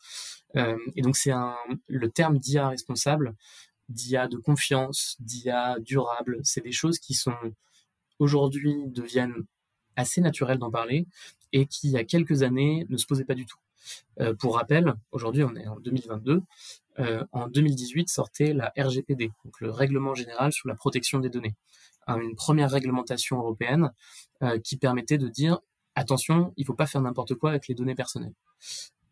Euh, 0.55 0.77
et 0.95 1.01
donc 1.01 1.17
c'est 1.17 1.31
le 1.87 2.09
terme 2.11 2.37
d'IA 2.37 2.69
responsable 2.69 3.35
d'IA 3.89 4.27
de 4.27 4.37
confiance, 4.37 5.15
d'IA 5.19 5.77
durable. 5.79 6.39
C'est 6.43 6.61
des 6.61 6.71
choses 6.71 6.99
qui 6.99 7.13
sont 7.13 7.35
aujourd'hui 8.19 8.75
deviennent 8.87 9.45
assez 9.95 10.21
naturelles 10.21 10.59
d'en 10.59 10.71
parler 10.71 11.07
et 11.53 11.65
qui, 11.65 11.87
il 11.87 11.93
y 11.93 11.97
a 11.97 12.03
quelques 12.03 12.43
années, 12.43 12.85
ne 12.89 12.97
se 12.97 13.05
posaient 13.05 13.25
pas 13.25 13.35
du 13.35 13.45
tout. 13.45 13.57
pour 14.39 14.55
rappel, 14.55 14.93
aujourd'hui 15.11 15.43
on 15.43 15.55
est 15.55 15.67
en 15.67 15.79
2022, 15.79 16.41
en 17.31 17.47
2018 17.47 18.09
sortait 18.09 18.53
la 18.53 18.73
RGPD, 18.77 19.31
le 19.59 19.71
Règlement 19.71 20.15
général 20.15 20.51
sur 20.51 20.67
la 20.67 20.75
protection 20.75 21.19
des 21.19 21.29
données, 21.29 21.55
une 22.07 22.35
première 22.35 22.71
réglementation 22.71 23.37
européenne 23.37 23.91
qui 24.63 24.77
permettait 24.77 25.17
de 25.17 25.29
dire 25.29 25.59
attention, 25.95 26.53
il 26.57 26.61
ne 26.61 26.65
faut 26.65 26.73
pas 26.73 26.87
faire 26.87 27.01
n'importe 27.01 27.35
quoi 27.35 27.51
avec 27.51 27.67
les 27.67 27.75
données 27.75 27.95
personnelles. 27.95 28.33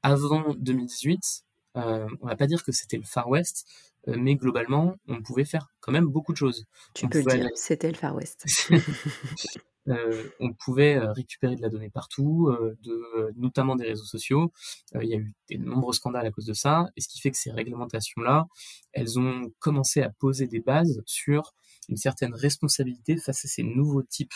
Avant 0.04 0.54
2018, 0.58 1.46
euh, 1.78 2.08
on 2.22 2.28
va 2.28 2.36
pas 2.36 2.48
dire 2.48 2.64
que 2.64 2.72
c'était 2.72 2.98
le 2.98 3.04
Far 3.04 3.30
West, 3.30 3.66
euh, 3.68 3.93
mais 4.08 4.36
globalement, 4.36 4.96
on 5.08 5.22
pouvait 5.22 5.46
faire 5.46 5.68
quand 5.80 5.92
même 5.92 6.08
beaucoup 6.08 6.34
de 6.34 6.38
choses. 6.38 6.66
Tu 6.94 7.08
peux 7.08 7.20
le 7.20 7.26
dire, 7.26 7.50
c'était 7.56 7.90
le 7.90 7.98
Far 7.98 8.16
West. 8.16 8.46
Euh, 9.90 10.30
on 10.40 10.54
pouvait 10.54 10.98
récupérer 10.98 11.58
de 11.58 11.62
la 11.62 11.68
donnée 11.68 11.90
partout, 11.90 12.50
de, 12.84 13.34
notamment 13.36 13.76
des 13.76 13.86
réseaux 13.86 14.06
sociaux. 14.06 14.54
il 14.96 15.10
y 15.10 15.14
a 15.14 15.18
eu 15.18 15.34
de 15.50 15.66
nombreux 15.66 15.92
scandales 15.92 16.26
à 16.26 16.32
cause 16.32 16.46
de 16.46 16.54
ça, 16.54 16.90
et 16.96 17.02
ce 17.02 17.10
qui 17.10 17.20
fait 17.20 17.32
que 17.32 17.38
ces 17.38 17.52
réglementations-là, 17.52 18.48
elles 18.94 19.20
ont 19.20 19.52
commencé 19.60 20.02
à 20.02 20.10
poser 20.10 20.48
des 20.48 20.62
bases 20.62 21.02
sur 21.06 21.54
une 21.90 21.98
certaine 21.98 22.34
responsabilité 22.34 23.18
face 23.18 23.44
à 23.44 23.48
ces 23.50 23.64
nouveaux 23.64 24.04
types 24.04 24.34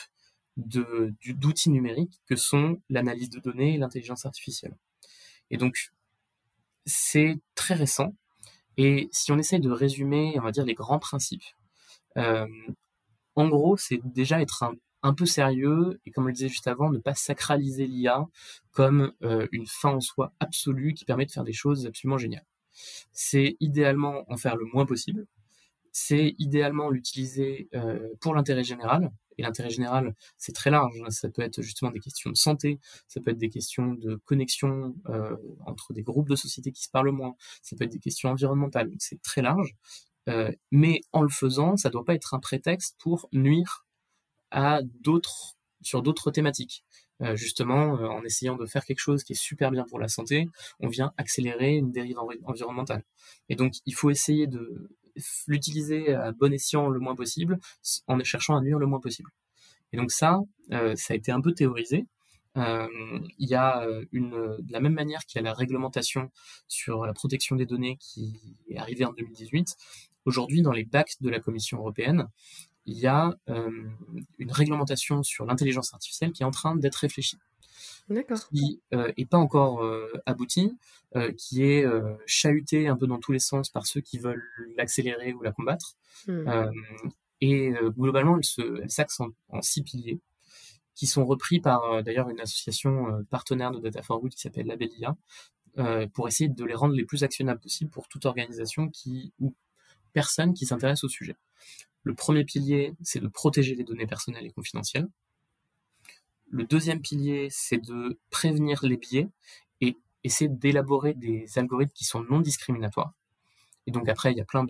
d'outils 0.58 1.70
numériques 1.70 2.20
que 2.28 2.36
sont 2.36 2.82
l'analyse 2.90 3.30
de 3.30 3.40
données 3.40 3.76
et 3.76 3.78
l'intelligence 3.78 4.26
artificielle. 4.26 4.76
Et 5.52 5.58
donc, 5.58 5.92
c'est 6.86 7.40
très 7.56 7.76
récent. 7.76 8.16
Et 8.78 9.10
si 9.12 9.32
on 9.32 9.38
essaye 9.38 9.60
de 9.60 9.72
résumer, 9.72 10.36
on 10.38 10.44
va 10.44 10.52
dire, 10.52 10.66
les 10.66 10.76
grands 10.76 11.00
principes, 11.00 11.44
euh, 12.18 12.48
en 13.36 13.48
gros, 13.48 13.78
c'est 13.78 14.00
déjà 14.04 14.42
être 14.42 14.64
un, 15.04 15.14
peu 15.14 15.26
sérieux 15.26 16.00
et, 16.06 16.12
comme 16.12 16.26
on 16.26 16.28
le 16.28 16.34
disait 16.34 16.50
juste 16.50 16.68
avant, 16.68 16.92
ne 16.92 17.00
pas 17.00 17.16
sacraliser 17.16 17.88
l'IA 17.88 18.26
comme 18.72 19.14
euh, 19.24 19.48
une 19.52 19.68
fin 19.68 19.90
en 19.90 20.02
soi 20.02 20.34
absolue 20.40 20.94
qui 20.94 21.06
permet 21.06 21.26
de 21.26 21.32
faire 21.32 21.44
des 21.44 21.54
choses 21.54 21.86
absolument 21.86 22.18
géniales. 22.18 22.46
C'est 23.14 23.56
idéalement 23.60 24.24
en 24.28 24.38
faire 24.38 24.56
le 24.56 24.66
moins 24.66 24.86
possible. 24.86 25.26
C'est 26.00 26.36
idéalement 26.38 26.92
l'utiliser 26.92 27.70
euh, 27.74 28.10
pour 28.22 28.36
l'intérêt 28.36 28.64
général, 28.64 29.12
et 29.40 29.42
l'intérêt 29.42 29.72
général, 29.72 30.14
c'est 30.38 30.54
très 30.54 30.70
large. 30.70 31.02
Ça 31.10 31.28
peut 31.28 31.42
être 31.42 31.64
justement 31.64 31.90
des 31.90 32.00
questions 32.00 32.30
de 32.30 32.36
santé, 32.36 32.80
ça 33.08 33.20
peut 33.20 33.32
être 33.32 33.40
des 33.40 33.50
questions 33.50 33.96
de 33.96 34.14
connexion 34.24 34.96
euh, 35.10 35.36
entre 35.66 35.94
des 35.94 36.04
groupes 36.04 36.30
de 36.30 36.36
sociétés 36.36 36.72
qui 36.72 36.84
se 36.84 36.92
parlent 36.92 37.10
moins, 37.10 37.34
ça 37.64 37.76
peut 37.76 37.84
être 37.84 37.92
des 37.92 38.00
questions 38.00 38.30
environnementales. 38.30 38.92
C'est 39.00 39.24
très 39.24 39.42
large. 39.42 39.74
Euh, 40.30 40.52
mais 40.72 41.02
en 41.14 41.24
le 41.24 41.30
faisant, 41.30 41.78
ça 41.78 41.90
ne 41.90 41.94
doit 41.94 42.06
pas 42.06 42.14
être 42.14 42.36
un 42.36 42.40
prétexte 42.40 42.96
pour 43.00 43.28
nuire 43.34 43.88
à 44.52 44.82
d'autres 45.02 45.58
sur 45.82 46.04
d'autres 46.04 46.30
thématiques. 46.30 46.86
Justement, 47.34 47.94
en 47.94 48.24
essayant 48.24 48.56
de 48.56 48.68
faire 48.68 48.86
quelque 48.86 49.00
chose 49.00 49.24
qui 49.24 49.34
est 49.34 49.42
super 49.42 49.72
bien 49.72 49.86
pour 49.90 49.98
la 49.98 50.08
santé, 50.08 50.48
on 50.80 50.90
vient 50.90 51.12
accélérer 51.18 51.74
une 51.76 51.92
dérive 51.92 52.20
environnementale. 52.44 53.04
Et 53.50 53.56
donc, 53.56 53.74
il 53.88 53.96
faut 53.96 54.12
essayer 54.12 54.46
de 54.46 54.92
l'utiliser 55.48 56.14
à 56.14 56.32
bon 56.32 56.54
escient 56.54 56.90
le 56.90 57.00
moins 57.00 57.16
possible, 57.16 57.60
en 58.08 58.24
cherchant 58.24 58.56
à 58.56 58.62
nuire 58.62 58.80
le 58.80 58.86
moins 58.86 59.00
possible. 59.00 59.30
Et 59.94 59.98
donc 59.98 60.12
ça, 60.12 60.40
euh, 60.72 60.96
ça 60.96 61.14
a 61.14 61.18
été 61.18 61.32
un 61.32 61.42
peu 61.42 61.54
théorisé. 61.54 62.06
Euh, 62.58 62.88
il 63.38 63.50
y 63.50 63.56
a 63.56 63.84
euh, 63.84 64.06
de 64.12 64.72
la 64.72 64.80
même 64.80 64.94
manière 64.94 65.26
qu'il 65.26 65.40
y 65.40 65.40
a 65.40 65.44
la 65.44 65.54
réglementation 65.54 66.32
sur 66.68 67.06
la 67.06 67.14
protection 67.14 67.56
des 67.56 67.66
données 67.66 67.98
qui 68.00 68.58
est 68.70 68.78
arrivée 68.78 69.06
en 69.06 69.14
2018. 69.14 69.76
Aujourd'hui, 70.26 70.62
dans 70.62 70.72
les 70.72 70.84
bacs 70.84 71.16
de 71.22 71.30
la 71.30 71.40
Commission 71.40 71.78
européenne, 71.78 72.28
il 72.86 72.98
y 72.98 73.08
a 73.08 73.36
une 73.48 74.52
réglementation 74.52 75.22
sur 75.22 75.46
l'intelligence 75.46 75.94
artificielle 75.94 76.32
qui 76.32 76.44
est 76.44 76.46
en 76.46 76.52
train 76.52 76.76
d'être 76.78 76.96
réfléchie 76.96 77.38
qui 78.50 78.82
n'est 78.92 78.98
euh, 78.98 79.26
pas 79.30 79.38
encore 79.38 79.84
euh, 79.84 80.12
abouti, 80.26 80.78
euh, 81.16 81.32
qui 81.34 81.64
est 81.64 81.86
chahuté 82.26 82.88
un 82.88 82.96
peu 82.96 83.08
dans 83.08 83.20
tous 83.20 83.32
les 83.32 83.40
sens 83.40 83.70
par 83.70 83.86
ceux 83.86 84.02
qui 84.02 84.18
veulent 84.20 84.44
l'accélérer 84.78 85.34
ou 85.34 85.42
la 85.42 85.52
combattre. 85.52 85.96
Hmm. 86.28 86.72
et 87.42 87.72
globalement, 87.98 88.40
elle 88.58 88.90
s'axe 88.90 89.20
en, 89.20 89.62
six 89.62 89.84
piliers 89.84 90.20
qui 90.96 91.06
sont 91.06 91.26
repris 91.26 91.60
par 91.60 92.04
d'ailleurs 92.04 92.30
une 92.30 92.40
association 92.40 93.24
partenaire 93.30 93.72
de 93.72 93.80
Data 93.80 94.02
for 94.02 94.20
Good 94.20 94.34
qui 94.34 94.42
s'appelle 94.42 94.66
Labelia, 94.66 95.16
pour 96.14 96.28
essayer 96.28 96.50
de 96.50 96.66
les 96.66 96.74
rendre 96.74 96.96
les 96.96 97.06
plus 97.06 97.24
actionnables 97.24 97.60
possibles 97.60 97.92
pour 97.92 98.08
toute 98.08 98.26
organisation 98.26 98.90
qui 98.90 99.32
ou 99.40 99.54
personne 100.14 100.56
qui 100.56 100.66
s'intéresse 100.66 101.04
au 101.04 101.10
sujet. 101.10 101.36
Le 102.02 102.16
premier 102.16 102.44
pilier, 102.46 102.94
c'est 103.04 103.20
de 103.20 103.28
protéger 103.28 103.76
les 103.76 103.84
données 103.84 104.08
personnelles 104.08 104.46
et 104.46 104.52
confidentielles. 104.52 105.08
Le 106.50 106.64
deuxième 106.64 107.02
pilier, 107.02 107.48
c'est 107.52 107.78
de 107.78 108.20
prévenir 108.30 108.86
les 108.86 108.98
biais 108.98 109.30
et 109.82 109.98
essayer 110.24 110.50
d'élaborer 110.50 111.14
des 111.14 111.46
algorithmes 111.58 111.92
qui 111.94 112.06
sont 112.06 112.24
non 112.24 112.40
discriminatoires. 112.40 113.14
Et 113.86 113.92
donc 113.92 114.08
après, 114.10 114.32
il 114.32 114.38
y 114.38 114.42
a 114.42 114.46
plein 114.46 114.66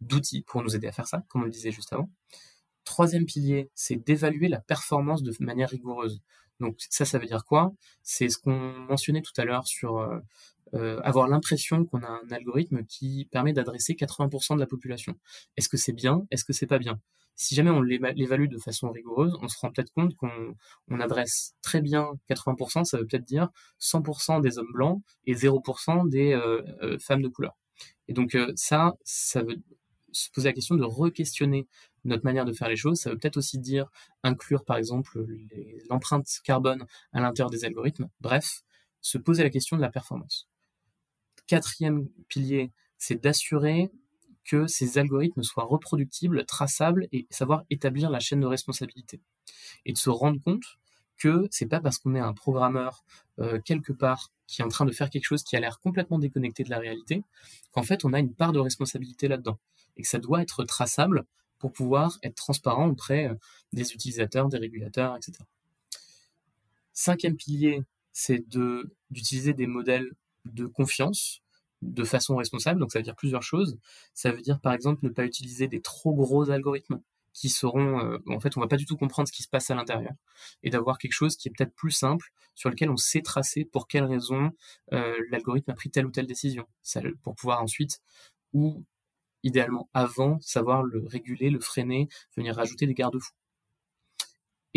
d'outils 0.00 0.42
pour 0.42 0.62
nous 0.62 0.76
aider 0.76 0.86
à 0.86 0.92
faire 0.92 1.06
ça, 1.06 1.24
comme 1.28 1.42
on 1.42 1.44
le 1.44 1.50
disait 1.50 1.72
juste 1.72 1.92
avant. 1.92 2.10
Troisième 2.84 3.26
pilier, 3.26 3.70
c'est 3.74 3.96
d'évaluer 3.96 4.48
la 4.48 4.60
performance 4.60 5.22
de 5.22 5.32
manière 5.40 5.70
rigoureuse. 5.70 6.22
Donc 6.60 6.76
ça, 6.90 7.04
ça 7.04 7.18
veut 7.18 7.26
dire 7.26 7.44
quoi? 7.44 7.72
C'est 8.02 8.28
ce 8.28 8.38
qu'on 8.38 8.56
mentionnait 8.88 9.22
tout 9.22 9.32
à 9.36 9.44
l'heure 9.44 9.66
sur 9.66 10.08
euh, 10.74 11.00
avoir 11.02 11.28
l'impression 11.28 11.84
qu'on 11.84 12.02
a 12.02 12.08
un 12.08 12.30
algorithme 12.30 12.84
qui 12.84 13.28
permet 13.30 13.52
d'adresser 13.52 13.94
80% 13.94 14.54
de 14.54 14.60
la 14.60 14.66
population. 14.66 15.14
Est-ce 15.56 15.68
que 15.68 15.76
c'est 15.76 15.92
bien? 15.92 16.26
Est-ce 16.30 16.44
que 16.44 16.52
c'est 16.52 16.66
pas 16.66 16.78
bien? 16.78 17.00
Si 17.36 17.54
jamais 17.54 17.70
on 17.70 17.80
l'évalue 17.80 18.48
de 18.48 18.58
façon 18.58 18.90
rigoureuse, 18.90 19.36
on 19.40 19.48
se 19.48 19.56
rend 19.60 19.70
peut-être 19.70 19.92
compte 19.92 20.16
qu'on 20.16 21.00
adresse 21.00 21.54
très 21.62 21.80
bien 21.80 22.10
80%, 22.28 22.84
ça 22.84 22.98
veut 22.98 23.06
peut-être 23.06 23.24
dire 23.24 23.48
100% 23.80 24.40
des 24.40 24.58
hommes 24.58 24.72
blancs 24.72 25.02
et 25.24 25.34
0% 25.34 26.08
des 26.08 26.32
euh, 26.32 26.62
euh, 26.82 26.98
femmes 26.98 27.22
de 27.22 27.28
couleur. 27.28 27.56
Et 28.08 28.12
donc 28.12 28.36
ça, 28.56 28.94
ça 29.04 29.42
veut 29.42 29.62
se 30.10 30.30
poser 30.30 30.48
la 30.48 30.52
question 30.52 30.74
de 30.74 30.84
re-questionner 30.84 31.68
notre 32.04 32.24
manière 32.24 32.44
de 32.44 32.52
faire 32.52 32.68
les 32.68 32.76
choses. 32.76 32.98
Ça 32.98 33.10
veut 33.10 33.18
peut-être 33.18 33.36
aussi 33.36 33.58
dire 33.58 33.88
inclure 34.24 34.64
par 34.64 34.76
exemple 34.76 35.24
l'empreinte 35.88 36.26
carbone 36.42 36.86
à 37.12 37.20
l'intérieur 37.20 37.50
des 37.50 37.64
algorithmes. 37.64 38.08
Bref, 38.20 38.62
se 39.00 39.18
poser 39.18 39.42
la 39.42 39.50
question 39.50 39.76
de 39.76 39.82
la 39.82 39.90
performance. 39.90 40.47
Quatrième 41.48 42.08
pilier, 42.28 42.70
c'est 42.98 43.20
d'assurer 43.20 43.90
que 44.44 44.66
ces 44.66 44.98
algorithmes 44.98 45.42
soient 45.42 45.64
reproductibles, 45.64 46.44
traçables 46.44 47.08
et 47.10 47.26
savoir 47.30 47.64
établir 47.70 48.10
la 48.10 48.20
chaîne 48.20 48.40
de 48.40 48.46
responsabilité. 48.46 49.20
Et 49.84 49.92
de 49.92 49.98
se 49.98 50.10
rendre 50.10 50.40
compte 50.42 50.78
que 51.16 51.48
c'est 51.50 51.66
pas 51.66 51.80
parce 51.80 51.98
qu'on 51.98 52.14
est 52.14 52.20
un 52.20 52.32
programmeur 52.32 53.04
euh, 53.40 53.60
quelque 53.64 53.92
part 53.92 54.30
qui 54.46 54.62
est 54.62 54.64
en 54.64 54.68
train 54.68 54.84
de 54.86 54.92
faire 54.92 55.10
quelque 55.10 55.24
chose 55.24 55.42
qui 55.42 55.56
a 55.56 55.60
l'air 55.60 55.80
complètement 55.80 56.18
déconnecté 56.18 56.64
de 56.64 56.70
la 56.70 56.78
réalité, 56.78 57.24
qu'en 57.72 57.82
fait 57.82 58.04
on 58.04 58.12
a 58.12 58.18
une 58.18 58.34
part 58.34 58.52
de 58.52 58.60
responsabilité 58.60 59.26
là-dedans 59.26 59.58
et 59.96 60.02
que 60.02 60.08
ça 60.08 60.18
doit 60.18 60.40
être 60.40 60.64
traçable 60.64 61.24
pour 61.58 61.72
pouvoir 61.72 62.18
être 62.22 62.36
transparent 62.36 62.88
auprès 62.88 63.28
euh, 63.28 63.34
des 63.72 63.92
utilisateurs, 63.92 64.48
des 64.48 64.58
régulateurs, 64.58 65.16
etc. 65.16 65.32
Cinquième 66.92 67.36
pilier, 67.36 67.82
c'est 68.12 68.44
d'utiliser 69.10 69.54
des 69.54 69.66
modèles 69.66 70.12
de 70.54 70.66
confiance 70.66 71.42
de 71.82 72.04
façon 72.04 72.36
responsable. 72.36 72.80
Donc 72.80 72.92
ça 72.92 72.98
veut 72.98 73.04
dire 73.04 73.16
plusieurs 73.16 73.42
choses. 73.42 73.78
Ça 74.14 74.32
veut 74.32 74.40
dire 74.40 74.60
par 74.60 74.72
exemple 74.72 75.04
ne 75.04 75.10
pas 75.10 75.24
utiliser 75.24 75.68
des 75.68 75.80
trop 75.80 76.14
gros 76.14 76.50
algorithmes 76.50 77.00
qui 77.38 77.48
seront, 77.48 78.00
euh, 78.00 78.18
en 78.26 78.40
fait, 78.40 78.56
on 78.56 78.60
va 78.60 78.66
pas 78.66 78.76
du 78.76 78.84
tout 78.84 78.96
comprendre 78.96 79.28
ce 79.28 79.32
qui 79.32 79.44
se 79.44 79.48
passe 79.48 79.70
à 79.70 79.74
l'intérieur, 79.76 80.12
et 80.64 80.70
d'avoir 80.70 80.98
quelque 80.98 81.12
chose 81.12 81.36
qui 81.36 81.48
est 81.48 81.52
peut-être 81.56 81.74
plus 81.74 81.92
simple, 81.92 82.32
sur 82.56 82.68
lequel 82.68 82.90
on 82.90 82.96
sait 82.96 83.22
tracer 83.22 83.64
pour 83.64 83.86
quelles 83.86 84.04
raisons 84.04 84.50
euh, 84.92 85.16
l'algorithme 85.30 85.70
a 85.70 85.74
pris 85.74 85.90
telle 85.90 86.06
ou 86.06 86.10
telle 86.10 86.26
décision, 86.26 86.66
pour 87.22 87.36
pouvoir 87.36 87.62
ensuite, 87.62 88.00
ou 88.52 88.84
idéalement 89.44 89.88
avant, 89.94 90.40
savoir 90.40 90.82
le 90.82 91.06
réguler, 91.06 91.50
le 91.50 91.60
freiner, 91.60 92.08
venir 92.36 92.56
rajouter 92.56 92.86
des 92.86 92.94
garde-fous. 92.94 93.37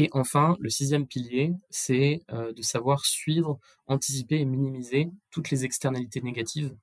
Et 0.02 0.10
enfin, 0.14 0.58
le 0.60 0.72
sixième 0.72 1.06
pilier, 1.06 1.54
c'est 1.70 2.24
euh, 2.32 2.54
de 2.54 2.64
savoir 2.64 3.06
suivre, 3.06 3.60
anticiper 3.86 4.40
et 4.40 4.46
minimiser 4.46 5.12
toutes 5.30 5.52
les 5.52 5.64
externalités 5.64 6.22
négatives 6.22 6.76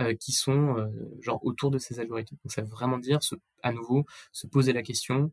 euh, 0.00 0.14
qui 0.14 0.32
sont 0.32 0.78
euh, 0.78 0.88
genre 1.20 1.44
autour 1.44 1.70
de 1.70 1.76
ces 1.76 2.00
algorithmes. 2.00 2.36
Donc 2.42 2.50
ça 2.50 2.62
veut 2.62 2.68
vraiment 2.68 2.96
dire, 2.96 3.18
à 3.62 3.72
nouveau, 3.72 4.06
se 4.32 4.46
poser 4.46 4.72
la 4.72 4.82
question, 4.82 5.30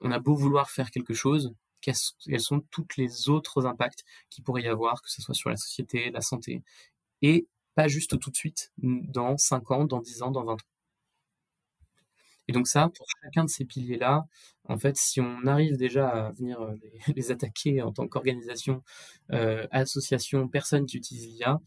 on 0.00 0.12
a 0.12 0.20
beau 0.20 0.36
vouloir 0.36 0.70
faire 0.70 0.92
quelque 0.92 1.12
chose, 1.12 1.52
quels 1.80 1.96
sont 2.38 2.60
tous 2.70 2.86
les 2.98 3.28
autres 3.28 3.66
impacts 3.66 4.04
qui 4.30 4.40
pourrait 4.40 4.62
y 4.62 4.68
avoir, 4.68 5.02
que 5.02 5.10
ce 5.10 5.20
soit 5.20 5.34
sur 5.34 5.50
la 5.50 5.56
société, 5.56 6.12
la 6.12 6.20
santé, 6.20 6.62
et 7.20 7.48
pas 7.74 7.88
juste 7.88 8.16
tout 8.20 8.30
de 8.30 8.36
suite, 8.36 8.70
dans 8.78 9.36
5 9.36 9.72
ans, 9.72 9.84
dans 9.86 10.00
10 10.00 10.22
ans, 10.22 10.30
dans 10.30 10.44
20 10.44 10.52
ans. 10.52 10.75
Et 12.48 12.52
donc 12.52 12.68
ça, 12.68 12.90
pour 12.94 13.06
chacun 13.22 13.44
de 13.44 13.50
ces 13.50 13.64
piliers-là, 13.64 14.26
en 14.68 14.78
fait, 14.78 14.96
si 14.96 15.20
on 15.20 15.46
arrive 15.46 15.76
déjà 15.76 16.08
à 16.08 16.32
venir 16.32 16.60
euh, 16.60 16.74
les, 17.14 17.30
attaquer 17.30 17.82
en 17.82 17.92
tant 17.92 18.06
qu'organisation, 18.08 18.82
euh, 19.32 19.66
association, 19.70 20.48
personne 20.48 20.86
qui 20.86 20.96
utilise 20.96 21.26
l'IA, 21.26 21.60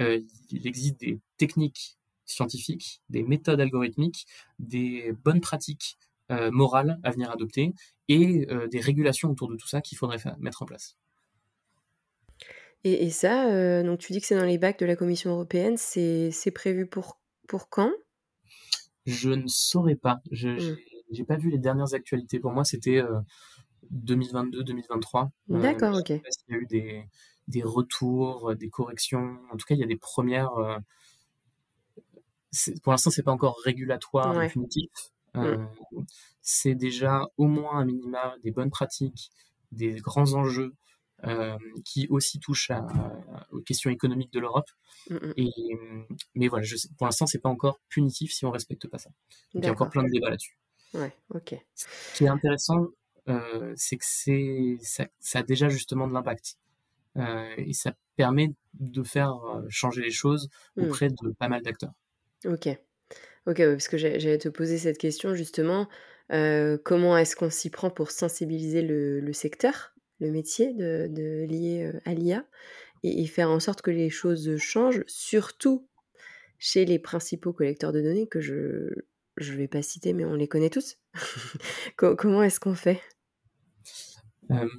euh, 0.00 0.20
il 0.50 0.66
existe 0.66 1.00
des 1.00 1.20
techniques 1.36 1.96
scientifiques, 2.24 3.02
des 3.08 3.22
méthodes 3.22 3.60
algorithmiques, 3.60 4.26
des 4.58 5.12
bonnes 5.24 5.40
pratiques 5.40 5.98
morales 6.50 6.98
à 7.04 7.12
venir 7.12 7.30
adopter 7.30 7.72
et 8.08 8.48
des 8.68 8.80
régulations 8.80 9.30
autour 9.30 9.48
de 9.48 9.54
tout 9.54 9.68
ça 9.68 9.80
qu'il 9.80 9.96
faudrait 9.96 10.18
mettre 10.40 10.62
en 10.62 10.66
place. 10.66 10.96
Et, 12.82 13.10
ça, 13.10 13.82
donc 13.84 14.00
tu 14.00 14.12
dis 14.12 14.20
que 14.20 14.26
c'est 14.26 14.34
dans 14.34 14.44
les 14.44 14.58
bacs 14.58 14.80
de 14.80 14.86
la 14.86 14.96
Commission 14.96 15.30
européenne, 15.30 15.76
c'est 15.76 16.50
prévu 16.52 16.84
pour, 16.86 17.20
pour 17.46 17.68
quand? 17.68 17.92
Je 19.06 19.30
ne 19.30 19.46
saurais 19.46 19.96
pas. 19.96 20.20
Je 20.30 20.48
n'ai 20.48 21.22
mmh. 21.22 21.26
pas 21.26 21.36
vu 21.36 21.50
les 21.50 21.58
dernières 21.58 21.94
actualités. 21.94 22.40
Pour 22.40 22.52
moi, 22.52 22.64
c'était 22.64 23.02
2022-2023. 23.92 25.30
D'accord, 25.48 25.96
ok. 25.96 26.06
Je 26.08 26.14
sais 26.14 26.18
pas 26.18 26.30
s'il 26.30 26.54
y 26.54 26.54
a 26.54 26.58
eu 26.58 26.66
des, 26.66 27.04
des 27.48 27.62
retours, 27.62 28.54
des 28.56 28.68
corrections. 28.68 29.38
En 29.52 29.56
tout 29.56 29.66
cas, 29.66 29.74
il 29.74 29.80
y 29.80 29.84
a 29.84 29.86
des 29.86 29.96
premières 29.96 30.80
pour 32.82 32.92
l'instant, 32.92 33.10
c'est 33.10 33.22
pas 33.22 33.32
encore 33.32 33.58
régulatoire 33.64 34.38
définitif. 34.38 34.90
Euh, 35.36 35.58
mm. 35.58 36.06
C'est 36.40 36.74
déjà 36.74 37.26
au 37.36 37.46
moins 37.46 37.78
un 37.78 37.84
minima 37.84 38.34
des 38.42 38.50
bonnes 38.50 38.70
pratiques, 38.70 39.30
des 39.72 39.94
grands 39.96 40.34
enjeux 40.34 40.74
euh, 41.24 41.56
qui 41.82 42.06
aussi 42.10 42.38
touchent 42.40 42.70
aux 43.50 43.60
questions 43.60 43.90
économiques 43.90 44.32
de 44.34 44.38
l'Europe. 44.38 44.68
Mm, 45.08 45.14
mm. 45.14 45.32
Et 45.38 45.50
mais 46.34 46.48
voilà, 46.48 46.64
je 46.64 46.76
pour 46.98 47.06
l'instant, 47.06 47.26
c'est 47.26 47.38
pas 47.38 47.48
encore 47.48 47.80
punitif 47.88 48.32
si 48.32 48.44
on 48.44 48.50
respecte 48.50 48.86
pas 48.86 48.98
ça. 48.98 49.10
il 49.54 49.64
y 49.64 49.68
a 49.68 49.72
encore 49.72 49.88
plein 49.88 50.02
de 50.02 50.10
débats 50.10 50.28
là-dessus. 50.28 50.58
Ouais, 50.92 51.12
ok. 51.30 51.54
Ce 51.74 51.86
qui 52.14 52.24
est 52.24 52.28
intéressant, 52.28 52.88
euh, 53.28 53.72
c'est 53.76 53.96
que 53.96 54.04
c'est 54.06 54.76
ça, 54.82 55.06
ça, 55.18 55.38
a 55.38 55.42
déjà 55.42 55.70
justement 55.70 56.06
de 56.06 56.12
l'impact. 56.12 56.58
et 57.16 57.72
ça 57.72 57.94
permet 58.16 58.52
de 58.74 59.02
faire 59.02 59.34
changer 59.70 60.02
les 60.02 60.10
choses 60.10 60.50
auprès 60.76 61.08
de 61.08 61.32
pas 61.38 61.48
mal 61.48 61.62
d'acteurs. 61.62 61.94
OK. 62.44 62.68
OK, 63.46 63.56
parce 63.56 63.88
que 63.88 63.96
j'allais 63.96 64.38
te 64.38 64.50
poser 64.50 64.76
cette 64.76 64.98
question 64.98 65.34
justement, 65.34 65.88
comment 66.28 67.16
est-ce 67.16 67.36
qu'on 67.36 67.50
s'y 67.50 67.70
prend 67.70 67.88
pour 67.88 68.10
sensibiliser 68.10 68.82
le 68.82 69.32
secteur, 69.32 69.95
le 70.18 70.30
métier 70.30 70.72
de 70.74 71.46
lié, 71.48 71.92
à 72.04 72.14
l'IA 72.14 72.44
et 73.02 73.26
faire 73.26 73.50
en 73.50 73.60
sorte 73.60 73.82
que 73.82 73.90
les 73.90 74.10
choses 74.10 74.56
changent, 74.56 75.04
surtout 75.06 75.86
chez 76.58 76.84
les 76.84 76.98
principaux 76.98 77.52
collecteurs 77.52 77.92
de 77.92 78.00
données 78.00 78.26
que 78.26 78.40
je 78.40 78.90
je 79.36 79.52
vais 79.52 79.68
pas 79.68 79.82
citer, 79.82 80.14
mais 80.14 80.24
on 80.24 80.34
les 80.34 80.48
connaît 80.48 80.70
tous? 80.70 80.96
comment 81.96 82.42
est-ce 82.42 82.58
qu'on 82.58 82.74
fait? 82.74 83.02
alors 84.48 84.70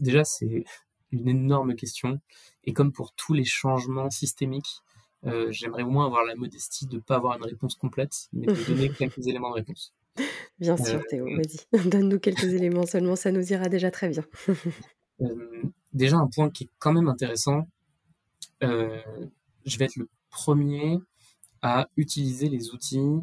déjà, 0.00 0.24
c'est 0.24 0.64
une 1.12 1.28
énorme 1.28 1.74
question 1.74 2.20
et 2.64 2.72
comme 2.72 2.92
pour 2.92 3.14
tous 3.14 3.32
les 3.32 3.44
changements 3.44 4.10
systémiques 4.10 4.82
euh, 5.26 5.50
j'aimerais 5.50 5.82
au 5.82 5.90
moins 5.90 6.06
avoir 6.06 6.24
la 6.24 6.36
modestie 6.36 6.86
de 6.86 6.96
ne 6.96 7.00
pas 7.00 7.16
avoir 7.16 7.36
une 7.36 7.44
réponse 7.44 7.74
complète, 7.74 8.28
mais 8.32 8.46
de 8.46 8.64
donner 8.64 8.88
quelques 8.98 9.26
éléments 9.26 9.50
de 9.50 9.54
réponse. 9.54 9.92
Bien 10.58 10.76
sûr, 10.76 11.02
Théo, 11.08 11.26
euh, 11.26 11.36
vas-y. 11.36 11.88
Donne-nous 11.90 12.18
quelques 12.18 12.44
éléments 12.44 12.86
seulement, 12.86 13.16
ça 13.16 13.30
nous 13.30 13.52
ira 13.52 13.68
déjà 13.68 13.90
très 13.90 14.08
bien. 14.08 14.24
Euh, 15.20 15.62
déjà, 15.92 16.16
un 16.16 16.28
point 16.28 16.48
qui 16.50 16.64
est 16.64 16.70
quand 16.78 16.92
même 16.92 17.08
intéressant, 17.08 17.68
je 18.60 19.78
vais 19.78 19.84
être 19.84 19.96
le 19.96 20.08
premier 20.30 20.98
à 21.62 21.88
utiliser 21.96 22.48
les 22.48 22.70
outils 22.70 23.20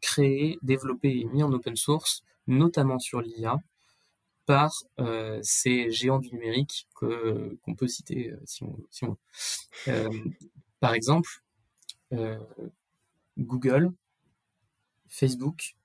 créés, 0.00 0.58
développés 0.62 1.20
et 1.20 1.24
mis 1.24 1.42
en 1.42 1.52
open 1.52 1.74
source, 1.74 2.22
notamment 2.46 2.98
sur 2.98 3.22
l'IA, 3.22 3.56
par 4.44 4.72
ces 5.42 5.90
géants 5.90 6.18
du 6.18 6.30
numérique 6.32 6.86
qu'on 6.94 7.74
peut 7.76 7.88
citer 7.88 8.32
si 8.44 8.62
on, 8.62 8.76
si 8.90 9.04
on 9.04 9.16
veut. 9.86 10.20
Par 10.80 10.94
exemple, 10.94 11.42
euh, 12.12 12.38
Google, 13.38 13.92
Facebook, 15.08 15.76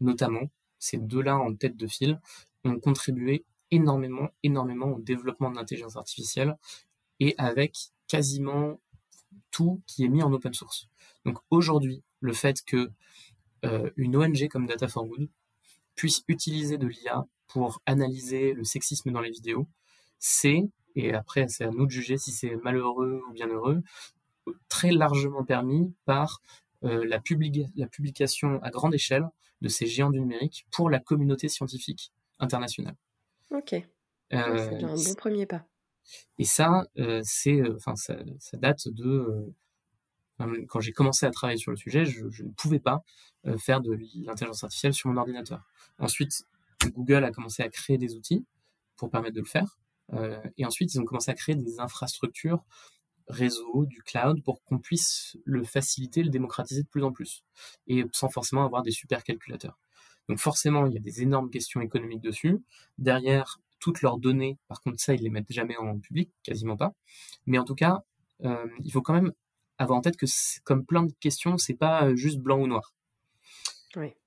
notamment, 0.00 0.50
ces 0.78 0.98
deux-là 0.98 1.36
en 1.36 1.54
tête 1.54 1.76
de 1.76 1.86
file, 1.86 2.20
ont 2.64 2.78
contribué 2.78 3.44
énormément, 3.70 4.28
énormément 4.42 4.92
au 4.92 5.00
développement 5.00 5.50
de 5.50 5.56
l'intelligence 5.56 5.96
artificielle 5.96 6.56
et 7.20 7.34
avec 7.38 7.76
quasiment 8.08 8.80
tout 9.50 9.82
qui 9.86 10.04
est 10.04 10.08
mis 10.08 10.22
en 10.22 10.32
open 10.32 10.54
source. 10.54 10.88
Donc 11.24 11.38
aujourd'hui, 11.50 12.02
le 12.20 12.32
fait 12.32 12.62
que 12.64 12.90
euh, 13.64 13.90
une 13.96 14.16
ONG 14.16 14.48
comme 14.48 14.66
Data 14.66 14.88
for 14.88 15.06
Good 15.06 15.28
puisse 15.94 16.24
utiliser 16.28 16.76
de 16.76 16.86
l'IA 16.86 17.26
pour 17.46 17.80
analyser 17.86 18.52
le 18.52 18.64
sexisme 18.64 19.10
dans 19.12 19.20
les 19.20 19.30
vidéos, 19.30 19.66
c'est, 20.18 20.68
et 20.96 21.14
après 21.14 21.48
c'est 21.48 21.64
à 21.64 21.70
nous 21.70 21.86
de 21.86 21.90
juger 21.90 22.18
si 22.18 22.32
c'est 22.32 22.56
malheureux 22.56 23.22
ou 23.28 23.32
bien 23.32 23.48
heureux, 23.48 23.82
très 24.68 24.90
largement 24.90 25.44
permis 25.44 25.94
par 26.04 26.42
euh, 26.84 27.04
la, 27.06 27.22
la, 27.76 27.86
publication 27.88 28.62
à 28.62 28.70
grande 28.70 28.94
échelle 28.94 29.26
de 29.62 29.68
ces 29.68 29.86
géants 29.86 30.10
du 30.10 30.20
numérique 30.20 30.66
pour 30.70 30.90
la 30.90 30.98
communauté 30.98 31.48
scientifique 31.48 32.12
internationale. 32.38 32.96
Ok. 33.50 33.72
Euh, 33.72 33.80
c'est 34.30 34.84
un 34.84 34.94
bon 34.94 35.14
premier 35.14 35.46
pas. 35.46 35.66
Et 36.38 36.44
ça, 36.44 36.84
euh, 36.98 37.22
c'est, 37.24 37.62
enfin, 37.70 37.96
ça, 37.96 38.16
date 38.54 38.88
de 38.88 39.52
quand 40.68 40.80
j'ai 40.80 40.92
commencé 40.92 41.24
à 41.24 41.30
travailler 41.30 41.58
sur 41.58 41.70
le 41.70 41.76
sujet, 41.76 42.04
je, 42.04 42.28
je 42.28 42.42
ne 42.42 42.50
pouvais 42.50 42.80
pas 42.80 43.04
faire 43.56 43.80
de 43.80 43.96
l'intelligence 44.26 44.64
artificielle 44.64 44.92
sur 44.92 45.08
mon 45.08 45.16
ordinateur. 45.16 45.64
Ensuite, 46.00 46.44
Google 46.88 47.22
a 47.22 47.30
commencé 47.30 47.62
à 47.62 47.68
créer 47.68 47.98
des 47.98 48.16
outils 48.16 48.44
pour 48.96 49.10
permettre 49.10 49.36
de 49.36 49.40
le 49.40 49.46
faire. 49.46 49.78
et 50.58 50.66
ensuite, 50.66 50.92
ils 50.92 51.00
ont 51.00 51.04
commencé 51.04 51.30
à 51.30 51.34
créer 51.34 51.54
des 51.54 51.78
infrastructures 51.78 52.64
réseau, 53.28 53.86
du 53.86 54.02
cloud, 54.02 54.42
pour 54.42 54.62
qu'on 54.64 54.78
puisse 54.78 55.36
le 55.44 55.64
faciliter, 55.64 56.22
le 56.22 56.30
démocratiser 56.30 56.82
de 56.82 56.88
plus 56.88 57.02
en 57.02 57.12
plus, 57.12 57.44
et 57.86 58.04
sans 58.12 58.28
forcément 58.28 58.64
avoir 58.64 58.82
des 58.82 58.90
super 58.90 59.24
calculateurs. 59.24 59.78
Donc 60.28 60.38
forcément, 60.38 60.86
il 60.86 60.94
y 60.94 60.96
a 60.96 61.00
des 61.00 61.22
énormes 61.22 61.50
questions 61.50 61.80
économiques 61.80 62.22
dessus. 62.22 62.62
Derrière, 62.98 63.60
toutes 63.78 64.02
leurs 64.02 64.18
données, 64.18 64.58
par 64.68 64.80
contre 64.80 65.00
ça, 65.00 65.14
ils 65.14 65.22
les 65.22 65.30
mettent 65.30 65.52
jamais 65.52 65.76
en 65.76 65.98
public, 65.98 66.30
quasiment 66.42 66.76
pas. 66.76 66.94
Mais 67.46 67.58
en 67.58 67.64
tout 67.64 67.74
cas, 67.74 68.02
euh, 68.44 68.66
il 68.82 68.90
faut 68.90 69.02
quand 69.02 69.14
même 69.14 69.32
avoir 69.78 69.98
en 69.98 70.02
tête 70.02 70.16
que 70.16 70.26
comme 70.62 70.84
plein 70.84 71.02
de 71.02 71.12
questions, 71.20 71.58
c'est 71.58 71.74
pas 71.74 72.14
juste 72.14 72.38
blanc 72.38 72.60
ou 72.60 72.66
noir. 72.66 72.94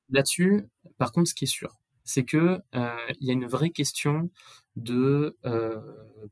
Là-dessus, 0.10 0.66
par 0.98 1.12
contre, 1.12 1.30
ce 1.30 1.34
qui 1.34 1.46
est 1.46 1.48
sûr, 1.48 1.80
c'est 2.04 2.24
que 2.24 2.62
euh, 2.76 2.98
il 3.20 3.28
y 3.28 3.30
a 3.30 3.34
une 3.34 3.48
vraie 3.48 3.72
question 3.72 4.30
de 4.78 5.36
euh, 5.46 5.82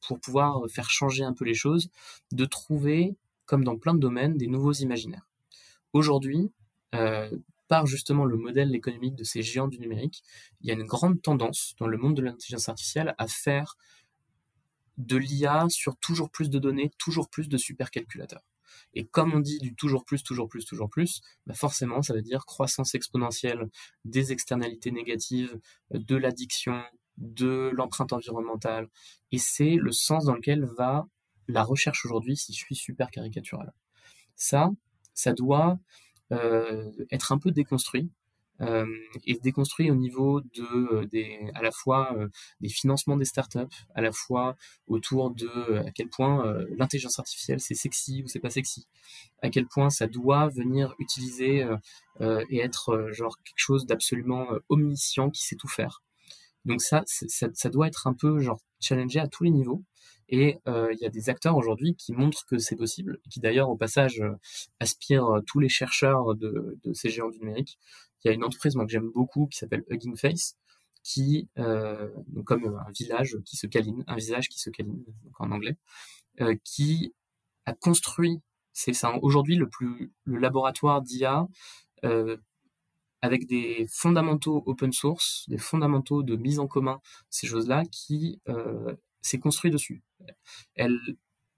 pour 0.07 0.19
pouvoir 0.19 0.61
faire 0.69 0.89
changer 0.89 1.23
un 1.23 1.33
peu 1.33 1.45
les 1.45 1.53
choses, 1.53 1.89
de 2.31 2.45
trouver, 2.45 3.15
comme 3.45 3.63
dans 3.63 3.77
plein 3.77 3.93
de 3.93 3.99
domaines, 3.99 4.37
des 4.37 4.47
nouveaux 4.47 4.73
imaginaires. 4.73 5.27
Aujourd'hui, 5.93 6.51
euh, 6.93 7.29
par 7.67 7.87
justement 7.87 8.25
le 8.25 8.37
modèle 8.37 8.73
économique 8.75 9.15
de 9.15 9.23
ces 9.23 9.41
géants 9.41 9.67
du 9.67 9.79
numérique, 9.79 10.23
il 10.61 10.67
y 10.67 10.71
a 10.71 10.75
une 10.75 10.85
grande 10.85 11.21
tendance 11.21 11.75
dans 11.79 11.87
le 11.87 11.97
monde 11.97 12.15
de 12.15 12.21
l'intelligence 12.21 12.69
artificielle 12.69 13.15
à 13.17 13.27
faire 13.27 13.77
de 14.97 15.17
l'IA 15.17 15.65
sur 15.69 15.97
toujours 15.97 16.29
plus 16.29 16.49
de 16.49 16.59
données, 16.59 16.91
toujours 16.99 17.29
plus 17.29 17.49
de 17.49 17.57
supercalculateurs. 17.57 18.43
Et 18.93 19.05
comme 19.05 19.33
on 19.33 19.39
dit 19.39 19.57
du 19.59 19.73
toujours 19.75 20.05
plus, 20.05 20.23
toujours 20.23 20.47
plus, 20.47 20.65
toujours 20.65 20.89
plus, 20.89 21.21
bah 21.47 21.53
forcément, 21.53 22.01
ça 22.01 22.13
veut 22.13 22.21
dire 22.21 22.45
croissance 22.45 22.93
exponentielle 22.93 23.69
des 24.05 24.31
externalités 24.31 24.91
négatives, 24.91 25.59
de 25.91 26.15
l'addiction, 26.15 26.81
de 27.17 27.71
l'empreinte 27.73 28.13
environnementale. 28.13 28.89
Et 29.31 29.37
c'est 29.37 29.75
le 29.75 29.91
sens 29.91 30.25
dans 30.25 30.35
lequel 30.35 30.65
va 30.77 31.07
la 31.47 31.63
recherche 31.63 32.05
aujourd'hui, 32.05 32.37
si 32.37 32.53
je 32.53 32.59
suis 32.59 32.75
super 32.75 33.11
caricatural. 33.11 33.73
Ça, 34.35 34.71
ça 35.13 35.33
doit 35.33 35.79
euh, 36.31 36.91
être 37.11 37.31
un 37.31 37.37
peu 37.37 37.51
déconstruit 37.51 38.09
euh, 38.61 38.85
et 39.25 39.35
déconstruit 39.35 39.91
au 39.91 39.95
niveau 39.95 40.41
de 40.41 40.63
euh, 40.63 41.05
des 41.05 41.51
à 41.53 41.61
la 41.61 41.71
fois 41.71 42.15
des 42.61 42.69
financements 42.69 43.17
des 43.17 43.25
startups, 43.25 43.59
à 43.93 44.01
la 44.01 44.11
fois 44.11 44.55
autour 44.87 45.31
de 45.31 45.77
à 45.85 45.91
quel 45.91 46.09
point 46.09 46.55
l'intelligence 46.77 47.19
artificielle 47.19 47.59
c'est 47.59 47.75
sexy 47.75 48.23
ou 48.23 48.27
c'est 48.27 48.39
pas 48.39 48.49
sexy, 48.49 48.87
à 49.41 49.49
quel 49.49 49.67
point 49.67 49.89
ça 49.89 50.07
doit 50.07 50.47
venir 50.47 50.95
utiliser 50.99 51.67
et 52.21 52.59
être 52.59 53.09
genre 53.11 53.37
quelque 53.43 53.57
chose 53.57 53.85
d'absolument 53.85 54.47
omniscient 54.69 55.29
qui 55.29 55.43
sait 55.43 55.57
tout 55.57 55.67
faire. 55.67 56.04
Donc 56.65 56.81
ça, 56.81 57.03
ça, 57.05 57.47
ça 57.53 57.69
doit 57.69 57.87
être 57.87 58.07
un 58.07 58.13
peu 58.13 58.39
genre 58.39 58.59
challengé 58.79 59.19
à 59.19 59.27
tous 59.27 59.43
les 59.43 59.51
niveaux. 59.51 59.83
Et 60.27 60.57
il 60.65 60.97
y 60.99 61.05
a 61.05 61.09
des 61.09 61.29
acteurs 61.29 61.55
aujourd'hui 61.55 61.95
qui 61.95 62.11
montrent 62.11 62.45
que 62.47 62.57
c'est 62.57 62.75
possible, 62.75 63.19
qui 63.29 63.39
d'ailleurs 63.39 63.69
au 63.69 63.77
passage 63.77 64.23
aspirent 64.79 65.41
tous 65.45 65.59
les 65.59 65.69
chercheurs 65.69 66.33
de, 66.33 66.79
de, 66.83 66.93
ces 66.93 67.09
géants 67.09 67.29
du 67.29 67.37
numérique 67.37 67.77
il 68.25 68.29
y 68.29 68.31
a 68.31 68.33
une 68.33 68.43
entreprise 68.43 68.75
moi, 68.75 68.85
que 68.85 68.91
j'aime 68.91 69.11
beaucoup 69.11 69.45
qui 69.45 69.59
s'appelle 69.59 69.83
Hugging 69.89 70.17
Face, 70.17 70.57
qui, 71.03 71.47
euh, 71.59 72.09
comme 72.43 72.65
un 72.65 72.91
village 72.91 73.37
qui 73.45 73.55
se 73.55 73.67
câline, 73.67 74.03
un 74.07 74.15
visage 74.15 74.49
qui 74.49 74.59
se 74.59 74.71
câline, 74.71 75.03
donc 75.23 75.39
en 75.39 75.51
anglais, 75.51 75.77
euh, 76.41 76.55
qui 76.63 77.13
a 77.65 77.73
construit, 77.73 78.41
c'est 78.73 78.93
aujourd'hui 79.21 79.55
le 79.55 79.69
plus 79.69 80.11
le 80.23 80.39
laboratoire 80.39 81.01
d'IA 81.03 81.47
euh, 82.03 82.37
avec 83.25 83.47
des 83.47 83.87
fondamentaux 83.89 84.63
open 84.67 84.91
source, 84.91 85.45
des 85.47 85.57
fondamentaux 85.57 86.21
de 86.21 86.35
mise 86.35 86.59
en 86.59 86.67
commun, 86.67 87.01
ces 87.29 87.47
choses-là, 87.47 87.83
qui 87.91 88.39
euh, 88.47 88.93
s'est 89.21 89.39
construit 89.39 89.71
dessus. 89.71 90.03
Elle, 90.75 90.99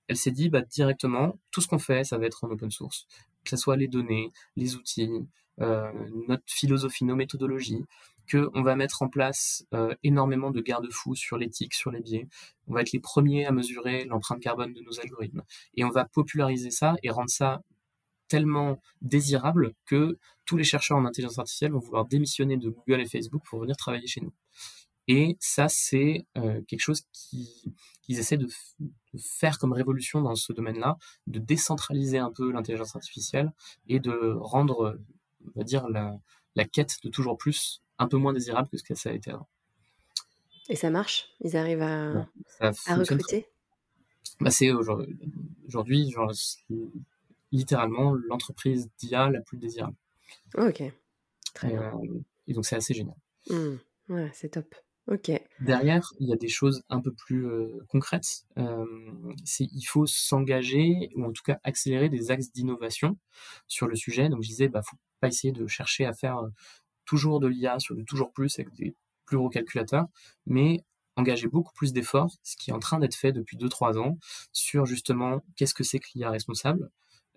elle 0.08 0.18
s'est 0.18 0.32
dit 0.32 0.50
bah, 0.50 0.62
directement, 0.62 1.38
tout 1.52 1.60
ce 1.62 1.68
qu'on 1.68 1.80
fait, 1.80 2.06
ça 2.06 2.18
va 2.18 2.26
être 2.26 2.46
en 2.46 2.50
open 2.50 2.72
source, 2.72 3.06
que 3.44 3.50
ce 3.50 3.58
soit 3.58 3.76
les 3.76 3.90
données, 3.90 4.32
les 4.56 4.76
outils, 4.76 5.28
euh, 5.60 5.92
notre 6.28 6.44
philosophie, 6.48 7.04
nos 7.04 7.16
méthodologies, 7.16 7.84
qu'on 8.32 8.62
va 8.62 8.76
mettre 8.78 9.02
en 9.02 9.10
place 9.10 9.66
euh, 9.74 9.94
énormément 10.04 10.52
de 10.52 10.62
garde-fous 10.62 11.16
sur 11.16 11.38
l'éthique, 11.38 11.74
sur 11.74 11.92
les 11.92 12.00
biais. 12.00 12.28
On 12.68 12.74
va 12.74 12.82
être 12.82 12.94
les 12.94 13.00
premiers 13.00 13.46
à 13.46 13.52
mesurer 13.52 14.06
l'empreinte 14.06 14.40
carbone 14.40 14.74
de 14.74 14.82
nos 14.82 15.00
algorithmes. 15.02 15.44
Et 15.76 15.84
on 15.84 15.90
va 15.90 16.06
populariser 16.06 16.72
ça 16.72 16.96
et 17.04 17.10
rendre 17.10 17.30
ça 17.30 17.62
tellement 18.28 18.80
désirable 19.02 19.74
que 19.86 20.18
tous 20.46 20.58
les 20.58 20.64
chercheurs 20.64 20.98
en 20.98 21.06
intelligence 21.06 21.40
artificielle 21.40 21.72
vont 21.72 21.80
vouloir 21.80 22.06
démissionner 22.06 22.58
de 22.58 22.70
Google 22.70 23.02
et 23.02 23.06
Facebook 23.06 23.44
pour 23.46 23.60
venir 23.60 23.76
travailler 23.76 24.08
chez 24.08 24.22
nous. 24.22 24.34
Et 25.08 25.38
ça, 25.40 25.70
c'est 25.70 26.26
euh, 26.38 26.62
quelque 26.68 26.82
chose 26.82 27.04
qu'ils 27.14 28.20
essaient 28.20 28.38
de, 28.38 28.48
faire 29.18 29.58
comme 29.58 29.72
révolution 29.72 30.22
dans 30.22 30.36
ce 30.36 30.52
domaine-là, 30.54 30.98
de 31.28 31.40
décentraliser 31.40 32.18
un 32.18 32.32
peu 32.32 32.52
l'intelligence 32.52 32.96
artificielle 32.96 33.52
et 33.88 34.00
de 34.00 34.36
rendre, 34.40 35.00
on 35.56 35.60
va 35.60 35.64
dire, 35.64 35.88
la, 35.88 36.20
quête 36.66 36.98
de 37.04 37.10
toujours 37.10 37.38
plus 37.38 37.82
un 38.00 38.08
peu 38.08 38.18
moins 38.18 38.34
désirable 38.34 38.68
que 38.70 38.78
ce 38.78 38.84
que 38.84 38.96
ça 38.96 39.10
a 39.10 39.14
été 39.14 39.32
avant. 39.32 39.48
Et 40.70 40.76
ça 40.76 40.90
marche? 40.90 41.30
Ils 41.42 41.56
arrivent 41.56 41.82
à, 41.82 42.28
à 42.60 42.96
recruter? 42.96 43.48
bah, 44.42 44.52
C'est 44.52 44.72
aujourd'hui, 44.72 46.14
littéralement 47.52 48.14
l'entreprise 48.14 48.90
d'IA 48.98 49.30
la 49.30 49.42
plus 49.42 49.58
désirable. 49.58 49.96
Ok, 50.56 50.84
très 51.54 51.70
bien. 51.70 51.82
Euh, 51.82 52.20
et 52.48 52.54
donc 52.54 52.66
c'est 52.66 52.76
assez 52.76 52.94
génial. 52.94 53.16
Mmh. 53.50 53.76
Ouais, 54.10 54.32
c'est 54.34 54.50
top. 54.50 54.74
Ok. 55.08 55.32
Derrière, 55.62 56.12
il 56.20 56.28
y 56.28 56.34
a 56.34 56.36
des 56.36 56.50
choses 56.50 56.84
un 56.90 57.00
peu 57.00 57.14
plus 57.14 57.48
euh, 57.48 57.80
concrètes. 57.88 58.46
Euh, 58.58 58.86
il 59.60 59.84
faut 59.84 60.06
s'engager 60.06 61.10
ou 61.16 61.24
en 61.24 61.32
tout 61.32 61.44
cas 61.44 61.60
accélérer 61.64 62.10
des 62.10 62.30
axes 62.30 62.52
d'innovation 62.52 63.18
sur 63.68 63.88
le 63.88 63.96
sujet. 63.96 64.28
Donc 64.28 64.44
je 64.44 64.50
disais, 64.50 64.68
bah 64.68 64.82
faut 64.82 64.98
pas 65.22 65.30
essayer 65.30 65.54
de 65.54 65.66
chercher 65.66 66.06
à 66.06 66.14
faire 66.14 66.42
toujours 67.06 67.40
de 67.40 67.48
l'IA 67.48 67.80
sur 67.80 67.96
du 67.96 68.04
toujours 68.04 68.34
plus 68.34 68.60
avec 68.60 68.74
des 68.74 68.96
plus 69.26 69.38
gros 69.38 69.50
calculateurs, 69.50 70.08
mais 70.46 70.84
engager 71.16 71.48
beaucoup 71.48 71.74
plus 71.74 71.94
d'efforts, 71.94 72.36
ce 72.44 72.56
qui 72.58 72.70
est 72.70 72.74
en 72.74 72.80
train 72.80 73.00
d'être 73.00 73.16
fait 73.16 73.32
depuis 73.32 73.58
2-3 73.58 73.98
ans, 73.98 74.18
sur 74.52 74.86
justement 74.86 75.42
qu'est-ce 75.56 75.74
que 75.74 75.84
c'est 75.84 76.00
que 76.00 76.08
l'IA 76.16 76.30
responsable, 76.30 76.92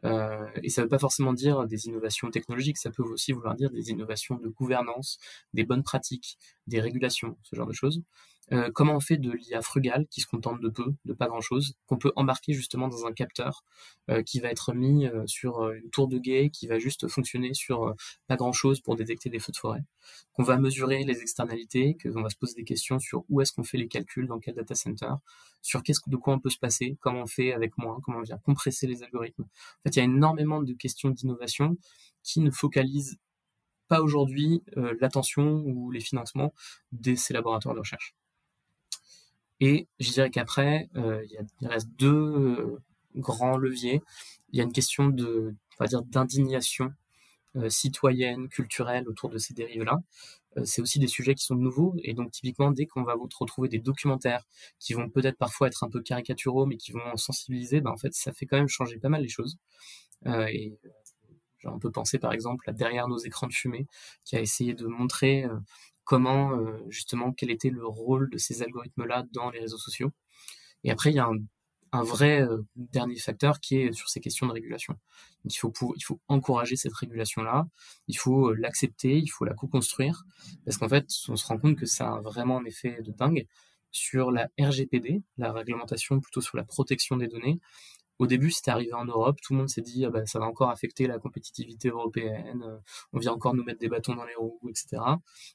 euh, 0.05 0.47
et 0.63 0.69
ça 0.69 0.81
ne 0.81 0.87
veut 0.87 0.89
pas 0.91 0.99
forcément 0.99 1.33
dire 1.33 1.67
des 1.67 1.87
innovations 1.87 2.31
technologiques, 2.31 2.79
ça 2.79 2.91
peut 2.91 3.03
aussi 3.03 3.33
vouloir 3.33 3.55
dire 3.55 3.71
des 3.71 3.91
innovations 3.91 4.37
de 4.37 4.49
gouvernance, 4.49 5.19
des 5.55 5.65
bonnes 5.65 5.83
pratiques, 5.83 6.39
des 6.67 6.81
régulations, 6.81 7.37
ce 7.43 7.57
genre 7.57 7.67
de 7.67 7.73
choses. 7.73 8.03
Euh, 8.53 8.71
comment 8.75 8.97
on 8.97 9.01
fait 9.01 9.17
de 9.17 9.31
l'IA 9.31 9.63
frugale 9.63 10.07
qui 10.09 10.21
se 10.21 10.27
contente 10.27 10.61
de 10.61 10.69
peu, 10.69 10.95
de 11.05 11.13
pas 11.13 11.29
grand-chose, 11.29 11.75
qu'on 11.87 11.99
peut 11.99 12.13
embarquer 12.17 12.53
justement 12.53 12.89
dans 12.89 13.07
un 13.07 13.13
capteur 13.13 13.65
euh, 14.11 14.23
qui 14.23 14.41
va 14.41 14.49
être 14.49 14.73
mis 14.73 15.07
euh, 15.07 15.25
sur 15.27 15.71
une 15.71 15.89
tour 15.91 16.09
de 16.09 16.19
guet, 16.19 16.51
qui 16.51 16.67
va 16.67 16.79
juste 16.79 17.07
fonctionner 17.09 17.55
sur 17.55 17.95
pas 18.27 18.37
grand-chose 18.37 18.81
pour 18.81 18.97
détecter 18.97 19.31
des 19.31 19.39
feux 19.39 19.53
de 19.53 19.57
forêt, 19.57 19.85
qu'on 20.33 20.43
va 20.43 20.57
mesurer 20.59 21.05
les 21.05 21.21
externalités, 21.21 21.97
qu'on 22.03 22.23
va 22.23 22.31
se 22.31 22.37
poser 22.37 22.55
des 22.55 22.65
questions 22.65 22.99
sur 22.99 23.25
où 23.29 23.41
est-ce 23.41 23.53
qu'on 23.53 23.63
fait 23.63 23.79
les 23.79 23.89
calculs, 23.89 24.27
dans 24.27 24.41
quel 24.41 24.55
data 24.55 24.75
center, 24.75 25.13
sur 25.63 25.83
qu'est-ce 25.83 26.01
de 26.07 26.17
quoi 26.17 26.35
on 26.35 26.41
peut 26.41 26.51
se 26.51 26.59
passer, 26.59 26.97
comment 27.01 27.23
on 27.23 27.27
fait 27.27 27.53
avec 27.53 27.79
moins, 27.79 28.01
comment 28.03 28.19
on 28.19 28.23
vient 28.23 28.39
compresser 28.39 28.87
les 28.87 29.03
algorithmes. 29.03 29.45
En 29.45 29.83
fait, 29.85 29.97
il 29.97 29.99
y 29.99 30.03
a 30.03 30.05
énormément 30.05 30.63
de 30.63 30.73
questions 30.73 31.11
d'innovation 31.11 31.77
qui 32.23 32.41
ne 32.41 32.51
focalisent 32.51 33.19
pas 33.89 34.01
aujourd'hui 34.01 34.63
l'attention 35.01 35.63
ou 35.67 35.91
les 35.91 36.01
financements 36.01 36.55
de 36.93 37.15
ces 37.17 37.35
laboratoires 37.35 37.75
de 37.75 37.81
recherche. 37.81 38.15
Et 39.61 39.89
je 39.99 40.11
dirais 40.11 40.31
qu'après, 40.31 40.89
euh, 40.97 41.25
il, 41.61 41.69
reste 41.69 41.89
deux 41.99 42.09
euh, 42.09 42.79
grands 43.17 43.59
leviers. 43.59 44.01
Il 44.53 44.59
y 44.59 44.61
a 44.61 44.65
une 44.65 44.73
question 44.73 45.09
de, 45.09 45.55
on 45.79 45.85
va 45.85 45.87
dire, 45.87 46.03
d'indignation 46.03 46.93
euh, 47.57 47.69
citoyenne, 47.69 48.49
culturelle 48.49 49.09
autour 49.09 49.29
de 49.29 49.39
ces 49.39 49.55
dérives-là. 49.55 49.99
c'est 50.65 50.83
aussi 50.83 50.99
des 50.99 51.09
sujets 51.09 51.35
qui 51.35 51.45
sont 51.45 51.57
nouveaux 51.57 51.95
et 52.03 52.15
donc 52.15 52.31
typiquement 52.33 52.71
dès 52.73 52.87
qu'on 52.87 53.03
va 53.03 53.15
retrouver 53.15 53.69
des 53.69 53.79
documentaires 53.79 54.45
qui 54.79 54.95
vont 54.95 55.09
peut-être 55.09 55.37
parfois 55.37 55.69
être 55.69 55.85
un 55.85 55.89
peu 55.89 56.01
caricaturaux 56.03 56.67
mais 56.67 56.77
qui 56.77 56.93
vont 56.93 57.17
sensibiliser, 57.17 57.81
ben 57.81 57.91
en 57.91 57.97
fait 57.97 58.13
ça 58.15 58.33
fait 58.33 58.47
quand 58.47 58.57
même 58.57 58.69
changer 58.69 58.99
pas 58.99 59.09
mal 59.09 59.23
les 59.23 59.29
choses. 59.29 59.59
et 60.27 60.79
on 61.65 61.79
peut 61.79 61.91
penser 61.93 62.19
par 62.19 62.33
exemple 62.33 62.69
à 62.69 62.73
derrière 62.73 63.09
nos 63.09 63.19
écrans 63.19 63.47
de 63.47 63.53
fumée 63.53 63.87
qui 64.25 64.37
a 64.37 64.41
essayé 64.41 64.75
de 64.75 64.87
montrer 64.87 65.47
comment 66.11 66.59
euh, 66.59 66.77
justement 66.89 67.33
quel 67.33 67.53
était 67.53 67.71
le 67.71 67.87
rôle 67.87 68.31
de 68.31 68.37
ces 68.37 68.63
algorithmes-là 68.63 69.27
dans 69.33 69.49
les 69.51 69.61
réseaux 69.61 69.79
sociaux. 69.79 70.11
Et 70.83 70.91
après, 70.91 71.11
il 71.11 71.15
y 71.15 71.21
a 71.21 71.31
un, 71.93 72.03
vrai 72.03 72.43
euh, 72.43 72.63
dernier 72.75 73.15
facteur 73.15 73.61
qui 73.61 73.77
est 73.77 73.93
sur 73.93 74.09
ces 74.09 74.19
questions 74.19 74.49
de 74.49 74.53
régulation. 74.53 74.97
il 75.45 75.57
faut, 75.57 75.73
il 75.97 76.03
faut 76.03 76.21
encourager 76.27 76.75
cette 76.75 76.95
régulation-là, 76.95 77.69
il 78.09 78.19
faut 78.19 78.49
euh, 78.49 78.57
l'accepter, 78.59 79.19
il 79.19 79.29
faut 79.29 79.45
la 79.45 79.55
co-construire, 79.55 80.25
parce 80.65 80.79
qu'en 80.79 80.89
fait, 80.89 81.07
on 81.29 81.37
se 81.37 81.47
rend 81.47 81.59
compte 81.59 81.77
que 81.77 81.87
ça 81.87 82.15
a 82.15 82.21
vraiment 82.21 82.59
un 82.59 82.65
effet 82.65 83.01
de 83.03 83.13
dingue 83.13 83.47
sur 83.93 84.33
la 84.33 84.49
RGPD, 84.59 85.23
la 85.39 85.53
réglementation 85.53 86.19
plutôt 86.19 86.41
sur 86.41 86.57
la 86.57 86.65
protection 86.65 87.19
des 87.19 87.29
données. 87.29 87.61
Au 88.21 88.27
début, 88.27 88.51
c'était 88.51 88.71
arrivé 88.71 88.93
en 88.93 89.07
Europe, 89.07 89.41
tout 89.41 89.55
le 89.55 89.61
monde 89.61 89.71
s'est 89.71 89.81
dit 89.81 90.05
ah 90.05 90.11
bah, 90.11 90.27
ça 90.27 90.39
va 90.39 90.45
encore 90.45 90.69
affecter 90.69 91.07
la 91.07 91.19
compétitivité 91.19 91.89
européenne, 91.89 92.63
euh, 92.67 92.77
on 93.15 93.19
vient 93.19 93.33
encore 93.33 93.55
nous 93.55 93.65
mettre 93.65 93.81
des 93.81 93.89
bâtons 93.89 94.15
dans 94.15 94.27
les 94.27 94.35
roues, 94.35 94.61
etc. 94.69 95.03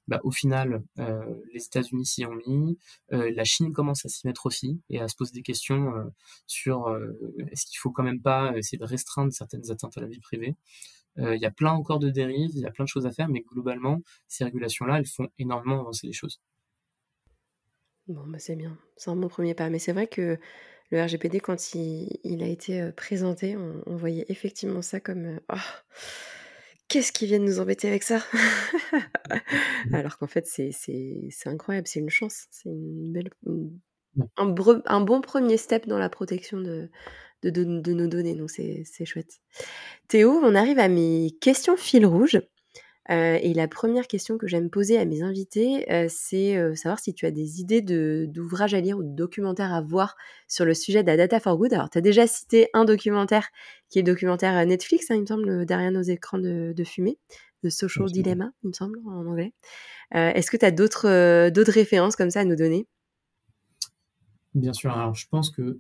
Bah, 0.08 0.20
au 0.24 0.32
final, 0.32 0.82
euh, 0.98 1.24
les 1.54 1.64
États-Unis 1.64 2.08
s'y 2.08 2.26
ont 2.26 2.34
mis, 2.34 2.80
euh, 3.14 3.32
la 3.36 3.44
Chine 3.44 3.72
commence 3.72 4.04
à 4.08 4.10
s'y 4.10 4.26
mettre 4.26 4.48
aussi 4.48 4.82
et 4.90 5.00
à 5.00 5.08
se 5.08 5.16
poser 5.16 5.32
des 5.34 5.44
questions 5.44 5.94
sur 6.48 6.90
est-ce 7.52 7.68
qu'il 7.68 7.78
faut 7.78 7.92
quand 7.92 8.02
même 8.02 8.22
pas 8.22 8.58
essayer 8.58 8.80
de 8.80 8.84
restreindre 8.84 9.32
certaines 9.32 9.70
atteintes 9.70 9.96
à 10.00 10.02
la 10.02 10.08
vie 10.08 10.20
privée. 10.20 10.56
Il 11.18 11.40
y 11.40 11.46
a 11.46 11.52
plein 11.52 11.72
encore 11.72 12.00
de 12.00 12.10
dérives, 12.10 12.50
il 12.56 12.62
y 12.62 12.66
a 12.66 12.72
plein 12.72 12.86
de 12.86 12.90
choses 12.90 13.06
à 13.06 13.12
faire, 13.12 13.30
mais 13.30 13.42
globalement, 13.42 14.02
ces 14.28 14.44
régulations-là, 14.44 14.98
elles 14.98 15.06
font 15.06 15.30
énormément 15.38 15.82
avancer 15.82 16.08
les 16.08 16.14
choses. 16.14 16.42
Bon, 18.08 18.26
bah 18.28 18.40
c'est 18.40 18.56
bien, 18.56 18.78
c'est 18.98 19.12
un 19.12 19.16
bon 19.16 19.28
premier 19.28 19.54
pas. 19.54 19.70
Mais 19.70 19.80
c'est 19.80 19.94
vrai 19.94 20.08
que 20.08 20.40
le 20.92 21.02
RGPD, 21.02 21.40
quand 21.40 21.74
il, 21.74 22.44
a 22.44 22.48
été 22.48 22.92
présenté, 22.92 23.58
on, 23.86 23.96
voyait 23.96 24.26
effectivement 24.30 24.82
ça 24.82 25.00
comme 25.00 25.40
oh, 25.52 25.56
qu'est-ce 26.88 27.12
qui 27.12 27.26
vient 27.26 27.40
de 27.40 27.46
nous 27.46 27.60
embêter 27.60 27.88
avec 27.88 28.04
ça 28.04 28.20
mmh. 28.20 29.94
Alors 29.94 30.18
qu'en 30.18 30.28
fait, 30.28 30.46
c'est 30.48 31.32
incroyable, 31.46 31.88
c'est 31.88 32.00
une 32.00 32.10
chance, 32.10 32.46
c'est 32.52 32.70
une 32.70 33.12
belle, 33.12 33.30
un, 34.38 35.00
bon 35.02 35.22
premier 35.22 35.58
step 35.58 35.88
dans 35.88 36.00
la 36.00 36.10
protection 36.10 36.60
de, 36.60 36.90
de, 37.44 37.50
de 37.50 37.94
nos 37.94 38.08
données, 38.08 38.36
donc 38.36 38.50
c'est 38.50 39.06
chouette. 39.06 39.42
Théo, 40.08 40.40
on 40.44 40.56
arrive 40.56 40.80
à 40.80 40.88
mes 40.88 41.36
questions 41.42 41.78
fil 41.78 42.06
rouge. 42.06 42.40
Euh, 43.12 43.38
et 43.42 43.54
la 43.54 43.68
première 43.68 44.08
question 44.08 44.38
que 44.38 44.48
j'aime 44.48 44.70
poser 44.70 44.98
à 44.98 45.06
mes 45.06 45.22
invités, 45.22 45.92
euh, 45.92 46.08
c'est 46.10 46.58
euh, 46.58 46.76
savoir 46.76 47.00
si 47.00 47.14
tu 47.14 47.26
as 47.26 47.32
des 47.32 47.62
idées 47.62 47.82
d'ouvrages 47.82 48.74
à 48.74 48.82
lire 48.82 48.98
ou 48.98 49.04
de 49.04 49.16
documentaires 49.16 49.74
à 49.74 49.82
voir 49.82 50.16
sur 50.48 50.66
le 50.66 50.74
sujet 50.74 51.04
de 51.04 51.08
la 51.08 51.18
data 51.18 51.40
for 51.40 51.58
good. 51.58 51.74
Alors, 51.74 51.90
tu 51.90 52.00
as 52.00 52.02
déjà 52.02 52.26
cité 52.26 52.68
un 52.74 52.84
documentaire 52.84 53.50
qui 53.90 54.00
est 54.00 54.02
le 54.02 54.12
documentaire 54.12 54.66
Netflix, 54.66 55.12
hein, 55.12 55.16
il 55.16 55.22
me 55.22 55.26
semble, 55.28 55.66
derrière 55.66 55.92
nos 55.92 56.02
écrans 56.02 56.40
de, 56.40 56.74
fumée, 56.84 57.20
The 57.64 57.70
Social 57.70 58.10
Dilemma, 58.12 58.52
il 58.64 58.70
me 58.70 58.74
semble, 58.74 59.00
en 59.06 59.26
anglais. 59.28 59.54
Est-ce 60.12 60.50
que 60.50 60.58
tu 60.58 60.66
as 60.66 60.72
d'autres 60.72 61.50
d'autres 61.50 61.72
références 61.72 62.16
comme 62.16 62.32
ça 62.32 62.42
à 62.42 62.46
nous 62.46 62.56
donner? 62.56 62.88
Bien 64.56 64.74
sûr. 64.74 64.92
Alors, 64.92 65.14
je 65.14 65.28
pense 65.28 65.52
que 65.52 65.80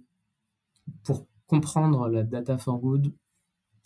pour 1.04 1.28
comprendre 1.48 2.08
la 2.10 2.24
data 2.24 2.58
for 2.58 2.78
good, 2.78 3.12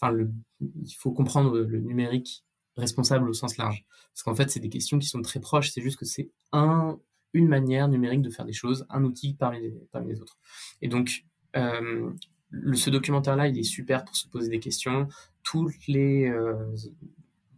enfin, 0.02 0.18
il 0.60 0.94
faut 0.98 1.12
comprendre 1.12 1.58
le 1.58 1.80
numérique 1.80 2.44
responsable 2.78 3.30
au 3.30 3.34
sens 3.34 3.57
large. 3.57 3.86
Parce 4.13 4.24
qu'en 4.24 4.36
fait, 4.36 4.49
c'est 4.49 4.59
des 4.59 4.70
questions 4.70 4.99
qui 4.99 5.07
sont 5.07 5.22
très 5.22 5.39
proches, 5.39 5.72
c'est 5.72 5.82
juste 5.82 5.97
que 5.97 6.05
c'est 6.05 6.30
un, 6.51 6.99
une 7.34 7.47
manière 7.47 7.88
numérique 7.88 8.22
de 8.22 8.30
faire 8.30 8.45
des 8.45 8.53
choses, 8.53 8.86
un 8.89 9.03
outil 9.03 9.34
parmi 9.34 9.61
les, 9.61 9.72
parmi 9.91 10.13
les 10.13 10.22
autres. 10.22 10.38
Et 10.82 10.88
donc, 10.88 11.26
euh, 11.55 12.11
ce 12.74 12.89
documentaire-là, 12.89 13.47
il 13.47 13.57
est 13.57 13.63
super 13.63 14.03
pour 14.05 14.15
se 14.15 14.28
poser 14.28 14.49
des 14.49 14.59
questions. 14.59 15.07
Toutes 15.43 15.88
les 15.88 16.28
euh, 16.28 16.76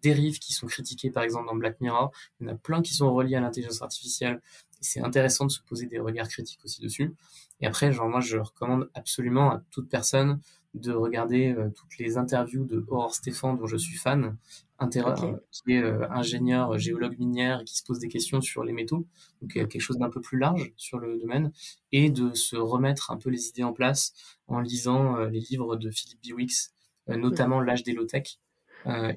dérives 0.01 0.39
qui 0.39 0.53
sont 0.53 0.67
critiquées, 0.67 1.11
par 1.11 1.23
exemple, 1.23 1.47
dans 1.47 1.55
Black 1.55 1.79
Mirror, 1.79 2.11
il 2.39 2.47
y 2.47 2.49
en 2.49 2.53
a 2.53 2.57
plein 2.57 2.81
qui 2.81 2.93
sont 2.93 3.13
reliées 3.13 3.35
à 3.35 3.41
l'intelligence 3.41 3.81
artificielle. 3.81 4.41
C'est 4.81 5.01
intéressant 5.01 5.45
de 5.45 5.51
se 5.51 5.61
poser 5.61 5.85
des 5.85 5.99
regards 5.99 6.27
critiques 6.27 6.59
aussi 6.65 6.81
dessus. 6.81 7.13
Et 7.59 7.67
après, 7.67 7.91
genre, 7.93 8.09
moi, 8.09 8.19
je 8.19 8.37
recommande 8.37 8.89
absolument 8.95 9.51
à 9.51 9.63
toute 9.69 9.89
personne 9.89 10.39
de 10.73 10.91
regarder 10.91 11.53
euh, 11.53 11.69
toutes 11.69 11.97
les 11.97 12.17
interviews 12.17 12.65
de 12.65 12.83
Aurore 12.87 13.13
Stéphane, 13.13 13.57
dont 13.57 13.67
je 13.67 13.77
suis 13.77 13.97
fan, 13.97 14.37
euh, 14.81 15.37
qui 15.51 15.73
est 15.73 15.83
euh, 15.83 16.09
ingénieur 16.09 16.77
géologue 16.77 17.17
minière 17.19 17.63
qui 17.65 17.75
se 17.77 17.83
pose 17.83 17.99
des 17.99 18.07
questions 18.07 18.41
sur 18.41 18.63
les 18.63 18.73
métaux, 18.73 19.07
donc 19.41 19.51
quelque 19.51 19.79
chose 19.79 19.97
d'un 19.97 20.09
peu 20.09 20.21
plus 20.21 20.37
large 20.37 20.73
sur 20.77 20.99
le 20.99 21.19
domaine, 21.19 21.51
et 21.91 22.09
de 22.09 22.33
se 22.33 22.55
remettre 22.55 23.11
un 23.11 23.17
peu 23.17 23.29
les 23.29 23.49
idées 23.49 23.63
en 23.63 23.73
place 23.73 24.13
en 24.47 24.59
lisant 24.59 25.17
les 25.25 25.39
livres 25.39 25.75
de 25.75 25.91
Philippe 25.91 26.21
Biwix, 26.21 26.73
notamment 27.07 27.61
L'âge 27.61 27.83
des 27.83 27.93
low-tech, 27.93 28.39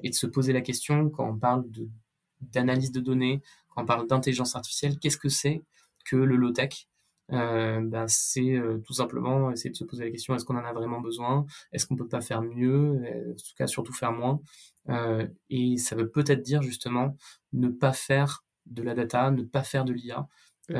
et 0.03 0.09
de 0.09 0.15
se 0.15 0.27
poser 0.27 0.53
la 0.53 0.61
question 0.61 1.09
quand 1.09 1.27
on 1.27 1.37
parle 1.37 1.69
de 1.71 1.89
d'analyse 2.41 2.91
de 2.91 2.99
données, 2.99 3.41
quand 3.69 3.83
on 3.83 3.85
parle 3.85 4.07
d'intelligence 4.07 4.55
artificielle, 4.55 4.99
qu'est-ce 4.99 5.17
que 5.17 5.29
c'est 5.29 5.63
que 6.05 6.15
le 6.15 6.35
low-tech? 6.35 6.87
Euh, 7.31 7.81
bah, 7.81 8.05
c'est 8.07 8.55
euh, 8.55 8.77
tout 8.85 8.93
simplement 8.93 9.51
essayer 9.51 9.71
de 9.71 9.75
se 9.75 9.83
poser 9.83 10.05
la 10.05 10.11
question 10.11 10.35
est-ce 10.35 10.45
qu'on 10.45 10.57
en 10.57 10.65
a 10.65 10.73
vraiment 10.73 11.01
besoin? 11.01 11.45
Est-ce 11.71 11.85
qu'on 11.87 11.95
peut 11.95 12.07
pas 12.07 12.21
faire 12.21 12.41
mieux? 12.41 13.01
En 13.29 13.33
tout 13.33 13.55
cas, 13.57 13.67
surtout 13.67 13.93
faire 13.93 14.11
moins. 14.11 14.41
Euh, 14.89 15.27
et 15.49 15.77
ça 15.77 15.95
veut 15.95 16.09
peut-être 16.09 16.41
dire 16.41 16.61
justement 16.61 17.17
ne 17.53 17.69
pas 17.69 17.93
faire 17.93 18.45
de 18.67 18.83
la 18.83 18.93
data, 18.93 19.31
ne 19.31 19.43
pas 19.43 19.63
faire 19.63 19.85
de 19.85 19.93
l'IA 19.93 20.27
mmh. 20.69 20.75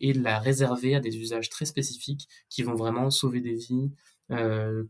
et 0.00 0.12
la 0.12 0.38
réserver 0.38 0.94
à 0.94 1.00
des 1.00 1.16
usages 1.18 1.50
très 1.50 1.64
spécifiques 1.64 2.28
qui 2.48 2.62
vont 2.62 2.74
vraiment 2.74 3.10
sauver 3.10 3.40
des 3.40 3.54
vies, 3.54 3.90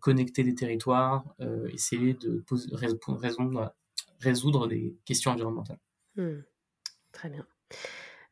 connecter 0.00 0.44
des 0.44 0.54
territoires, 0.54 1.24
essayer 1.72 2.14
de 2.14 2.44
résoudre, 2.72 3.74
résoudre 4.20 4.66
des 4.66 4.94
questions 5.06 5.30
environnementales. 5.30 5.80
Mmh. 6.16 6.40
Très 7.12 7.30
bien. 7.30 7.46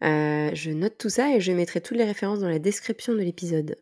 Je 0.03 0.71
note 0.71 0.99
tout 0.99 1.11
ça 1.11 1.35
et 1.35 1.41
je 1.41 1.53
mettrai 1.53 1.81
toutes 1.81 1.97
les 1.97 2.05
références 2.05 2.41
dans 2.41 2.49
la 2.49 2.59
description 2.59 3.15
de 3.15 3.21
l'épisode 3.21 3.77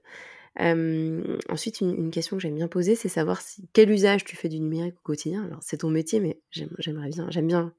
ensuite, 1.49 1.81
une, 1.81 2.11
question 2.11 2.37
que 2.37 2.43
j'aime 2.43 2.55
bien 2.55 2.69
poser, 2.69 2.95
c'est 2.95 3.09
savoir 3.09 3.41
si, 3.41 3.69
quel 3.73 3.91
usage 3.91 4.25
tu 4.25 4.37
fais 4.37 4.49
du 4.49 4.61
numérique 4.61 4.97
au 4.99 5.03
quotidien. 5.03 5.45
Alors, 5.45 5.61
c'est 5.63 5.79
ton 5.79 5.91
métier, 5.91 6.21
mais 6.21 6.41
j'aimerais 6.51 7.09
bien, 7.09 7.31
j'aime 7.31 7.47
bien 7.47 7.73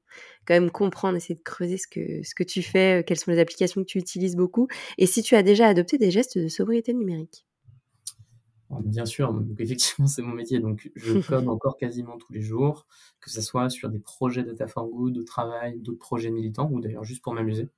quand 0.46 0.54
même 0.54 0.70
comprendre, 0.70 1.16
essayer 1.16 1.34
de 1.34 1.42
creuser 1.42 1.76
ce 1.76 1.86
que, 1.86 2.22
ce 2.22 2.34
que 2.34 2.42
tu 2.42 2.62
fais, 2.62 3.04
quelles 3.06 3.18
sont 3.18 3.30
les 3.30 3.38
applications 3.38 3.82
que 3.82 3.86
tu 3.86 3.98
utilises 3.98 4.36
beaucoup, 4.36 4.68
et 4.98 5.06
si 5.06 5.22
tu 5.22 5.36
as 5.36 5.42
déjà 5.42 5.66
adopté 5.66 5.98
des 5.98 6.10
gestes 6.10 6.38
de 6.38 6.48
sobriété 6.48 6.92
numérique. 6.92 7.46
Bien 8.84 9.04
sûr, 9.04 9.34
donc 9.34 9.60
effectivement, 9.60 10.06
c'est 10.06 10.22
mon 10.22 10.32
métier. 10.32 10.58
Donc, 10.58 10.90
je 10.94 11.12
code 11.28 11.46
encore 11.46 11.76
quasiment 11.76 12.16
tous 12.16 12.32
les 12.32 12.40
jours, 12.40 12.86
que 13.20 13.30
ce 13.30 13.42
soit 13.42 13.68
sur 13.68 13.90
des 13.90 13.98
projets 13.98 14.44
data 14.44 14.66
for 14.66 14.88
good, 14.88 15.12
de 15.12 15.22
travail, 15.22 15.78
d'autres 15.80 15.98
projets 15.98 16.30
militants, 16.30 16.70
ou 16.72 16.80
d'ailleurs 16.80 17.04
juste 17.04 17.22
pour 17.22 17.34
m'amuser. 17.34 17.68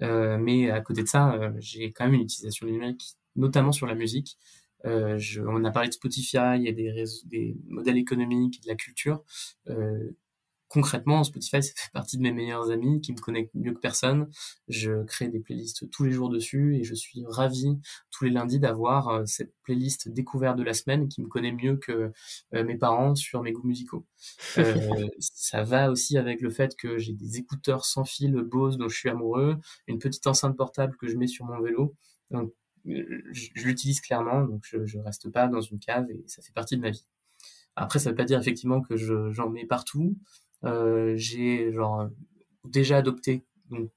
Mais 0.00 0.70
à 0.70 0.80
côté 0.80 1.02
de 1.02 1.08
ça, 1.08 1.52
j'ai 1.58 1.92
quand 1.92 2.04
même 2.04 2.14
une 2.14 2.22
utilisation 2.22 2.66
numérique 2.66 3.16
notamment 3.36 3.72
sur 3.72 3.86
la 3.86 3.94
musique. 3.94 4.36
Euh, 4.84 5.18
on 5.46 5.64
a 5.64 5.70
parlé 5.70 5.88
de 5.88 5.94
Spotify 5.94 6.64
et 6.64 6.72
des, 6.72 7.04
des 7.24 7.56
modèles 7.66 7.96
économiques, 7.96 8.62
de 8.62 8.68
la 8.68 8.74
culture. 8.74 9.24
Euh, 10.68 10.78
concrètement, 10.78 11.24
Spotify, 11.24 11.62
ça 11.62 11.72
fait 11.74 11.90
partie 11.92 12.16
de 12.16 12.22
mes 12.22 12.32
meilleurs 12.32 12.70
amis 12.70 13.00
qui 13.00 13.12
me 13.12 13.18
connectent 13.18 13.54
mieux 13.54 13.72
que 13.72 13.80
personne. 13.80 14.28
Je 14.68 15.04
crée 15.04 15.28
des 15.28 15.40
playlists 15.40 15.90
tous 15.90 16.04
les 16.04 16.12
jours 16.12 16.28
dessus 16.28 16.76
et 16.76 16.84
je 16.84 16.94
suis 16.94 17.24
ravi 17.26 17.78
tous 18.10 18.24
les 18.24 18.30
lundis 18.30 18.58
d'avoir 18.58 19.08
euh, 19.08 19.22
cette 19.26 19.54
playlist 19.62 20.08
découverte 20.08 20.56
de 20.56 20.62
la 20.62 20.74
semaine 20.74 21.08
qui 21.08 21.22
me 21.22 21.28
connaît 21.28 21.52
mieux 21.52 21.76
que 21.76 22.12
mes 22.52 22.76
parents 22.76 23.14
sur 23.14 23.42
mes 23.42 23.52
goûts 23.52 23.66
musicaux. 23.66 24.06
ça 25.18 25.62
va 25.62 25.90
aussi 25.90 26.16
avec 26.18 26.40
le 26.40 26.50
fait 26.50 26.76
que 26.76 26.98
j'ai 26.98 27.12
des 27.12 27.38
écouteurs 27.38 27.84
sans 27.84 28.04
fil 28.04 28.34
Bose 28.34 28.78
dont 28.78 28.88
je 28.88 28.96
suis 28.96 29.08
amoureux, 29.08 29.56
une 29.86 29.98
petite 29.98 30.26
enceinte 30.26 30.56
portable 30.56 30.96
que 30.96 31.08
je 31.08 31.16
mets 31.16 31.26
sur 31.26 31.44
mon 31.44 31.60
vélo. 31.60 31.94
Donc, 32.30 32.52
je, 32.84 33.64
l'utilise 33.64 34.00
clairement, 34.00 34.44
donc 34.44 34.62
je, 34.64 34.86
je 34.86 34.98
reste 34.98 35.30
pas 35.30 35.48
dans 35.48 35.60
une 35.60 35.78
cave 35.78 36.10
et 36.10 36.24
ça 36.26 36.42
fait 36.42 36.52
partie 36.52 36.76
de 36.76 36.82
ma 36.82 36.90
vie. 36.90 37.04
Après, 37.80 38.00
ça 38.00 38.10
veut 38.10 38.16
pas 38.16 38.24
dire 38.24 38.40
effectivement 38.40 38.80
que 38.80 38.96
j'en 38.96 39.50
mets 39.50 39.66
partout. 39.66 40.16
Euh, 40.64 41.14
j'ai 41.16 41.72
genre 41.72 42.08
déjà 42.64 42.98
adopté 42.98 43.44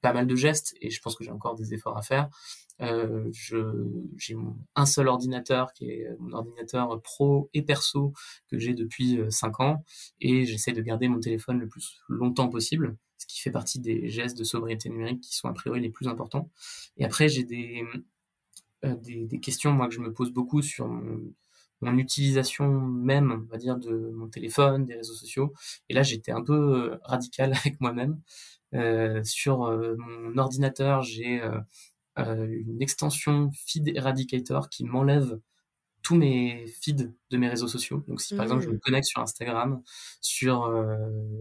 pas 0.01 0.13
mal 0.13 0.27
de 0.27 0.35
gestes 0.35 0.75
et 0.81 0.89
je 0.89 1.01
pense 1.01 1.15
que 1.15 1.23
j'ai 1.23 1.31
encore 1.31 1.55
des 1.55 1.73
efforts 1.73 1.97
à 1.97 2.01
faire. 2.01 2.29
Euh, 2.81 3.29
j'ai 4.17 4.35
un 4.75 4.85
seul 4.85 5.07
ordinateur 5.07 5.71
qui 5.73 5.85
est 5.85 6.07
mon 6.19 6.33
ordinateur 6.33 6.99
pro 7.01 7.49
et 7.53 7.61
perso 7.61 8.13
que 8.49 8.57
j'ai 8.57 8.73
depuis 8.73 9.19
5 9.29 9.47
euh, 9.59 9.63
ans 9.63 9.85
et 10.19 10.45
j'essaie 10.45 10.71
de 10.71 10.81
garder 10.81 11.07
mon 11.07 11.19
téléphone 11.19 11.59
le 11.59 11.67
plus 11.67 12.01
longtemps 12.07 12.49
possible, 12.49 12.97
ce 13.17 13.27
qui 13.27 13.39
fait 13.39 13.51
partie 13.51 13.79
des 13.79 14.09
gestes 14.09 14.37
de 14.37 14.43
sobriété 14.43 14.89
numérique 14.89 15.21
qui 15.21 15.35
sont 15.35 15.47
a 15.47 15.53
priori 15.53 15.79
les 15.79 15.89
plus 15.89 16.07
importants. 16.07 16.49
Et 16.97 17.05
après, 17.05 17.29
j'ai 17.29 17.43
des, 17.43 17.83
euh, 18.83 18.95
des, 18.95 19.39
questions 19.39 19.71
moi 19.71 19.87
que 19.87 19.93
je 19.93 19.99
me 19.99 20.11
pose 20.11 20.31
beaucoup 20.31 20.63
sur 20.63 20.87
mon, 20.87 21.33
utilisation 21.97 22.69
même, 22.81 23.31
on 23.31 23.51
va 23.51 23.57
dire, 23.57 23.77
de 23.77 24.11
mon 24.15 24.27
téléphone, 24.27 24.85
des 24.85 24.95
réseaux 24.95 25.13
sociaux. 25.13 25.53
Et 25.89 25.93
là, 25.93 26.03
j'étais 26.03 26.31
un 26.31 26.43
peu 26.43 26.53
euh, 26.53 26.97
radical 27.03 27.53
avec 27.65 27.79
moi-même. 27.81 28.19
Euh, 28.73 29.23
sur 29.23 29.59
mon 29.97 30.37
ordinateur, 30.37 31.01
j'ai 31.01 31.41
une 32.17 32.81
extension 32.81 33.51
Feed 33.53 33.89
Eradicator 33.95 34.69
qui 34.69 34.85
m'enlève 34.85 35.39
tous 36.03 36.15
mes 36.15 36.65
feeds 36.81 37.13
de 37.29 37.37
mes 37.37 37.49
réseaux 37.49 37.67
sociaux. 37.67 38.03
Donc 38.07 38.21
si 38.21 38.35
par 38.35 38.43
exemple 38.43 38.63
je 38.63 38.69
me 38.69 38.75
mmh. 38.75 38.79
connecte 38.79 39.07
sur 39.07 39.21
Instagram, 39.21 39.81
sur 40.21 40.71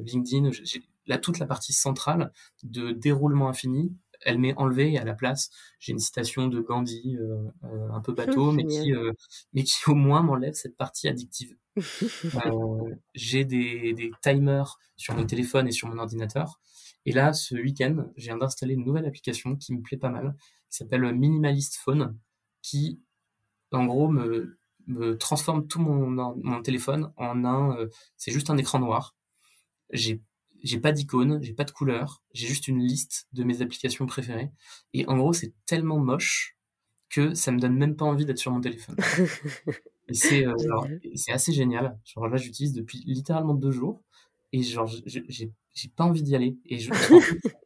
LinkedIn, 0.05 0.51
j'ai 0.51 0.83
là 1.07 1.19
toute 1.19 1.39
la 1.39 1.47
partie 1.47 1.73
centrale 1.73 2.33
de 2.63 2.91
déroulement 2.91 3.49
infini 3.49 3.93
elle 4.25 4.39
m'est 4.39 4.55
enlevée 4.57 4.93
et 4.93 4.99
à 4.99 5.05
la 5.05 5.15
place, 5.15 5.51
j'ai 5.79 5.93
une 5.93 5.99
citation 5.99 6.49
de 6.49 6.61
Gandhi, 6.61 7.17
euh, 7.17 7.37
euh, 7.65 7.91
un 7.93 8.01
peu 8.01 8.13
bateau, 8.43 8.53
mais 8.53 8.65
qui, 8.65 8.95
euh, 8.95 9.13
mais 9.53 9.65
qui 9.65 9.79
au 9.89 9.95
moins 9.95 10.23
m'enlève 10.23 10.55
cette 10.55 10.77
partie 10.77 11.09
addictive. 11.09 11.57
j'ai 13.15 13.45
des, 13.45 13.95
des 13.95 14.11
timers 14.23 14.79
sur 14.97 15.15
mon 15.15 15.25
téléphone 15.25 15.69
et 15.69 15.73
sur 15.73 15.89
mon 15.89 15.99
ordinateur. 15.99 16.61
Et 17.07 17.13
là, 17.13 17.33
ce 17.33 17.55
week-end, 17.55 18.07
j'ai 18.17 18.27
viens 18.27 18.37
d'installer 18.37 18.75
une 18.75 18.85
nouvelle 18.85 19.07
application 19.07 19.57
qui 19.57 19.75
me 19.75 19.81
plaît 19.81 19.97
pas 19.97 20.11
mal, 20.11 20.37
qui 20.69 20.77
s'appelle 20.77 21.03
Minimalist 21.15 21.77
Phone, 21.77 22.19
qui, 22.61 23.01
en 23.73 23.87
gros, 23.87 24.09
me, 24.09 24.59
me 24.87 25.17
transforme 25.17 25.67
tout 25.67 25.81
mon, 25.81 26.11
mon 26.11 26.63
téléphone 26.63 27.13
en 27.17 27.45
un, 27.45 27.77
c'est 28.17 28.33
juste 28.33 28.51
un 28.51 28.59
écran 28.59 28.81
noir. 28.81 29.17
J'ai 29.93 30.21
j'ai 30.63 30.81
pas 30.81 30.93
d'icône, 30.93 31.41
j'ai 31.43 31.53
pas 31.53 31.65
de 31.65 31.71
couleur, 31.71 32.23
j'ai 32.33 32.47
juste 32.47 32.69
une 32.69 32.81
liste 32.81 33.29
de 33.33 33.45
mes 33.45 33.63
applications 33.63 34.07
préférées. 34.07 34.51
Et 34.95 35.07
en 35.09 35.17
gros, 35.19 35.33
c'est 35.33 35.55
tellement 35.67 35.99
moche 35.99 36.57
que 37.09 37.35
ça 37.35 37.53
me 37.53 37.59
donne 37.59 37.77
même 37.77 37.97
pas 37.97 38.05
envie 38.05 38.25
d'être 38.25 38.39
sur 38.39 38.53
mon 38.53 38.61
téléphone. 38.61 38.97
et 40.09 40.15
c'est 40.15 40.47
euh, 40.47 40.55
c'est 41.15 41.33
assez 41.33 41.53
génial. 41.53 41.99
Genre 42.05 42.29
là, 42.29 42.37
j'utilise 42.37 42.73
depuis 42.73 43.03
littéralement 43.07 43.55
deux 43.55 43.73
jours 43.73 44.03
et 44.53 44.63
genre 44.63 44.87
j'ai 45.07 45.53
j'ai 45.75 45.89
pas 45.89 46.05
envie 46.05 46.23
d'y 46.23 46.35
aller. 46.35 46.59
Et 46.67 46.79
je 46.79 46.93
à 46.93 46.97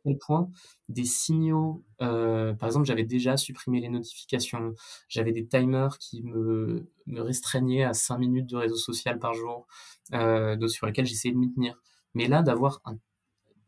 quel 0.05 0.19
point 0.19 0.51
des 0.89 1.05
signaux, 1.05 1.83
euh, 2.03 2.55
par 2.55 2.69
exemple, 2.69 2.87
j'avais 2.87 3.05
déjà 3.05 3.37
supprimé 3.37 3.81
les 3.81 3.89
notifications, 3.89 4.75
j'avais 5.09 5.33
des 5.33 5.47
timers 5.47 5.99
qui 5.99 6.23
me, 6.23 6.87
me 7.07 7.21
restreignaient 7.21 7.85
à 7.85 7.95
5 7.95 8.19
minutes 8.19 8.47
de 8.47 8.57
réseau 8.57 8.77
social 8.77 9.19
par 9.19 9.35
jour, 9.35 9.67
euh, 10.13 10.69
sur 10.69 10.87
lesquels 10.87 11.07
j'essayais 11.07 11.33
de 11.33 11.39
m'y 11.39 11.53
tenir. 11.53 11.81
Mais 12.15 12.29
là, 12.29 12.43
d'avoir 12.43 12.81
un 12.85 12.97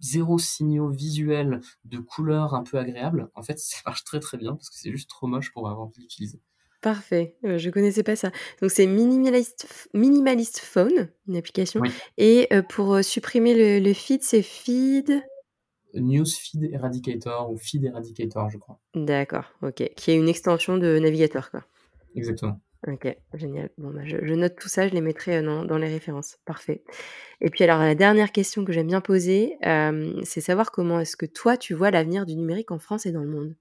zéro 0.01 0.39
signaux 0.39 0.89
visuel 0.89 1.61
de 1.85 1.99
couleur 1.99 2.55
un 2.55 2.63
peu 2.63 2.79
agréable, 2.79 3.31
en 3.35 3.43
fait, 3.43 3.59
ça 3.59 3.79
marche 3.87 4.05
très 4.05 4.21
très 4.21 4.39
bien 4.39 4.55
parce 4.55 4.71
que 4.71 4.77
c'est 4.77 4.91
juste 4.91 5.11
trop 5.11 5.27
moche 5.27 5.53
pour 5.53 5.69
avoir 5.69 5.87
envie 5.87 6.01
d'utiliser. 6.01 6.41
Parfait, 6.83 7.37
euh, 7.45 7.59
je 7.59 7.71
connaissais 7.71 8.03
pas 8.03 8.17
ça. 8.17 8.31
Donc 8.61 8.71
c'est 8.71 8.87
Minimalist, 8.87 9.89
Minimalist 9.93 10.61
Phone, 10.61 11.09
une 11.27 11.37
application. 11.37 11.81
Et 12.17 12.47
euh, 12.53 12.63
pour 12.63 12.95
euh, 12.95 13.03
supprimer 13.03 13.81
le, 13.81 13.93
feed, 13.93 14.23
c'est 14.23 14.43
Feed? 14.43 15.23
News 15.95 16.27
Feed 16.27 16.65
Eradicator 16.73 17.51
ou 17.51 17.57
Feed 17.57 17.85
Eradicator, 17.85 18.51
je 18.51 18.59
crois. 18.59 18.79
D'accord, 18.95 19.47
ok. 19.63 19.91
Qui 19.97 20.11
est 20.11 20.17
une 20.17 20.29
extension 20.29 20.77
de 20.77 20.99
navigateur, 20.99 21.51
quoi. 21.51 21.65
Exactement. 22.15 22.61
Ok, 22.87 23.17
génial. 23.35 23.71
Bon, 23.79 23.91
bah, 23.91 24.03
je, 24.05 24.17
note 24.35 24.57
tout 24.57 24.69
ça, 24.69 24.87
je 24.87 24.95
les 24.95 25.01
mettrai 25.01 25.43
dans, 25.43 25.65
dans, 25.65 25.77
les 25.77 25.89
références. 25.89 26.39
Parfait. 26.45 26.85
Et 27.41 27.51
puis 27.51 27.65
alors, 27.65 27.81
la 27.81 27.95
dernière 27.97 28.31
question 28.31 28.65
que 28.65 28.73
j'aime 28.73 28.87
bien 28.87 29.01
poser, 29.01 29.57
c'est 30.23 30.41
savoir 30.41 30.71
comment 30.71 31.01
est-ce 31.01 31.17
que 31.17 31.27
toi, 31.27 31.57
tu 31.57 31.75
vois 31.75 31.91
l'avenir 31.91 32.27
du 32.27 32.37
numérique 32.37 32.71
en 32.71 32.79
France 32.79 33.07
et 33.07 33.13
dans 33.13 33.23
le 33.23 33.29
monde? 33.29 33.57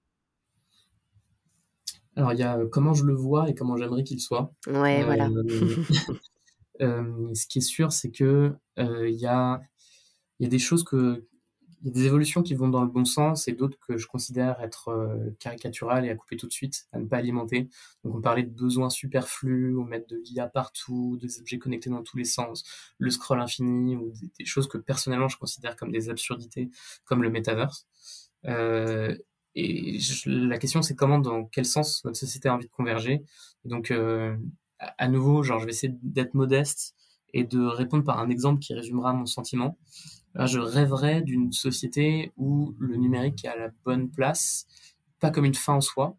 Alors, 2.15 2.33
il 2.33 2.39
y 2.39 2.43
a 2.43 2.59
comment 2.71 2.93
je 2.93 3.03
le 3.03 3.15
vois 3.15 3.49
et 3.49 3.55
comment 3.55 3.77
j'aimerais 3.77 4.03
qu'il 4.03 4.21
soit. 4.21 4.53
Ouais, 4.67 5.03
voilà. 5.03 5.29
ce 6.79 7.47
qui 7.47 7.59
est 7.59 7.61
sûr, 7.61 7.91
c'est 7.91 8.11
que 8.11 8.53
il 8.77 9.15
y, 9.15 9.25
a, 9.25 9.59
y 10.39 10.45
a 10.45 10.49
des 10.49 10.59
choses 10.59 10.83
que, 10.83 11.25
il 11.85 11.89
y 11.89 11.91
a 11.91 11.93
des 11.93 12.07
évolutions 12.07 12.41
qui 12.41 12.55
vont 12.55 12.67
dans 12.67 12.81
le 12.81 12.89
bon 12.89 13.05
sens 13.05 13.47
et 13.47 13.53
d'autres 13.53 13.77
que 13.87 13.95
je 13.95 14.07
considère 14.07 14.59
être 14.59 14.89
euh, 14.89 15.29
caricaturales 15.39 16.03
et 16.03 16.09
à 16.09 16.15
couper 16.15 16.35
tout 16.35 16.47
de 16.47 16.51
suite, 16.51 16.87
à 16.91 16.97
ne 16.97 17.05
pas 17.05 17.17
alimenter. 17.17 17.69
Donc 18.03 18.15
on 18.15 18.21
parlait 18.21 18.41
de 18.41 18.49
besoins 18.49 18.89
superflus, 18.89 19.77
on 19.77 19.83
met 19.83 20.03
de 20.09 20.17
l'IA 20.17 20.47
partout, 20.47 21.15
des 21.21 21.39
objets 21.39 21.59
connectés 21.59 21.91
dans 21.91 22.01
tous 22.01 22.17
les 22.17 22.25
sens, 22.25 22.63
le 22.97 23.11
scroll 23.11 23.39
infini 23.39 23.95
ou 23.95 24.11
des, 24.39 24.45
choses 24.45 24.67
que 24.67 24.79
personnellement 24.79 25.27
je 25.27 25.37
considère 25.37 25.75
comme 25.75 25.91
des 25.91 26.09
absurdités, 26.09 26.71
comme 27.03 27.21
le 27.21 27.29
metaverse. 27.29 27.85
Euh, 28.45 29.15
et 29.53 29.99
la 30.25 30.57
question 30.57 30.81
c'est 30.81 30.95
comment, 30.95 31.19
dans 31.19 31.45
quel 31.45 31.65
sens 31.65 32.03
notre 32.03 32.17
société 32.17 32.49
a 32.49 32.55
envie 32.55 32.65
de 32.65 32.71
converger. 32.71 33.21
donc 33.63 33.91
euh, 33.91 34.35
à, 34.79 35.07
nouveau, 35.07 35.43
genre 35.43 35.59
je 35.59 35.65
vais 35.65 35.71
essayer 35.71 35.93
d'être 36.01 36.33
modeste 36.33 36.95
et 37.33 37.43
de 37.43 37.63
répondre 37.63 38.03
par 38.03 38.19
un 38.19 38.29
exemple 38.29 38.59
qui 38.59 38.73
résumera 38.73 39.13
mon 39.13 39.27
sentiment 39.27 39.77
je 40.37 40.59
rêverais 40.59 41.21
d'une 41.21 41.51
société 41.51 42.31
où 42.37 42.75
le 42.79 42.97
numérique 42.97 43.45
est 43.45 43.49
à 43.49 43.55
la 43.55 43.69
bonne 43.85 44.09
place, 44.09 44.67
pas 45.19 45.31
comme 45.31 45.45
une 45.45 45.55
fin 45.55 45.75
en 45.75 45.81
soi, 45.81 46.17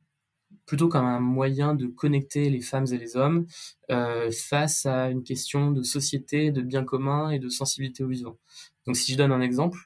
plutôt 0.67 0.89
comme 0.89 1.05
un 1.05 1.21
moyen 1.21 1.75
de 1.75 1.87
connecter 1.87 2.51
les 2.51 2.61
femmes 2.61 2.87
et 2.93 2.99
les 2.99 3.17
hommes 3.17 3.47
euh, 3.91 4.31
face 4.31 4.85
à 4.87 5.11
une 5.11 5.23
question 5.23 5.71
de 5.71 5.83
société, 5.83 6.51
de 6.51 6.61
bien 6.61 6.85
commun 6.85 7.31
et 7.31 7.39
de 7.39 7.49
sensibilité 7.49 8.03
au 8.03 8.09
vivant. 8.09 8.37
Donc 8.87 8.97
si 8.97 9.13
je 9.13 9.17
donne 9.17 9.33
un 9.33 9.41
exemple, 9.41 9.79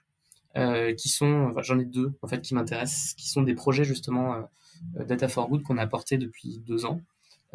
euh, 0.56 0.94
qui 0.94 1.08
sont, 1.08 1.54
j'en 1.62 1.78
ai 1.78 1.84
deux 1.84 2.12
en 2.22 2.28
fait 2.28 2.40
qui 2.40 2.54
m'intéressent, 2.54 3.14
qui 3.14 3.28
sont 3.28 3.42
des 3.42 3.54
projets 3.54 3.84
justement 3.84 4.34
euh, 4.96 5.04
Data 5.04 5.28
for 5.28 5.48
Good 5.48 5.62
qu'on 5.62 5.78
a 5.78 5.82
apportés 5.82 6.18
depuis 6.18 6.58
deux 6.58 6.86
ans. 6.86 7.00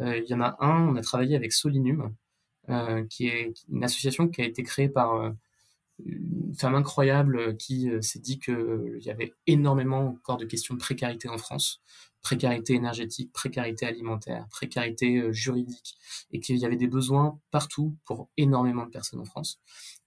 il 0.00 0.24
y 0.26 0.34
en 0.34 0.40
a 0.40 0.56
un, 0.60 0.88
on 0.88 0.96
a 0.96 1.02
travaillé 1.02 1.36
avec 1.36 1.52
Solinum, 1.52 2.14
qui 3.10 3.28
est 3.28 3.52
une 3.68 3.82
association 3.82 4.28
qui 4.28 4.42
a 4.42 4.44
été 4.44 4.62
créée 4.62 4.88
par 4.88 5.32
une 6.04 6.54
femme 6.54 6.74
incroyable 6.74 7.56
qui 7.56 7.90
s'est 8.00 8.18
dit 8.18 8.38
qu'il 8.38 8.98
y 9.00 9.10
avait 9.10 9.32
énormément 9.46 10.08
encore 10.08 10.36
de 10.36 10.44
questions 10.44 10.74
de 10.74 10.78
précarité 10.78 11.28
en 11.28 11.38
France, 11.38 11.82
précarité 12.22 12.74
énergétique, 12.74 13.32
précarité 13.32 13.86
alimentaire, 13.86 14.46
précarité 14.50 15.32
juridique, 15.32 15.96
et 16.32 16.40
qu'il 16.40 16.56
y 16.56 16.66
avait 16.66 16.76
des 16.76 16.88
besoins 16.88 17.38
partout 17.50 17.96
pour 18.04 18.28
énormément 18.36 18.84
de 18.84 18.90
personnes 18.90 19.20
en 19.20 19.24
France, 19.24 19.60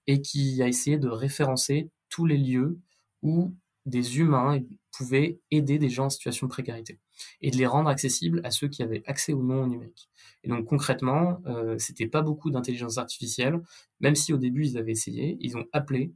et 0.06 0.20
qui 0.20 0.62
a 0.62 0.68
essayé 0.68 0.98
de 0.98 1.08
référencer 1.08 1.90
tous 2.08 2.26
les 2.26 2.36
lieux 2.36 2.78
où 3.22 3.54
des 3.86 4.18
humains 4.18 4.60
pouvaient 4.92 5.40
aider 5.50 5.78
des 5.78 5.88
gens 5.88 6.06
en 6.06 6.10
situation 6.10 6.46
de 6.46 6.50
précarité 6.50 6.98
et 7.40 7.50
de 7.50 7.56
les 7.56 7.66
rendre 7.66 7.88
accessibles 7.88 8.40
à 8.44 8.50
ceux 8.50 8.68
qui 8.68 8.82
avaient 8.82 9.02
accès 9.06 9.32
ou 9.32 9.42
non 9.42 9.64
au 9.64 9.66
numérique. 9.66 10.08
Et 10.44 10.48
donc 10.48 10.66
concrètement, 10.66 11.40
euh, 11.46 11.76
c'était 11.78 12.06
pas 12.06 12.22
beaucoup 12.22 12.50
d'intelligence 12.50 12.98
artificielle, 12.98 13.60
même 14.00 14.14
si 14.14 14.32
au 14.32 14.38
début 14.38 14.66
ils 14.66 14.78
avaient 14.78 14.92
essayé, 14.92 15.36
ils 15.40 15.56
ont 15.56 15.64
appelé 15.72 16.12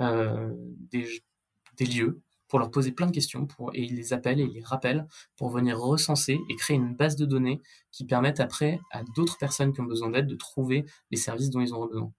euh, 0.00 0.52
des, 0.90 1.06
lieux 1.80 2.20
pour 2.48 2.58
leur 2.58 2.70
poser 2.70 2.92
plein 2.92 3.06
de 3.06 3.12
questions 3.12 3.46
et 3.74 3.82
ils 3.82 3.96
les 3.96 4.12
appellent 4.12 4.40
et 4.40 4.44
ils 4.44 4.52
les 4.52 4.62
rappellent 4.62 5.06
pour 5.36 5.50
venir 5.50 5.78
recenser 5.78 6.38
et 6.48 6.56
créer 6.56 6.76
une 6.76 6.94
base 6.94 7.16
de 7.16 7.26
données 7.26 7.60
qui 7.92 8.06
permettent 8.06 8.40
après 8.40 8.80
à 8.92 9.02
d'autres 9.14 9.36
personnes 9.36 9.72
qui 9.72 9.80
ont 9.80 9.86
besoin 9.86 10.10
d'aide 10.10 10.26
de 10.26 10.36
trouver 10.36 10.84
les 11.10 11.16
services 11.16 11.50
dont 11.50 11.60
ils 11.60 11.74
ont 11.74 11.86
besoin. 11.86 12.12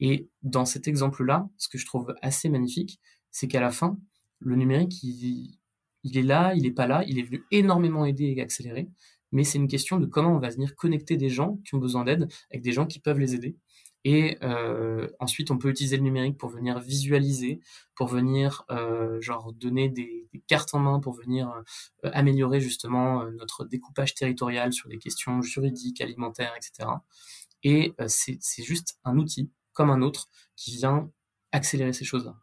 Et 0.00 0.28
dans 0.42 0.64
cet 0.64 0.88
exemple-là, 0.88 1.48
ce 1.56 1.68
que 1.68 1.78
je 1.78 1.86
trouve 1.86 2.14
assez 2.22 2.48
magnifique, 2.48 3.00
c'est 3.30 3.48
qu'à 3.48 3.60
la 3.60 3.70
fin, 3.70 3.98
le 4.40 4.56
numérique, 4.56 5.02
il, 5.02 5.58
est 6.14 6.22
là, 6.22 6.54
il 6.54 6.62
n'est 6.62 6.72
pas 6.72 6.86
là, 6.86 7.04
il 7.06 7.18
est 7.18 7.22
venu 7.22 7.44
énormément 7.50 8.04
aider 8.04 8.34
et 8.36 8.40
accélérer, 8.40 8.88
mais 9.32 9.44
c'est 9.44 9.58
une 9.58 9.68
question 9.68 9.98
de 9.98 10.06
comment 10.06 10.36
on 10.36 10.38
va 10.38 10.50
venir 10.50 10.74
connecter 10.76 11.16
des 11.16 11.28
gens 11.28 11.58
qui 11.64 11.74
ont 11.74 11.78
besoin 11.78 12.04
d'aide 12.04 12.28
avec 12.50 12.62
des 12.62 12.72
gens 12.72 12.86
qui 12.86 13.00
peuvent 13.00 13.18
les 13.18 13.34
aider. 13.34 13.56
Et 14.08 14.38
euh, 14.44 15.08
ensuite, 15.18 15.50
on 15.50 15.58
peut 15.58 15.68
utiliser 15.68 15.96
le 15.96 16.04
numérique 16.04 16.38
pour 16.38 16.48
venir 16.48 16.78
visualiser, 16.78 17.60
pour 17.96 18.06
venir 18.06 18.64
euh, 18.70 19.20
genre 19.20 19.52
donner 19.52 19.88
des, 19.88 20.28
cartes 20.46 20.72
en 20.74 20.78
main, 20.78 21.00
pour 21.00 21.12
venir 21.14 21.50
euh, 22.04 22.10
améliorer 22.12 22.60
justement 22.60 23.28
notre 23.32 23.64
découpage 23.64 24.14
territorial 24.14 24.72
sur 24.72 24.88
des 24.88 24.98
questions 24.98 25.42
juridiques, 25.42 26.00
alimentaires, 26.00 26.54
etc. 26.56 26.88
Et 27.64 27.94
c'est 28.06 28.62
juste 28.62 29.00
un 29.02 29.18
outil 29.18 29.50
comme 29.72 29.90
un 29.90 30.02
autre 30.02 30.28
qui 30.54 30.76
vient 30.76 31.10
accélérer 31.50 31.92
ces 31.92 32.04
choses-là. 32.04 32.36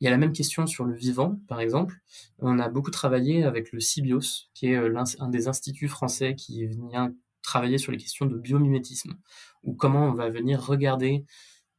Il 0.00 0.04
y 0.04 0.08
a 0.08 0.10
la 0.10 0.18
même 0.18 0.32
question 0.32 0.66
sur 0.66 0.84
le 0.84 0.94
vivant, 0.94 1.40
par 1.48 1.60
exemple. 1.60 1.96
On 2.38 2.58
a 2.58 2.68
beaucoup 2.68 2.90
travaillé 2.90 3.42
avec 3.42 3.72
le 3.72 3.80
CIBIOS, 3.80 4.48
qui 4.54 4.68
est 4.68 4.76
euh, 4.76 5.02
un 5.18 5.28
des 5.28 5.48
instituts 5.48 5.88
français 5.88 6.34
qui 6.36 6.66
vient 6.66 7.12
travailler 7.42 7.78
sur 7.78 7.90
les 7.90 7.98
questions 7.98 8.26
de 8.26 8.36
biomimétisme, 8.36 9.16
ou 9.64 9.74
comment 9.74 10.06
on 10.06 10.12
va 10.12 10.28
venir 10.30 10.64
regarder 10.64 11.24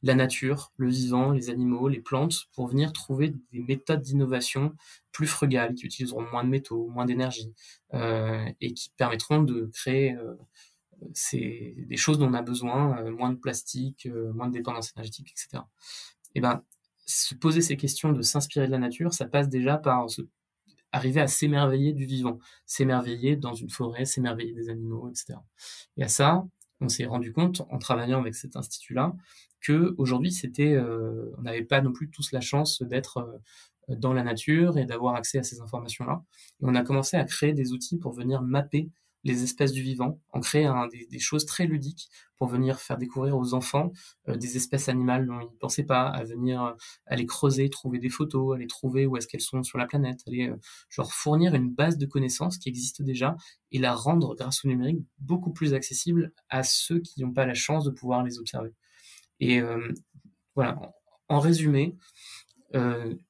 la 0.01 0.15
nature, 0.15 0.71
le 0.77 0.89
vivant, 0.89 1.31
les 1.31 1.49
animaux, 1.49 1.87
les 1.87 1.99
plantes, 1.99 2.45
pour 2.53 2.67
venir 2.67 2.93
trouver 2.93 3.35
des 3.51 3.59
méthodes 3.59 4.01
d'innovation 4.01 4.73
plus 5.11 5.27
frugales, 5.27 5.75
qui 5.75 5.85
utiliseront 5.85 6.25
moins 6.29 6.43
de 6.43 6.49
métaux, 6.49 6.87
moins 6.87 7.05
d'énergie, 7.05 7.53
euh, 7.93 8.45
et 8.61 8.73
qui 8.73 8.89
permettront 8.97 9.43
de 9.43 9.69
créer 9.73 10.13
euh, 10.13 10.35
des 11.41 11.97
choses 11.97 12.17
dont 12.17 12.29
on 12.29 12.33
a 12.33 12.41
besoin, 12.41 13.09
moins 13.11 13.29
de 13.29 13.37
plastique, 13.37 14.07
moins 14.33 14.47
de 14.47 14.53
dépendance 14.53 14.91
énergétique, 14.95 15.31
etc. 15.31 15.63
Et 16.35 16.41
ben, 16.41 16.63
se 17.09 17.35
poser 17.35 17.61
ces 17.61 17.75
questions 17.75 18.11
de 18.11 18.21
s'inspirer 18.21 18.67
de 18.67 18.71
la 18.71 18.77
nature, 18.77 19.13
ça 19.13 19.25
passe 19.25 19.49
déjà 19.49 19.77
par 19.77 20.07
arriver 20.91 21.21
à 21.21 21.27
s'émerveiller 21.27 21.93
du 21.93 22.05
vivant, 22.05 22.39
s'émerveiller 22.65 23.35
dans 23.35 23.53
une 23.53 23.69
forêt, 23.69 24.05
s'émerveiller 24.05 24.53
des 24.53 24.69
animaux, 24.69 25.09
etc. 25.09 25.39
Et 25.97 26.03
à 26.03 26.07
ça, 26.07 26.45
on 26.81 26.89
s'est 26.89 27.05
rendu 27.05 27.33
compte 27.33 27.61
en 27.69 27.77
travaillant 27.77 28.19
avec 28.19 28.35
cet 28.35 28.55
institut-là 28.55 29.15
que 29.61 29.93
aujourd'hui 29.97 30.31
c'était, 30.31 30.73
euh, 30.73 31.33
on 31.37 31.41
n'avait 31.41 31.63
pas 31.65 31.81
non 31.81 31.91
plus 31.91 32.09
tous 32.09 32.31
la 32.31 32.41
chance 32.41 32.81
d'être 32.81 33.17
euh, 33.89 33.95
dans 33.95 34.13
la 34.13 34.23
nature 34.23 34.77
et 34.77 34.85
d'avoir 34.85 35.15
accès 35.15 35.39
à 35.39 35.43
ces 35.43 35.61
informations-là. 35.61 36.23
Et 36.61 36.65
on 36.65 36.75
a 36.75 36.83
commencé 36.83 37.17
à 37.17 37.23
créer 37.25 37.53
des 37.53 37.73
outils 37.73 37.97
pour 37.97 38.13
venir 38.13 38.41
mapper 38.41 38.89
les 39.23 39.43
espèces 39.43 39.71
du 39.71 39.81
vivant, 39.81 40.19
en 40.31 40.39
créer 40.39 40.69
des, 41.09 41.19
choses 41.19 41.45
très 41.45 41.65
ludiques 41.65 42.09
pour 42.37 42.47
venir 42.47 42.79
faire 42.79 42.97
découvrir 42.97 43.37
aux 43.37 43.53
enfants 43.53 43.91
euh, 44.29 44.37
des 44.37 44.55
espèces 44.55 44.87
animales 44.87 45.27
dont 45.27 45.41
ils 45.41 45.51
ne 45.51 45.57
pensaient 45.59 45.83
pas, 45.83 46.07
à 46.07 46.23
venir 46.23 46.63
euh, 46.63 46.73
aller 47.05 47.25
creuser, 47.25 47.69
trouver 47.69 47.99
des 47.99 48.09
photos, 48.09 48.55
aller 48.55 48.67
trouver 48.67 49.05
où 49.05 49.17
est-ce 49.17 49.27
qu'elles 49.27 49.41
sont 49.41 49.61
sur 49.61 49.77
la 49.77 49.85
planète, 49.85 50.21
aller 50.25 50.49
euh, 50.49 50.55
genre 50.89 51.11
fournir 51.11 51.53
une 51.53 51.69
base 51.69 51.97
de 51.97 52.05
connaissances 52.05 52.57
qui 52.57 52.69
existe 52.69 53.01
déjà 53.01 53.35
et 53.71 53.79
la 53.79 53.93
rendre 53.93 54.35
grâce 54.35 54.63
au 54.63 54.69
numérique 54.69 55.03
beaucoup 55.19 55.51
plus 55.51 55.73
accessible 55.73 56.31
à 56.47 56.63
ceux 56.63 56.99
qui 56.99 57.21
n'ont 57.21 57.33
pas 57.33 57.45
la 57.45 57.53
chance 57.53 57.83
de 57.83 57.91
pouvoir 57.91 58.23
les 58.23 58.39
observer. 58.39 58.73
Et 59.41 59.61
voilà, 60.53 60.93
en 61.29 61.39
résumé, 61.39 61.95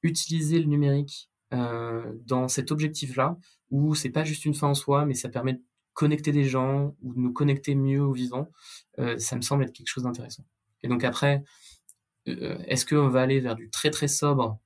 utiliser 0.02 0.58
le 0.58 0.64
numérique 0.64 1.30
dans 1.52 2.48
cet 2.48 2.72
objectif-là, 2.72 3.38
où 3.70 3.94
c'est 3.94 4.10
pas 4.10 4.24
juste 4.24 4.44
une 4.44 4.54
fin 4.54 4.68
en 4.68 4.74
soi, 4.74 5.06
mais 5.06 5.14
ça 5.14 5.28
permet 5.28 5.52
de 5.52 5.62
connecter 6.00 6.32
des 6.32 6.44
gens 6.44 6.96
ou 7.02 7.12
nous 7.14 7.30
connecter 7.30 7.74
mieux 7.74 8.00
au 8.00 8.14
vivant, 8.14 8.50
euh, 8.98 9.18
ça 9.18 9.36
me 9.36 9.42
semble 9.42 9.64
être 9.64 9.72
quelque 9.74 9.90
chose 9.90 10.04
d'intéressant. 10.04 10.46
Et 10.82 10.88
donc 10.88 11.04
après, 11.04 11.44
euh, 12.26 12.56
est-ce 12.66 12.86
qu'on 12.86 13.08
va 13.08 13.20
aller 13.20 13.38
vers 13.38 13.54
du 13.54 13.68
très 13.68 13.90
très 13.90 14.08
sobre 14.08 14.58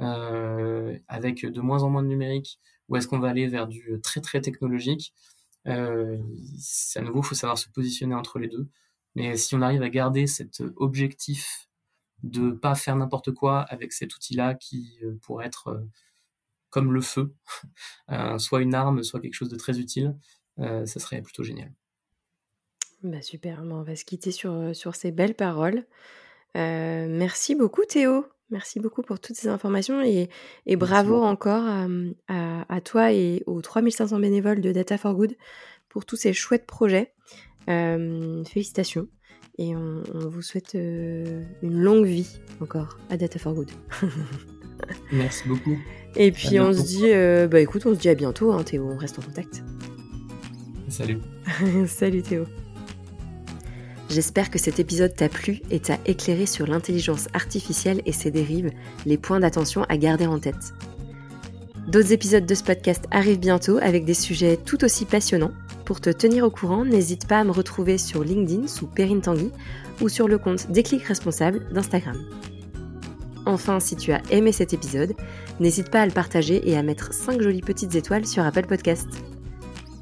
euh, 0.00 0.98
avec 1.06 1.46
de 1.46 1.60
moins 1.60 1.84
en 1.84 1.90
moins 1.90 2.02
de 2.02 2.08
numérique 2.08 2.58
ou 2.88 2.96
est-ce 2.96 3.06
qu'on 3.06 3.20
va 3.20 3.28
aller 3.28 3.46
vers 3.46 3.68
du 3.68 4.00
très 4.02 4.20
très 4.20 4.40
technologique 4.40 5.14
euh, 5.68 6.18
À 6.96 7.02
nouveau, 7.02 7.20
il 7.20 7.26
faut 7.26 7.36
savoir 7.36 7.56
se 7.56 7.68
positionner 7.68 8.16
entre 8.16 8.40
les 8.40 8.48
deux. 8.48 8.68
Mais 9.14 9.36
si 9.36 9.54
on 9.54 9.62
arrive 9.62 9.82
à 9.82 9.90
garder 9.90 10.26
cet 10.26 10.60
objectif 10.74 11.68
de 12.24 12.50
pas 12.50 12.74
faire 12.74 12.96
n'importe 12.96 13.30
quoi 13.30 13.60
avec 13.60 13.92
cet 13.92 14.16
outil-là 14.16 14.54
qui 14.56 14.98
pourrait 15.22 15.46
être 15.46 15.84
comme 16.70 16.92
le 16.92 17.00
feu, 17.00 17.32
soit 18.38 18.60
une 18.60 18.74
arme, 18.74 19.04
soit 19.04 19.20
quelque 19.20 19.34
chose 19.34 19.50
de 19.50 19.56
très 19.56 19.78
utile, 19.78 20.16
euh, 20.16 20.39
ça 20.60 21.00
serait 21.00 21.22
plutôt 21.22 21.42
génial. 21.42 21.72
Bah 23.02 23.22
super, 23.22 23.62
on 23.64 23.82
va 23.82 23.96
se 23.96 24.04
quitter 24.04 24.30
sur, 24.30 24.52
euh, 24.52 24.74
sur 24.74 24.94
ces 24.94 25.10
belles 25.10 25.34
paroles. 25.34 25.84
Euh, 26.56 27.06
merci 27.08 27.54
beaucoup 27.54 27.84
Théo, 27.86 28.26
merci 28.50 28.78
beaucoup 28.78 29.00
pour 29.00 29.20
toutes 29.20 29.36
ces 29.36 29.48
informations 29.48 30.02
et, 30.02 30.28
et 30.66 30.76
bravo 30.76 31.22
encore 31.22 31.64
à, 32.28 32.80
toi 32.82 33.12
et 33.12 33.42
aux 33.46 33.62
3500 33.62 34.18
bénévoles 34.18 34.60
de 34.60 34.72
Data 34.72 34.98
for 34.98 35.14
Good 35.14 35.36
pour 35.88 36.04
tous 36.04 36.16
ces 36.16 36.32
chouettes 36.32 36.66
projets. 36.66 37.14
félicitations 37.66 39.08
et 39.58 39.74
on, 39.76 40.02
vous 40.12 40.42
souhaite 40.42 40.74
une 40.74 41.46
longue 41.62 42.06
vie 42.06 42.38
encore 42.60 42.98
à 43.08 43.16
Data 43.16 43.38
for 43.38 43.54
Good. 43.54 43.70
merci 45.12 45.48
beaucoup. 45.48 45.78
Et 46.16 46.32
puis 46.32 46.58
on 46.58 46.72
se 46.72 46.82
dit, 46.82 47.48
bah 47.48 47.60
écoute, 47.60 47.86
on 47.86 47.94
se 47.94 48.00
dit 48.00 48.08
à 48.08 48.14
bientôt 48.14 48.52
hein, 48.52 48.64
Théo, 48.64 48.90
on 48.90 48.96
reste 48.96 49.20
en 49.20 49.22
contact. 49.22 49.62
Salut. 51.00 51.20
Salut 51.86 52.22
Théo. 52.22 52.44
J'espère 54.10 54.50
que 54.50 54.58
cet 54.58 54.80
épisode 54.80 55.14
t'a 55.14 55.30
plu 55.30 55.62
et 55.70 55.80
t'a 55.80 55.96
éclairé 56.04 56.44
sur 56.44 56.66
l'intelligence 56.66 57.28
artificielle 57.32 58.02
et 58.04 58.12
ses 58.12 58.30
dérives, 58.30 58.70
les 59.06 59.16
points 59.16 59.40
d'attention 59.40 59.84
à 59.88 59.96
garder 59.96 60.26
en 60.26 60.38
tête. 60.38 60.74
D'autres 61.88 62.12
épisodes 62.12 62.44
de 62.44 62.54
ce 62.54 62.62
podcast 62.62 63.06
arrivent 63.10 63.40
bientôt 63.40 63.78
avec 63.78 64.04
des 64.04 64.12
sujets 64.12 64.58
tout 64.58 64.84
aussi 64.84 65.06
passionnants. 65.06 65.52
Pour 65.86 66.02
te 66.02 66.10
tenir 66.10 66.44
au 66.44 66.50
courant, 66.50 66.84
n'hésite 66.84 67.26
pas 67.26 67.38
à 67.38 67.44
me 67.44 67.50
retrouver 67.50 67.96
sur 67.96 68.22
LinkedIn 68.22 68.66
sous 68.66 68.86
Perrine 68.86 69.22
Tanguy 69.22 69.52
ou 70.02 70.10
sur 70.10 70.28
le 70.28 70.36
compte 70.36 70.70
Déclic 70.70 71.02
Responsable 71.04 71.66
d'Instagram. 71.72 72.16
Enfin, 73.46 73.80
si 73.80 73.96
tu 73.96 74.12
as 74.12 74.20
aimé 74.30 74.52
cet 74.52 74.74
épisode, 74.74 75.14
n'hésite 75.60 75.90
pas 75.90 76.02
à 76.02 76.06
le 76.06 76.12
partager 76.12 76.68
et 76.68 76.76
à 76.76 76.82
mettre 76.82 77.14
5 77.14 77.40
jolies 77.40 77.62
petites 77.62 77.94
étoiles 77.94 78.26
sur 78.26 78.44
Apple 78.44 78.66
Podcast. 78.66 79.08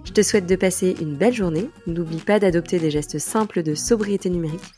Je 0.09 0.15
te 0.15 0.23
souhaite 0.23 0.47
de 0.47 0.57
passer 0.57 0.97
une 1.03 1.17
belle 1.17 1.35
journée. 1.35 1.69
N'oublie 1.87 2.17
pas 2.17 2.39
d'adopter 2.41 2.79
des 2.79 2.91
gestes 2.91 3.19
simples 3.19 3.63
de 3.63 3.75
sobriété 3.75 4.31
numérique, 4.31 4.73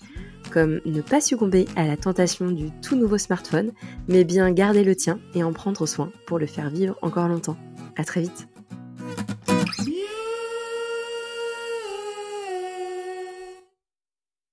comme 0.50 0.80
ne 0.84 1.00
pas 1.00 1.20
succomber 1.20 1.66
à 1.76 1.86
la 1.86 1.96
tentation 1.96 2.50
du 2.50 2.72
tout 2.82 2.96
nouveau 2.96 3.16
smartphone, 3.16 3.70
mais 4.08 4.24
bien 4.24 4.50
garder 4.50 4.82
le 4.82 4.96
tien 4.96 5.20
et 5.36 5.44
en 5.44 5.52
prendre 5.52 5.86
soin 5.86 6.10
pour 6.26 6.40
le 6.40 6.46
faire 6.46 6.68
vivre 6.68 6.98
encore 7.00 7.28
longtemps. 7.28 7.56
À 7.96 8.02
très 8.02 8.22
vite. 8.22 8.48